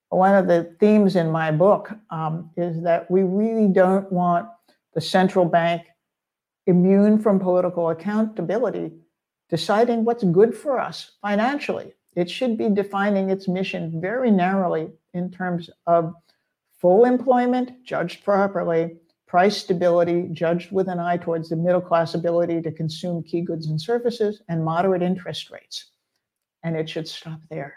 One 0.09 0.37
of 0.37 0.47
the 0.47 0.77
themes 0.79 1.17
in 1.17 1.31
my 1.31 1.51
book 1.51 1.91
um, 2.11 2.51
is 2.57 2.81
that 2.85 3.11
we 3.11 3.23
really 3.23 3.67
don't 3.67 4.11
want 4.13 4.47
the 4.95 5.01
central 5.01 5.45
bank 5.45 5.83
immune 6.67 7.19
from 7.19 7.41
political 7.41 7.91
accountability 7.91 8.93
deciding 9.49 10.05
what's 10.05 10.25
good 10.25 10.55
for 10.55 10.79
us 10.79 11.13
financially. 11.21 11.93
It 12.15 12.31
should 12.31 12.57
be 12.57 12.69
defining 12.69 13.31
its 13.31 13.49
mission 13.49 14.01
very 14.01 14.31
narrowly 14.31 14.93
in 15.13 15.31
terms 15.31 15.69
of 15.87 16.15
full 16.81 17.05
employment, 17.05 17.85
judged 17.85 18.25
properly, 18.25 18.97
price 19.33 19.57
stability, 19.57 20.29
judged 20.31 20.71
with 20.73 20.89
an 20.89 20.99
eye 20.99 21.17
towards 21.17 21.49
the 21.49 21.57
middle 21.57 21.81
class 21.81 22.13
ability 22.13 22.61
to 22.61 22.71
consume 22.71 23.23
key 23.23 23.41
goods 23.41 23.69
and 23.69 23.81
services, 23.81 24.43
and 24.51 24.63
moderate 24.63 25.01
interest 25.01 25.51
rates. 25.51 25.87
And 26.65 26.77
it 26.77 26.87
should 26.87 27.09
stop 27.09 27.41
there. 27.49 27.77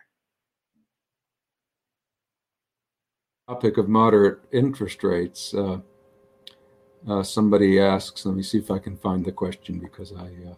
Topic 3.47 3.77
of 3.77 3.87
moderate 3.87 4.39
interest 4.51 5.01
rates. 5.01 5.53
Uh, 5.53 5.77
uh, 7.07 7.23
somebody 7.23 7.79
asks, 7.79 8.25
let 8.25 8.35
me 8.35 8.43
see 8.43 8.57
if 8.57 8.69
I 8.69 8.77
can 8.77 8.97
find 8.97 9.23
the 9.23 9.31
question 9.31 9.79
because 9.79 10.11
I, 10.11 10.25
uh, 10.25 10.55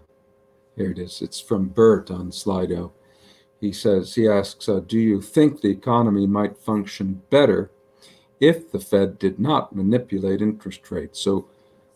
here 0.76 0.89
it 0.89 0.98
is. 0.98 1.22
It's 1.22 1.39
from 1.39 1.68
Bert 1.68 2.10
on 2.10 2.32
Slido. 2.32 2.91
He 3.62 3.72
says, 3.72 4.16
he 4.16 4.28
asks, 4.28 4.68
uh, 4.68 4.80
do 4.80 4.98
you 4.98 5.22
think 5.22 5.62
the 5.62 5.70
economy 5.70 6.26
might 6.26 6.58
function 6.58 7.22
better 7.30 7.70
if 8.40 8.72
the 8.72 8.80
Fed 8.80 9.20
did 9.20 9.40
not 9.40 9.76
manipulate 9.76 10.42
interest 10.42 10.90
rates. 10.92 11.20
So 11.20 11.48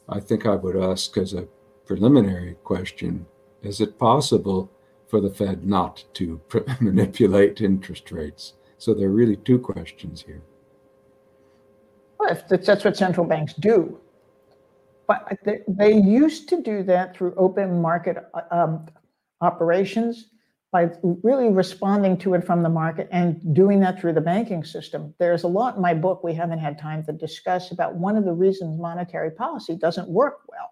I 0.09 0.19
think 0.19 0.45
I 0.45 0.55
would 0.55 0.75
ask 0.75 1.17
as 1.17 1.33
a 1.33 1.47
preliminary 1.85 2.55
question 2.63 3.25
is 3.61 3.79
it 3.79 3.99
possible 3.99 4.71
for 5.07 5.21
the 5.21 5.29
Fed 5.29 5.65
not 5.65 6.03
to 6.13 6.41
manipulate 6.79 7.61
interest 7.61 8.11
rates? 8.11 8.53
So 8.77 8.93
there 8.93 9.07
are 9.07 9.11
really 9.11 9.35
two 9.35 9.59
questions 9.59 10.23
here. 10.23 10.41
Well, 12.17 12.31
if 12.31 12.65
that's 12.65 12.83
what 12.83 12.97
central 12.97 13.25
banks 13.25 13.53
do. 13.53 13.99
But 15.07 15.37
they 15.67 15.93
used 15.93 16.49
to 16.49 16.61
do 16.61 16.81
that 16.83 17.15
through 17.15 17.35
open 17.35 17.81
market 17.81 18.17
uh, 18.33 18.41
um, 18.49 18.85
operations 19.41 20.30
by 20.71 20.89
really 21.03 21.49
responding 21.49 22.17
to 22.17 22.33
it 22.33 22.45
from 22.45 22.63
the 22.63 22.69
market 22.69 23.09
and 23.11 23.53
doing 23.53 23.81
that 23.81 23.99
through 23.99 24.13
the 24.13 24.21
banking 24.21 24.63
system. 24.63 25.13
There's 25.19 25.43
a 25.43 25.47
lot 25.47 25.75
in 25.75 25.81
my 25.81 25.93
book 25.93 26.23
we 26.23 26.33
haven't 26.33 26.59
had 26.59 26.79
time 26.79 27.03
to 27.05 27.11
discuss 27.11 27.71
about 27.71 27.95
one 27.95 28.15
of 28.15 28.23
the 28.23 28.31
reasons 28.31 28.79
monetary 28.79 29.31
policy 29.31 29.75
doesn't 29.75 30.07
work 30.07 30.39
well 30.47 30.71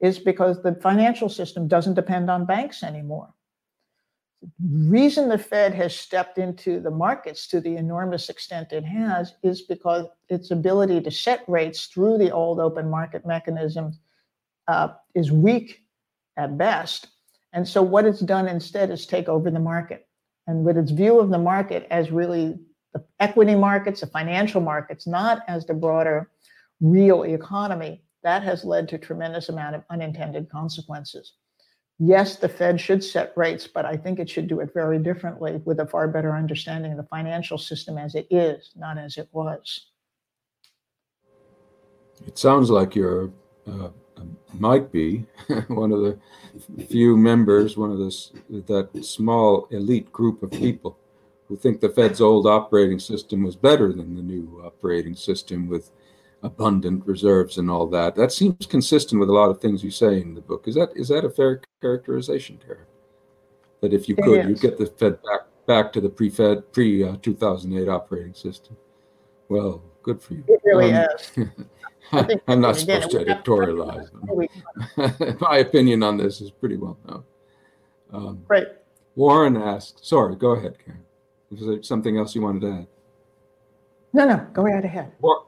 is 0.00 0.18
because 0.18 0.62
the 0.62 0.74
financial 0.74 1.28
system 1.28 1.66
doesn't 1.66 1.94
depend 1.94 2.30
on 2.30 2.44
banks 2.44 2.82
anymore. 2.82 3.32
The 4.40 4.88
reason 4.88 5.28
the 5.28 5.38
Fed 5.38 5.74
has 5.74 5.96
stepped 5.96 6.38
into 6.38 6.78
the 6.78 6.90
markets 6.90 7.48
to 7.48 7.60
the 7.60 7.76
enormous 7.76 8.28
extent 8.28 8.72
it 8.72 8.84
has 8.84 9.34
is 9.42 9.62
because 9.62 10.06
its 10.28 10.52
ability 10.52 11.00
to 11.00 11.10
set 11.10 11.42
rates 11.48 11.86
through 11.86 12.18
the 12.18 12.30
old 12.30 12.60
open 12.60 12.88
market 12.88 13.26
mechanisms 13.26 13.98
uh, 14.68 14.88
is 15.14 15.32
weak 15.32 15.82
at 16.36 16.56
best 16.56 17.08
and 17.58 17.66
so 17.66 17.82
what 17.82 18.04
it's 18.04 18.20
done 18.20 18.46
instead 18.46 18.88
is 18.88 19.04
take 19.04 19.28
over 19.28 19.50
the 19.50 19.58
market. 19.58 20.06
And 20.46 20.64
with 20.64 20.78
its 20.78 20.92
view 20.92 21.18
of 21.18 21.30
the 21.30 21.40
market 21.40 21.88
as 21.90 22.12
really 22.12 22.60
the 22.94 23.04
equity 23.18 23.56
markets, 23.56 24.00
the 24.00 24.06
financial 24.06 24.60
markets, 24.60 25.08
not 25.08 25.42
as 25.48 25.66
the 25.66 25.74
broader 25.74 26.30
real 26.80 27.24
economy, 27.24 28.04
that 28.22 28.44
has 28.44 28.64
led 28.64 28.88
to 28.90 28.96
tremendous 28.96 29.48
amount 29.48 29.74
of 29.74 29.82
unintended 29.90 30.48
consequences. 30.48 31.32
Yes, 31.98 32.36
the 32.36 32.48
Fed 32.48 32.80
should 32.80 33.02
set 33.02 33.32
rates, 33.34 33.66
but 33.66 33.84
I 33.84 33.96
think 33.96 34.20
it 34.20 34.30
should 34.30 34.46
do 34.46 34.60
it 34.60 34.72
very 34.72 35.00
differently 35.00 35.60
with 35.64 35.80
a 35.80 35.86
far 35.86 36.06
better 36.06 36.36
understanding 36.36 36.92
of 36.92 36.98
the 36.98 37.08
financial 37.10 37.58
system 37.58 37.98
as 37.98 38.14
it 38.14 38.28
is, 38.30 38.70
not 38.76 38.98
as 38.98 39.16
it 39.16 39.28
was. 39.32 39.88
It 42.24 42.38
sounds 42.38 42.70
like 42.70 42.94
you're 42.94 43.32
uh, 43.66 43.88
might 44.54 44.90
be 44.92 45.26
one 45.68 45.92
of 45.92 46.00
the 46.00 46.18
few 46.88 47.16
members, 47.16 47.76
one 47.76 47.90
of 47.90 47.98
this 47.98 48.32
that 48.48 49.04
small 49.04 49.66
elite 49.70 50.10
group 50.12 50.42
of 50.42 50.50
people 50.50 50.98
who 51.46 51.56
think 51.56 51.80
the 51.80 51.88
Fed's 51.88 52.20
old 52.20 52.46
operating 52.46 52.98
system 52.98 53.42
was 53.42 53.56
better 53.56 53.92
than 53.92 54.14
the 54.14 54.22
new 54.22 54.62
operating 54.64 55.14
system 55.14 55.66
with 55.66 55.90
abundant 56.42 57.04
reserves 57.06 57.58
and 57.58 57.70
all 57.70 57.86
that. 57.88 58.14
That 58.14 58.32
seems 58.32 58.66
consistent 58.66 59.18
with 59.18 59.28
a 59.28 59.32
lot 59.32 59.50
of 59.50 59.60
things 59.60 59.82
you 59.82 59.90
say 59.90 60.20
in 60.20 60.34
the 60.34 60.40
book. 60.40 60.68
Is 60.68 60.74
that 60.74 60.90
is 60.94 61.08
that 61.08 61.24
a 61.24 61.30
fair 61.30 61.62
characterization, 61.80 62.58
Tara? 62.58 62.84
That 63.80 63.92
if 63.92 64.08
you 64.08 64.16
could, 64.16 64.48
you 64.48 64.56
get 64.56 64.78
the 64.78 64.86
Fed 64.86 65.22
back 65.22 65.40
back 65.66 65.92
to 65.92 66.00
the 66.00 66.08
pre-Fed 66.08 66.72
pre 66.72 67.04
uh, 67.04 67.16
2008 67.22 67.88
operating 67.88 68.34
system. 68.34 68.76
Well, 69.48 69.82
good 70.02 70.20
for 70.20 70.34
you. 70.34 70.44
It 70.48 70.60
really 70.64 70.92
um, 70.92 71.06
is. 71.14 71.48
I'm 72.48 72.60
not 72.60 72.76
supposed 72.76 73.10
to 73.10 73.24
editorialize. 73.24 74.10
My 75.40 75.58
opinion 75.58 76.02
on 76.02 76.16
this 76.16 76.40
is 76.40 76.50
pretty 76.50 76.76
well 76.76 76.98
known. 77.06 77.24
Um, 78.12 78.44
right. 78.48 78.66
Warren 79.14 79.56
asked, 79.56 80.06
sorry, 80.06 80.36
go 80.36 80.50
ahead, 80.52 80.76
Karen. 80.82 81.04
Is 81.50 81.66
there 81.66 81.82
something 81.82 82.18
else 82.18 82.34
you 82.34 82.42
wanted 82.42 82.62
to 82.62 82.72
add? 82.72 82.86
No, 84.12 84.26
no, 84.26 84.46
go 84.52 84.62
right 84.62 84.84
ahead. 84.84 85.12
War- 85.20 85.46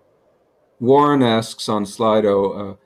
Warren 0.80 1.22
asks 1.22 1.68
on 1.68 1.84
Slido, 1.84 2.72
uh, 2.72 2.76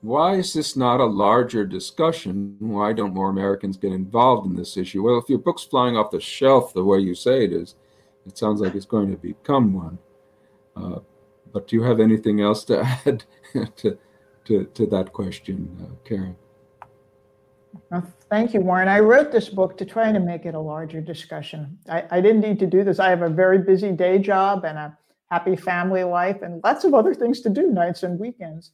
why 0.00 0.34
is 0.34 0.52
this 0.52 0.76
not 0.76 1.00
a 1.00 1.04
larger 1.04 1.64
discussion? 1.64 2.56
Why 2.58 2.92
don't 2.92 3.14
more 3.14 3.30
Americans 3.30 3.76
get 3.76 3.92
involved 3.92 4.46
in 4.46 4.56
this 4.56 4.76
issue? 4.76 5.02
Well, 5.02 5.18
if 5.18 5.28
your 5.28 5.38
book's 5.38 5.62
flying 5.62 5.96
off 5.96 6.10
the 6.10 6.20
shelf 6.20 6.74
the 6.74 6.84
way 6.84 6.98
you 6.98 7.14
say 7.14 7.44
it 7.44 7.52
is, 7.52 7.76
it 8.26 8.36
sounds 8.36 8.60
like 8.60 8.74
it's 8.74 8.86
going 8.86 9.10
to 9.10 9.16
become 9.16 9.72
one. 9.72 9.98
Uh, 10.76 10.98
but 11.52 11.68
do 11.68 11.76
you 11.76 11.82
have 11.82 12.00
anything 12.00 12.40
else 12.40 12.64
to 12.64 12.80
add 13.06 13.24
to, 13.76 13.98
to, 14.44 14.64
to 14.64 14.86
that 14.86 15.12
question, 15.12 15.68
uh, 15.80 16.08
Karen? 16.08 16.36
Well, 17.90 18.06
thank 18.28 18.54
you, 18.54 18.60
Warren. 18.60 18.88
I 18.88 19.00
wrote 19.00 19.32
this 19.32 19.48
book 19.48 19.78
to 19.78 19.84
try 19.84 20.12
to 20.12 20.20
make 20.20 20.44
it 20.44 20.54
a 20.54 20.60
larger 20.60 21.00
discussion. 21.00 21.78
I, 21.88 22.04
I 22.10 22.20
didn't 22.20 22.40
need 22.40 22.58
to 22.60 22.66
do 22.66 22.84
this. 22.84 22.98
I 22.98 23.08
have 23.08 23.22
a 23.22 23.28
very 23.28 23.58
busy 23.58 23.92
day 23.92 24.18
job 24.18 24.64
and 24.64 24.78
a 24.78 24.98
happy 25.30 25.56
family 25.56 26.04
life, 26.04 26.42
and 26.42 26.62
lots 26.62 26.84
of 26.84 26.94
other 26.94 27.14
things 27.14 27.40
to 27.40 27.48
do 27.48 27.68
nights 27.68 28.02
and 28.02 28.18
weekends. 28.18 28.72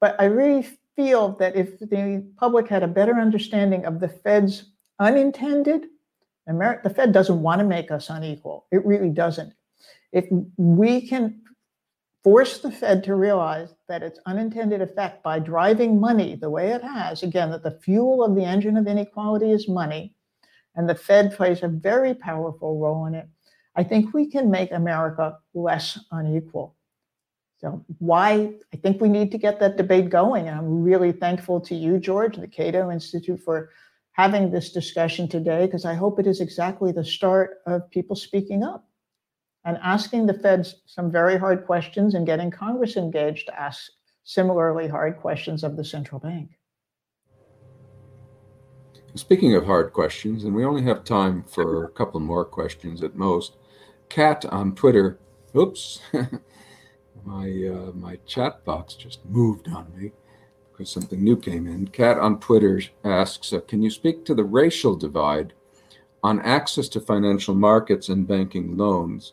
But 0.00 0.16
I 0.20 0.24
really 0.26 0.66
feel 0.96 1.30
that 1.36 1.56
if 1.56 1.78
the 1.78 2.24
public 2.38 2.68
had 2.68 2.82
a 2.82 2.88
better 2.88 3.14
understanding 3.14 3.84
of 3.84 4.00
the 4.00 4.08
Fed's 4.08 4.64
unintended, 4.98 5.86
America, 6.46 6.88
the 6.88 6.94
Fed 6.94 7.12
doesn't 7.12 7.42
want 7.42 7.60
to 7.60 7.64
make 7.64 7.90
us 7.90 8.10
unequal. 8.10 8.66
It 8.70 8.84
really 8.84 9.10
doesn't. 9.10 9.52
If 10.12 10.26
we 10.56 11.06
can 11.06 11.39
force 12.22 12.58
the 12.58 12.70
Fed 12.70 13.02
to 13.04 13.14
realize 13.14 13.74
that 13.88 14.02
its 14.02 14.20
unintended 14.26 14.82
effect 14.82 15.22
by 15.22 15.38
driving 15.38 15.98
money 15.98 16.34
the 16.34 16.50
way 16.50 16.70
it 16.70 16.82
has, 16.82 17.22
again, 17.22 17.50
that 17.50 17.62
the 17.62 17.78
fuel 17.82 18.22
of 18.22 18.34
the 18.34 18.44
engine 18.44 18.76
of 18.76 18.86
inequality 18.86 19.50
is 19.50 19.68
money, 19.68 20.14
and 20.74 20.88
the 20.88 20.94
Fed 20.94 21.34
plays 21.34 21.62
a 21.62 21.68
very 21.68 22.14
powerful 22.14 22.78
role 22.78 23.06
in 23.06 23.14
it, 23.14 23.28
I 23.74 23.84
think 23.84 24.12
we 24.12 24.26
can 24.26 24.50
make 24.50 24.72
America 24.72 25.38
less 25.54 25.98
unequal. 26.10 26.76
So, 27.58 27.84
why 27.98 28.54
I 28.72 28.76
think 28.78 29.00
we 29.00 29.08
need 29.08 29.30
to 29.32 29.38
get 29.38 29.60
that 29.60 29.76
debate 29.76 30.08
going. 30.08 30.48
And 30.48 30.58
I'm 30.58 30.82
really 30.82 31.12
thankful 31.12 31.60
to 31.62 31.74
you, 31.74 31.98
George, 31.98 32.36
the 32.36 32.48
Cato 32.48 32.90
Institute, 32.90 33.40
for 33.44 33.70
having 34.12 34.50
this 34.50 34.72
discussion 34.72 35.28
today, 35.28 35.66
because 35.66 35.84
I 35.84 35.94
hope 35.94 36.18
it 36.18 36.26
is 36.26 36.40
exactly 36.40 36.90
the 36.90 37.04
start 37.04 37.58
of 37.66 37.90
people 37.90 38.16
speaking 38.16 38.62
up 38.62 38.89
and 39.64 39.78
asking 39.82 40.26
the 40.26 40.34
feds 40.34 40.76
some 40.86 41.10
very 41.10 41.38
hard 41.38 41.66
questions 41.66 42.14
and 42.14 42.26
getting 42.26 42.50
Congress 42.50 42.96
engaged 42.96 43.46
to 43.46 43.60
ask 43.60 43.90
similarly 44.24 44.88
hard 44.88 45.18
questions 45.18 45.64
of 45.64 45.76
the 45.76 45.84
central 45.84 46.20
bank. 46.20 46.50
Speaking 49.16 49.56
of 49.56 49.66
hard 49.66 49.92
questions, 49.92 50.44
and 50.44 50.54
we 50.54 50.64
only 50.64 50.82
have 50.82 51.02
time 51.02 51.42
for 51.42 51.84
a 51.84 51.90
couple 51.90 52.20
more 52.20 52.44
questions 52.44 53.02
at 53.02 53.16
most. 53.16 53.56
Cat 54.08 54.44
on 54.46 54.74
Twitter, 54.74 55.18
oops, 55.56 56.00
my 57.24 57.48
uh, 57.48 57.92
my 57.92 58.16
chat 58.26 58.64
box 58.64 58.94
just 58.94 59.24
moved 59.26 59.66
on 59.68 59.92
me 59.96 60.12
because 60.70 60.90
something 60.90 61.22
new 61.22 61.36
came 61.36 61.66
in. 61.66 61.88
Cat 61.88 62.18
on 62.18 62.38
Twitter 62.38 62.80
asks, 63.04 63.52
uh, 63.52 63.60
"Can 63.60 63.82
you 63.82 63.90
speak 63.90 64.24
to 64.26 64.34
the 64.34 64.44
racial 64.44 64.94
divide 64.94 65.54
on 66.22 66.40
access 66.42 66.88
to 66.90 67.00
financial 67.00 67.54
markets 67.54 68.08
and 68.08 68.28
banking 68.28 68.76
loans? 68.76 69.32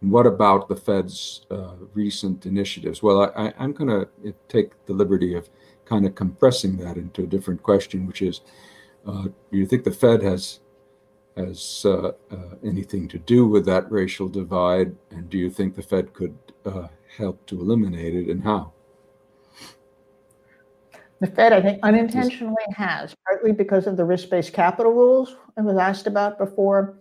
What 0.00 0.26
about 0.26 0.68
the 0.68 0.76
Fed's 0.76 1.46
uh, 1.50 1.74
recent 1.94 2.46
initiatives?" 2.46 3.02
Well, 3.02 3.32
I, 3.36 3.52
am 3.58 3.72
going 3.72 3.90
to 3.90 4.34
take 4.48 4.86
the 4.86 4.92
liberty 4.92 5.34
of 5.34 5.48
kind 5.84 6.06
of 6.06 6.14
compressing 6.14 6.76
that 6.78 6.96
into 6.96 7.24
a 7.24 7.26
different 7.26 7.62
question, 7.62 8.06
which 8.06 8.22
is, 8.22 8.42
uh, 9.06 9.22
do 9.22 9.58
you 9.58 9.66
think 9.66 9.84
the 9.84 9.90
Fed 9.90 10.22
has 10.22 10.60
has 11.36 11.82
uh, 11.84 12.12
uh, 12.30 12.56
anything 12.64 13.08
to 13.08 13.18
do 13.18 13.46
with 13.46 13.64
that 13.66 13.90
racial 13.90 14.28
divide, 14.28 14.94
and 15.10 15.30
do 15.30 15.38
you 15.38 15.50
think 15.50 15.74
the 15.74 15.82
Fed 15.82 16.12
could 16.12 16.36
uh, 16.66 16.88
help 17.16 17.46
to 17.46 17.60
eliminate 17.60 18.14
it, 18.14 18.28
and 18.28 18.42
how? 18.42 18.72
The 21.20 21.26
Fed, 21.26 21.52
I 21.52 21.60
think, 21.60 21.80
unintentionally 21.82 22.54
has, 22.76 23.14
partly 23.26 23.52
because 23.52 23.86
of 23.86 23.96
the 23.96 24.04
risk 24.04 24.30
based 24.30 24.52
capital 24.52 24.92
rules 24.92 25.36
I 25.56 25.62
was 25.62 25.76
asked 25.76 26.06
about 26.06 26.38
before. 26.38 26.98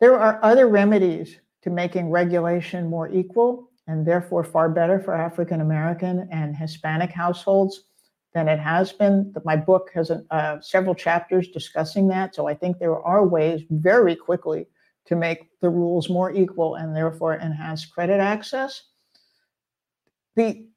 There 0.00 0.18
are 0.18 0.40
other 0.42 0.68
remedies 0.68 1.38
to 1.66 1.70
making 1.72 2.10
regulation 2.10 2.88
more 2.88 3.08
equal 3.10 3.68
and 3.88 4.06
therefore 4.06 4.44
far 4.44 4.68
better 4.68 5.00
for 5.00 5.12
African 5.12 5.60
American 5.60 6.28
and 6.30 6.54
Hispanic 6.54 7.10
households 7.10 7.82
than 8.34 8.46
it 8.46 8.60
has 8.60 8.92
been. 8.92 9.34
My 9.44 9.56
book 9.56 9.90
has 9.92 10.12
uh, 10.12 10.60
several 10.60 10.94
chapters 10.94 11.48
discussing 11.48 12.06
that. 12.08 12.36
So 12.36 12.46
I 12.46 12.54
think 12.54 12.78
there 12.78 13.02
are 13.02 13.26
ways 13.26 13.62
very 13.68 14.14
quickly 14.14 14.68
to 15.06 15.16
make 15.16 15.48
the 15.60 15.68
rules 15.68 16.08
more 16.08 16.30
equal 16.30 16.76
and 16.76 16.94
therefore 16.94 17.34
enhance 17.34 17.84
credit 17.84 18.20
access. 18.20 18.84
The 20.36 20.68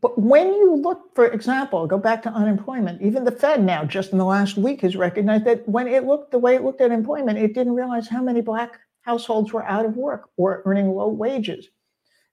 but 0.00 0.18
when 0.18 0.48
you 0.48 0.74
look, 0.74 1.14
for 1.14 1.26
example, 1.26 1.86
go 1.86 1.98
back 1.98 2.22
to 2.22 2.30
unemployment, 2.30 3.02
even 3.02 3.24
the 3.24 3.30
Fed 3.30 3.62
now, 3.62 3.84
just 3.84 4.10
in 4.10 4.18
the 4.18 4.24
last 4.24 4.56
week, 4.56 4.80
has 4.80 4.96
recognized 4.96 5.44
that 5.44 5.68
when 5.68 5.86
it 5.86 6.06
looked 6.06 6.32
the 6.32 6.38
way 6.38 6.56
it 6.56 6.64
looked 6.64 6.80
at 6.80 6.90
employment, 6.90 7.38
it 7.38 7.54
didn't 7.54 7.74
realize 7.74 8.08
how 8.08 8.22
many 8.22 8.40
Black 8.40 8.80
households 9.02 9.52
were 9.52 9.64
out 9.64 9.86
of 9.86 9.96
work 9.96 10.30
or 10.36 10.62
earning 10.64 10.90
low 10.90 11.08
wages. 11.08 11.68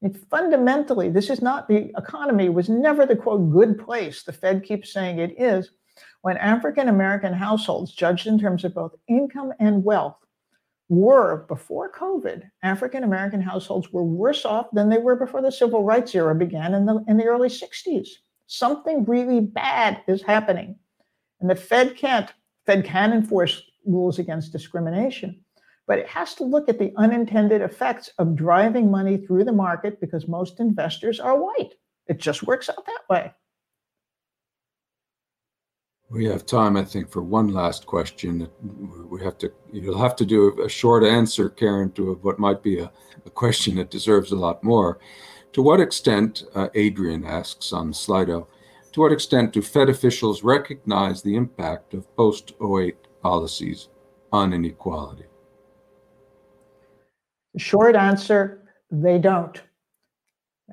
And 0.01 0.18
fundamentally, 0.30 1.09
this 1.09 1.30
is 1.30 1.41
not 1.41 1.68
the 1.68 1.91
economy 1.97 2.49
was 2.49 2.70
never 2.70 3.05
the 3.05 3.15
quote 3.15 3.51
good 3.51 3.80
place 3.80 4.24
the 4.24 4.34
Fed 4.34 4.63
keeps 4.63 4.93
saying 4.93 5.18
it 5.18 5.41
is 5.41 5.72
when 6.22 6.38
African 6.38 6.88
American 6.88 7.34
households, 7.34 7.93
judged 7.93 8.28
in 8.28 8.38
terms 8.39 8.63
of 8.63 8.76
both 8.76 8.95
income 9.07 9.53
and 9.59 9.84
wealth, 9.84 10.18
were 10.89 11.45
before 11.47 11.91
COVID, 11.91 12.43
African 12.63 13.03
American 13.03 13.41
households 13.41 13.91
were 13.91 14.03
worse 14.03 14.45
off 14.45 14.68
than 14.72 14.89
they 14.89 14.99
were 14.99 15.15
before 15.15 15.41
the 15.41 15.51
civil 15.51 15.84
rights 15.84 16.15
era 16.15 16.34
began 16.34 16.74
in 16.74 16.86
the 16.86 17.03
in 17.07 17.18
the 17.18 17.26
early 17.26 17.49
60s. 17.49 18.07
Something 18.47 19.03
really 19.03 19.41
bad 19.41 20.01
is 20.07 20.22
happening. 20.22 20.78
And 21.41 21.49
the 21.49 21.55
Fed 21.55 21.97
can't, 21.97 22.32
Fed 22.65 22.86
can 22.86 23.11
enforce 23.11 23.61
rules 23.86 24.20
against 24.20 24.51
discrimination, 24.51 25.43
but 25.88 25.97
it 25.97 26.07
has 26.07 26.35
to 26.35 26.43
look 26.43 26.67
at 26.67 26.77
the 26.77 26.93
unintended 26.97 27.61
effects 27.61 28.11
of 28.19 28.35
driving 28.35 28.91
money 28.91 29.17
through 29.17 29.45
the 29.45 29.53
market 29.53 29.99
because 30.01 30.27
most 30.27 30.59
investors 30.59 31.19
are 31.19 31.41
white. 31.41 31.73
It 32.07 32.19
just 32.19 32.43
works 32.43 32.69
out 32.69 32.85
that 32.85 33.01
way. 33.09 33.33
We 36.09 36.25
have 36.25 36.45
time, 36.45 36.77
I 36.77 36.83
think, 36.85 37.09
for 37.09 37.21
one 37.21 37.49
last 37.49 37.85
question. 37.85 38.47
We 39.09 39.21
have 39.23 39.38
to. 39.39 39.51
You'll 39.73 39.97
have 39.97 40.15
to 40.17 40.25
do 40.25 40.61
a 40.61 40.69
short 40.69 41.03
answer, 41.03 41.49
Karen, 41.49 41.91
to 41.93 42.13
what 42.21 42.39
might 42.39 42.63
be 42.63 42.79
a, 42.79 42.89
a 43.25 43.29
question 43.29 43.75
that 43.75 43.91
deserves 43.91 44.31
a 44.31 44.38
lot 44.38 44.63
more. 44.63 44.99
To 45.51 45.61
what 45.61 45.81
extent, 45.81 46.43
uh, 46.55 46.69
Adrian 46.75 47.25
asks 47.25 47.73
on 47.73 47.91
Slido, 47.91 48.47
to 48.93 49.01
what 49.01 49.11
extent 49.11 49.51
do 49.51 49.61
Fed 49.61 49.89
officials 49.89 50.43
recognize 50.43 51.21
the 51.21 51.35
impact 51.35 51.93
of 51.93 52.15
post 52.15 52.53
08 52.61 52.95
policies 53.21 53.89
on 54.31 54.53
inequality? 54.53 55.25
Short 57.57 57.95
answer: 57.95 58.63
They 58.91 59.17
don't. 59.17 59.61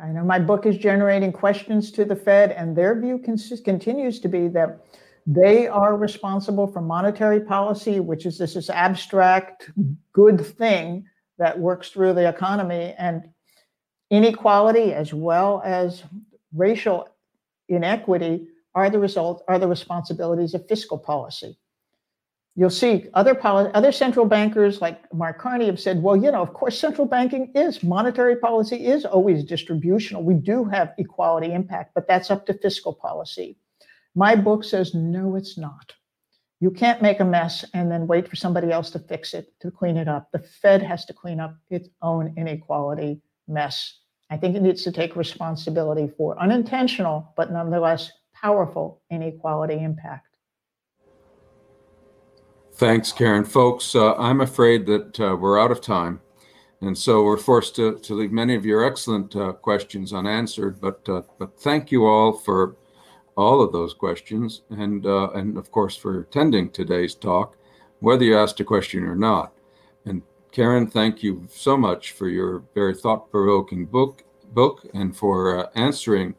I 0.03 0.09
know 0.09 0.25
my 0.25 0.39
book 0.39 0.67
is 0.67 0.77
generating 0.77 1.33
questions 1.33 1.91
to 1.93 2.05
the 2.05 2.17
Fed, 2.17 2.53
and 2.53 2.77
their 2.77 3.01
view 3.01 3.19
continues 3.19 4.21
to 4.21 4.29
be 4.29 4.49
that 4.49 4.85
they 5.27 5.67
are 5.69 5.97
responsible 5.97 6.67
for 6.67 6.81
monetary 6.81 7.41
policy, 7.41 8.01
which 8.01 8.27
is 8.27 8.37
this, 8.37 8.55
this 8.55 8.69
abstract 8.69 9.71
good 10.13 10.45
thing 10.45 11.07
that 11.39 11.59
works 11.59 11.91
through 11.91 12.13
the 12.13 12.29
economy, 12.29 12.95
and 12.99 13.29
inequality 14.11 14.93
as 14.93 15.15
well 15.15 15.63
as 15.65 16.03
racial 16.53 17.09
inequity 17.69 18.49
are 18.75 18.91
the 18.91 18.99
result 18.99 19.43
are 19.49 19.59
the 19.59 19.69
responsibilities 19.69 20.55
of 20.55 20.69
fiscal 20.69 20.99
policy. 20.99 21.57
You'll 22.57 22.71
see 22.71 23.09
other 23.15 23.37
other 23.45 23.91
central 23.91 24.27
bankers 24.27 24.81
like 24.81 25.13
Mark 25.13 25.41
Carney 25.41 25.67
have 25.67 25.81
said, 25.81 26.01
well, 26.01 26.17
you 26.17 26.31
know, 26.31 26.41
of 26.41 26.55
course, 26.55 26.79
central 26.79 27.07
banking 27.07 27.51
is 27.55 27.83
monetary 27.83 28.37
policy 28.37 28.87
is 28.87 29.05
always 29.05 29.43
distributional. 29.43 30.23
We 30.23 30.35
do 30.35 30.65
have 30.65 30.95
equality 30.97 31.53
impact, 31.53 31.93
but 31.95 32.07
that's 32.07 32.31
up 32.31 32.47
to 32.47 32.55
fiscal 32.55 32.95
policy. 32.95 33.59
My 34.15 34.37
book 34.37 34.63
says, 34.63 34.95
no, 34.95 35.35
it's 35.35 35.59
not. 35.59 35.95
You 36.61 36.71
can't 36.71 37.03
make 37.03 37.19
a 37.19 37.25
mess 37.25 37.65
and 37.75 37.91
then 37.91 38.07
wait 38.07 38.29
for 38.29 38.37
somebody 38.37 38.71
else 38.71 38.91
to 38.91 39.01
fix 39.01 39.35
it, 39.35 39.53
to 39.61 39.73
clean 39.73 39.97
it 39.97 40.07
up. 40.07 40.31
The 40.31 40.39
Fed 40.39 40.81
has 40.83 41.05
to 41.07 41.13
clean 41.13 41.41
up 41.41 41.57
its 41.71 41.89
own 42.01 42.33
inequality 42.37 43.21
mess. 43.49 43.99
I 44.31 44.37
think 44.37 44.55
it 44.55 44.63
needs 44.63 44.85
to 44.85 44.93
take 44.93 45.17
responsibility 45.17 46.09
for 46.17 46.41
unintentional, 46.41 47.33
but 47.37 47.53
nonetheless 47.53 48.13
powerful 48.33 49.03
inequality 49.11 49.75
impact. 49.75 50.34
Thanks, 52.77 53.13
Karen. 53.13 53.45
Folks, 53.45 53.95
uh, 53.95 54.15
I'm 54.17 54.41
afraid 54.41 54.85
that 54.87 55.21
uh, 55.21 55.37
we're 55.37 55.61
out 55.61 55.71
of 55.71 55.81
time. 55.81 56.21
And 56.81 56.99
so 56.99 57.23
we're 57.23 57.37
forced 57.37 57.77
to, 57.77 58.01
to 58.01 58.15
leave 58.15 58.33
many 58.33 58.57
of 58.57 58.67
your 58.67 58.85
excellent 58.85 59.37
uh, 59.37 59.53
questions 59.53 60.13
unanswered. 60.13 60.81
But, 60.81 61.09
uh, 61.09 61.23
but 61.39 61.57
thank 61.61 61.93
you 61.93 62.05
all 62.05 62.33
for 62.33 62.75
all 63.37 63.63
of 63.63 63.73
those 63.73 63.95
questions, 63.95 64.63
and 64.71 65.07
uh, 65.07 65.31
and 65.31 65.57
of 65.57 65.73
course 65.73 65.97
for 65.97 66.21
attending 66.21 66.71
today's 66.71 67.17
talk, 67.17 67.57
whether 67.99 68.25
you 68.25 68.39
asked 68.39 68.61
a 68.61 68.65
question 68.65 69.03
or 69.05 69.17
not. 69.17 69.53
And 70.05 70.23
Karen, 70.53 70.89
thank 70.89 71.23
you 71.23 71.47
so 71.51 71.77
much 71.77 72.13
for 72.13 72.29
your 72.29 72.63
very 72.75 72.95
thought-provoking 72.95 73.87
book 73.87 74.23
book 74.53 74.87
and 74.95 75.17
for 75.17 75.59
uh, 75.59 75.69
answering 75.75 76.35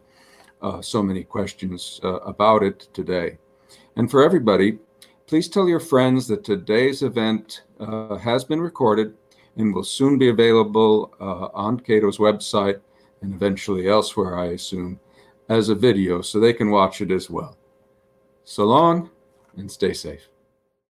so 0.82 1.04
many 1.04 1.24
questions 1.24 2.00
about 2.04 2.64
it 2.64 2.88
today. 2.94 3.38
And 3.98 4.10
for 4.10 4.24
everybody, 4.24 4.80
please 5.28 5.50
tell 5.50 5.68
your 5.68 5.80
friends 5.80 6.28
that 6.28 6.44
today's 6.44 7.02
event 7.02 7.64
uh, 7.80 8.16
has 8.18 8.44
been 8.44 8.62
recorded 8.62 9.16
and 9.58 9.74
will 9.74 9.84
soon 9.84 10.18
be 10.18 10.30
available 10.30 11.14
uh, 11.20 11.48
on 11.54 11.80
Cato's 11.80 12.18
website 12.18 12.80
and 13.22 13.34
eventually 13.34 13.88
elsewhere, 13.88 14.38
I 14.38 14.48
assume 14.48 15.00
as 15.50 15.70
a 15.70 15.76
video 15.76 16.22
so 16.22 16.40
they 16.40 16.54
can 16.54 16.70
watch 16.70 17.02
it 17.02 17.12
as 17.12 17.30
well. 17.30 17.58
So 18.44 18.66
long 18.66 19.10
and 19.56 19.72
stay 19.72 19.94
safe. 19.94 20.28